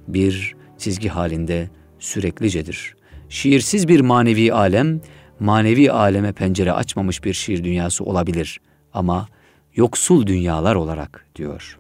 bir 0.08 0.56
çizgi 0.78 1.10
halinde 1.10 1.70
süreklicedir. 2.00 2.96
Şiirsiz 3.30 3.88
bir 3.88 4.00
manevi 4.00 4.54
alem, 4.54 5.02
manevi 5.40 5.92
aleme 5.92 6.32
pencere 6.32 6.72
açmamış 6.72 7.24
bir 7.24 7.34
şiir 7.34 7.64
dünyası 7.64 8.04
olabilir 8.04 8.60
ama 8.94 9.28
yoksul 9.76 10.28
dünyalar 10.28 10.76
olarak 10.76 11.26
diyor 11.36 11.80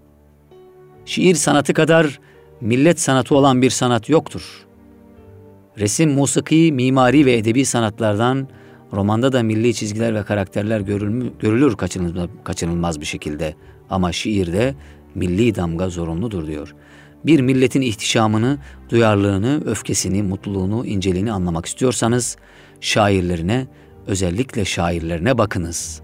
şiir 1.10 1.36
sanatı 1.36 1.74
kadar 1.74 2.20
millet 2.62 3.00
sanatı 3.00 3.36
olan 3.36 3.62
bir 3.62 3.70
sanat 3.70 4.10
yoktur. 4.10 4.66
Resim, 5.80 6.12
musiki, 6.12 6.72
mimari 6.72 7.26
ve 7.26 7.38
edebi 7.38 7.66
sanatlardan 7.66 8.48
romanda 8.94 9.34
da 9.34 9.44
milli 9.44 9.74
çizgiler 9.74 10.16
ve 10.16 10.24
karakterler 10.24 10.80
görülür 11.40 11.76
kaçınılmaz, 11.76 12.30
kaçınılmaz 12.44 13.02
bir 13.02 13.06
şekilde. 13.06 13.56
Ama 13.90 14.12
şiirde 14.12 14.76
milli 15.16 15.56
damga 15.56 15.90
zorunludur 15.90 16.48
diyor. 16.48 16.76
Bir 17.26 17.40
milletin 17.40 17.82
ihtişamını, 17.82 18.58
duyarlılığını, 18.90 19.64
öfkesini, 19.66 20.24
mutluluğunu, 20.24 20.86
inceliğini 20.86 21.32
anlamak 21.32 21.66
istiyorsanız 21.66 22.38
şairlerine, 22.82 23.68
özellikle 24.08 24.66
şairlerine 24.66 25.38
bakınız. 25.38 26.02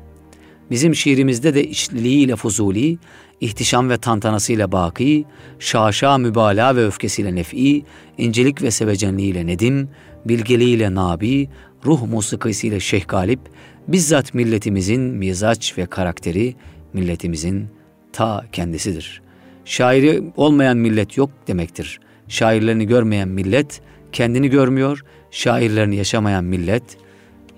Bizim 0.72 0.96
şiirimizde 0.96 1.54
de 1.54 1.68
içliliğiyle 1.68 2.36
Fuzuli, 2.36 2.98
ihtişam 3.42 3.90
ve 3.90 3.98
tantanasıyla 3.98 4.72
baki, 4.72 5.26
şaşa 5.60 6.18
mübalağa 6.18 6.76
ve 6.76 6.86
öfkesiyle 6.86 7.36
nef'i, 7.36 7.84
incelik 8.18 8.62
ve 8.62 8.72
sevecenliğiyle 8.72 9.48
nedim, 9.48 9.90
bilgeliğiyle 10.26 10.96
nabi, 10.96 11.50
ruh 11.86 12.08
musikisiyle 12.08 12.80
şeyh 12.80 13.08
galip, 13.08 13.40
bizzat 13.88 14.34
milletimizin 14.34 15.02
mizaç 15.02 15.78
ve 15.78 15.86
karakteri 15.86 16.56
milletimizin 16.94 17.68
ta 18.14 18.46
kendisidir. 18.52 19.22
Şairi 19.66 20.24
olmayan 20.38 20.78
millet 20.78 21.18
yok 21.18 21.30
demektir. 21.48 22.00
Şairlerini 22.28 22.88
görmeyen 22.88 23.28
millet 23.28 23.82
kendini 24.12 24.50
görmüyor, 24.50 25.06
şairlerini 25.32 25.96
yaşamayan 25.96 26.44
millet 26.44 26.84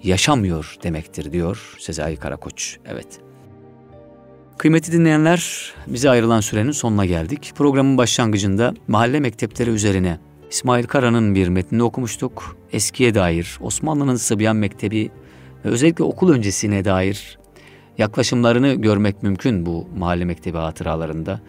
yaşamıyor 0.04 0.76
demektir 0.84 1.32
diyor 1.32 1.76
Sezai 1.80 2.16
Karakoç. 2.16 2.78
Evet. 2.86 3.20
Kıymetli 4.58 4.94
dinleyenler, 4.94 5.74
bize 5.88 6.10
ayrılan 6.10 6.42
sürenin 6.42 6.72
sonuna 6.72 7.06
geldik. 7.06 7.54
Programın 7.56 7.98
başlangıcında 7.98 8.74
mahalle 8.88 9.20
mektepleri 9.20 9.70
üzerine 9.70 10.20
İsmail 10.50 10.84
Kara'nın 10.84 11.36
bir 11.36 11.48
metnini 11.48 11.84
okumuştuk. 11.84 12.58
Eskiye 12.72 13.16
dair, 13.16 13.58
Osmanlı'nın 13.62 14.16
Sıbyan 14.16 14.56
Mektebi 14.56 15.12
ve 15.66 15.70
özellikle 15.70 16.04
okul 16.04 16.32
öncesine 16.32 16.86
dair 16.86 17.38
yaklaşımlarını 17.98 18.74
görmek 18.74 19.24
mümkün 19.24 19.66
bu 19.66 19.88
mahalle 19.98 20.26
mektebi 20.26 20.58
hatıralarında. 20.58 21.42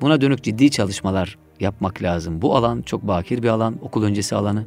Buna 0.00 0.20
dönük 0.20 0.42
ciddi 0.42 0.70
çalışmalar 0.70 1.38
yapmak 1.60 2.02
lazım. 2.02 2.42
Bu 2.42 2.56
alan 2.56 2.82
çok 2.82 3.02
bakir 3.02 3.42
bir 3.42 3.48
alan, 3.48 3.78
okul 3.82 4.04
öncesi 4.04 4.36
alanı. 4.36 4.64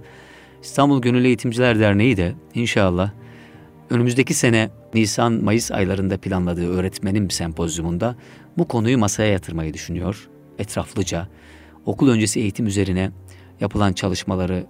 İstanbul 0.61 1.01
Gönüllü 1.01 1.27
Eğitimciler 1.27 1.79
Derneği 1.79 2.17
de 2.17 2.35
inşallah 2.53 3.11
önümüzdeki 3.89 4.33
sene 4.33 4.69
Nisan-Mayıs 4.93 5.71
aylarında 5.71 6.17
planladığı 6.17 6.69
öğretmenim 6.69 7.29
sempozyumunda 7.29 8.15
bu 8.57 8.67
konuyu 8.67 8.97
masaya 8.97 9.31
yatırmayı 9.31 9.73
düşünüyor. 9.73 10.29
Etraflıca 10.59 11.27
okul 11.85 12.09
öncesi 12.09 12.39
eğitim 12.39 12.67
üzerine 12.67 13.11
yapılan 13.59 13.93
çalışmaları 13.93 14.65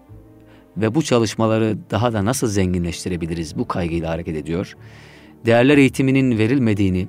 ve 0.78 0.96
bu 0.96 1.02
çalışmaları 1.02 1.78
daha 1.92 2.14
da 2.14 2.26
nasıl 2.26 2.48
zenginleştirebiliriz 2.48 3.58
bu 3.58 3.68
kaygıyla 3.68 4.10
hareket 4.10 4.36
ediyor. 4.36 4.74
Değerler 5.46 5.78
eğitiminin 5.78 6.38
verilmediğini, 6.38 7.08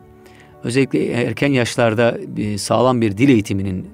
özellikle 0.65 1.07
erken 1.07 1.53
yaşlarda 1.53 2.19
sağlam 2.57 3.01
bir 3.01 3.17
dil 3.17 3.29
eğitiminin 3.29 3.87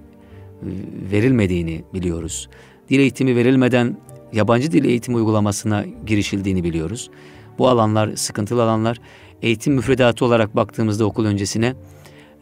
verilmediğini 1.12 1.84
biliyoruz. 1.94 2.48
Dil 2.90 2.98
eğitimi 2.98 3.36
verilmeden 3.36 3.96
yabancı 4.32 4.72
dil 4.72 4.84
eğitimi 4.84 5.16
uygulamasına 5.16 5.84
girişildiğini 6.06 6.64
biliyoruz. 6.64 7.10
Bu 7.58 7.68
alanlar 7.68 8.16
sıkıntılı 8.16 8.62
alanlar. 8.62 9.00
Eğitim 9.42 9.74
müfredatı 9.74 10.24
olarak 10.24 10.56
baktığımızda 10.56 11.04
okul 11.04 11.24
öncesine, 11.24 11.74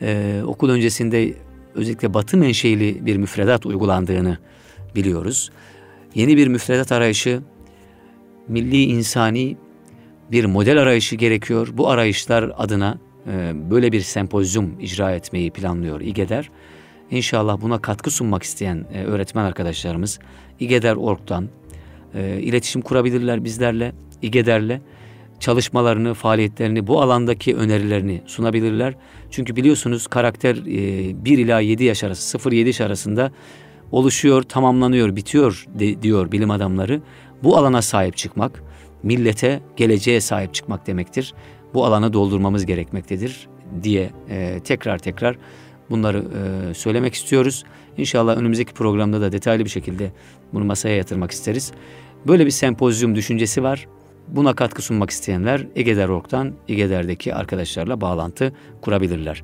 e, 0.03 0.43
okul 0.47 0.71
öncesinde 0.71 1.35
özellikle 1.75 2.15
batı 2.15 2.37
menşeili 2.37 3.07
bir 3.07 3.17
müfredat 3.17 3.67
uygulandığını 3.67 4.39
biliyoruz. 4.95 5.51
Yeni 6.15 6.37
bir 6.37 6.47
müfredat 6.47 6.93
arayışı, 6.93 7.43
milli 8.49 8.83
insani 8.83 9.57
bir 10.31 10.45
model 10.45 10.83
arayışı 10.83 11.17
gerekiyor. 11.17 11.69
Bu 11.73 11.91
arayışlar 11.91 12.53
adına 12.57 12.99
e, 13.27 13.53
böyle 13.71 13.93
bir 13.93 14.01
sempozyum 14.01 14.81
icra 14.81 15.13
etmeyi 15.13 15.51
planlıyor 15.51 16.01
İGEDER. 16.01 16.51
İnşallah 17.11 17.61
buna 17.61 17.79
katkı 17.79 18.11
sunmak 18.11 18.43
isteyen 18.43 18.87
e, 18.95 19.05
öğretmen 19.05 19.45
arkadaşlarımız 19.45 20.19
İGEDER.org'dan 20.61 21.49
e, 22.15 22.41
iletişim 22.41 22.83
kurabilirler 22.83 23.45
bizlerle, 23.45 23.93
İGEDER'le 24.23 24.81
çalışmalarını, 25.43 26.15
faaliyetlerini, 26.15 26.87
bu 26.87 27.03
alandaki 27.03 27.57
önerilerini 27.57 28.23
sunabilirler. 28.27 28.95
Çünkü 29.31 29.57
biliyorsunuz 29.57 30.07
karakter 30.07 30.57
e, 30.57 31.25
1 31.25 31.39
ila 31.39 31.61
7 31.61 31.85
yaş 31.85 32.05
arası, 32.05 32.39
0-7 32.39 32.67
yaş 32.67 32.81
arasında 32.81 33.33
oluşuyor, 33.93 34.43
tamamlanıyor, 34.43 35.17
bitiyor 35.17 35.67
de, 35.79 36.03
diyor 36.03 36.33
bilim 36.33 36.51
adamları. 36.51 37.03
Bu 37.43 37.57
alana 37.57 37.83
sahip 37.83 38.17
çıkmak, 38.17 38.63
millete, 39.03 39.61
geleceğe 39.77 40.21
sahip 40.21 40.55
çıkmak 40.55 40.87
demektir. 40.87 41.35
Bu 41.75 41.85
alanı 41.85 42.13
doldurmamız 42.13 42.67
gerekmektedir 42.67 43.49
diye 43.83 44.11
e, 44.29 44.61
tekrar 44.65 44.99
tekrar 44.99 45.37
bunları 45.91 46.19
e, 46.19 46.75
söylemek 46.75 47.15
istiyoruz. 47.15 47.65
İnşallah 47.97 48.37
önümüzdeki 48.37 48.73
programda 48.73 49.21
da 49.21 49.33
detaylı 49.33 49.65
bir 49.65 49.71
şekilde 49.71 50.13
bunu 50.53 50.65
masaya 50.65 50.97
yatırmak 50.97 51.31
isteriz. 51.31 51.73
Böyle 52.27 52.47
bir 52.47 52.51
sempozyum 52.51 53.15
düşüncesi 53.15 53.63
var. 53.63 53.87
Buna 54.33 54.55
katkı 54.55 54.83
sunmak 54.83 55.11
isteyenler 55.11 55.67
Egeder.org'dan 55.77 56.53
Egeder'deki 56.69 57.35
arkadaşlarla 57.35 58.01
bağlantı 58.01 58.53
kurabilirler. 58.83 59.43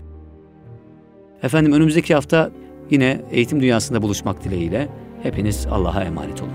Efendim 1.43 1.73
önümüzdeki 1.73 2.15
hafta 2.15 2.51
yine 2.91 3.21
eğitim 3.31 3.61
dünyasında 3.61 4.03
buluşmak 4.03 4.45
dileğiyle 4.45 4.89
hepiniz 5.23 5.67
Allah'a 5.71 6.05
emanet 6.05 6.43
olun. 6.43 6.53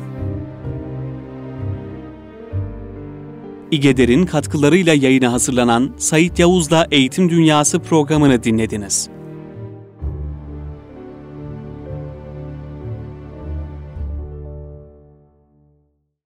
İgeder'in 3.71 4.25
katkılarıyla 4.25 4.93
yayına 4.93 5.31
hazırlanan 5.31 5.93
Sayit 5.97 6.39
Yavuz'la 6.39 6.87
Eğitim 6.91 7.29
Dünyası 7.29 7.79
programını 7.79 8.43
dinlediniz. 8.43 9.09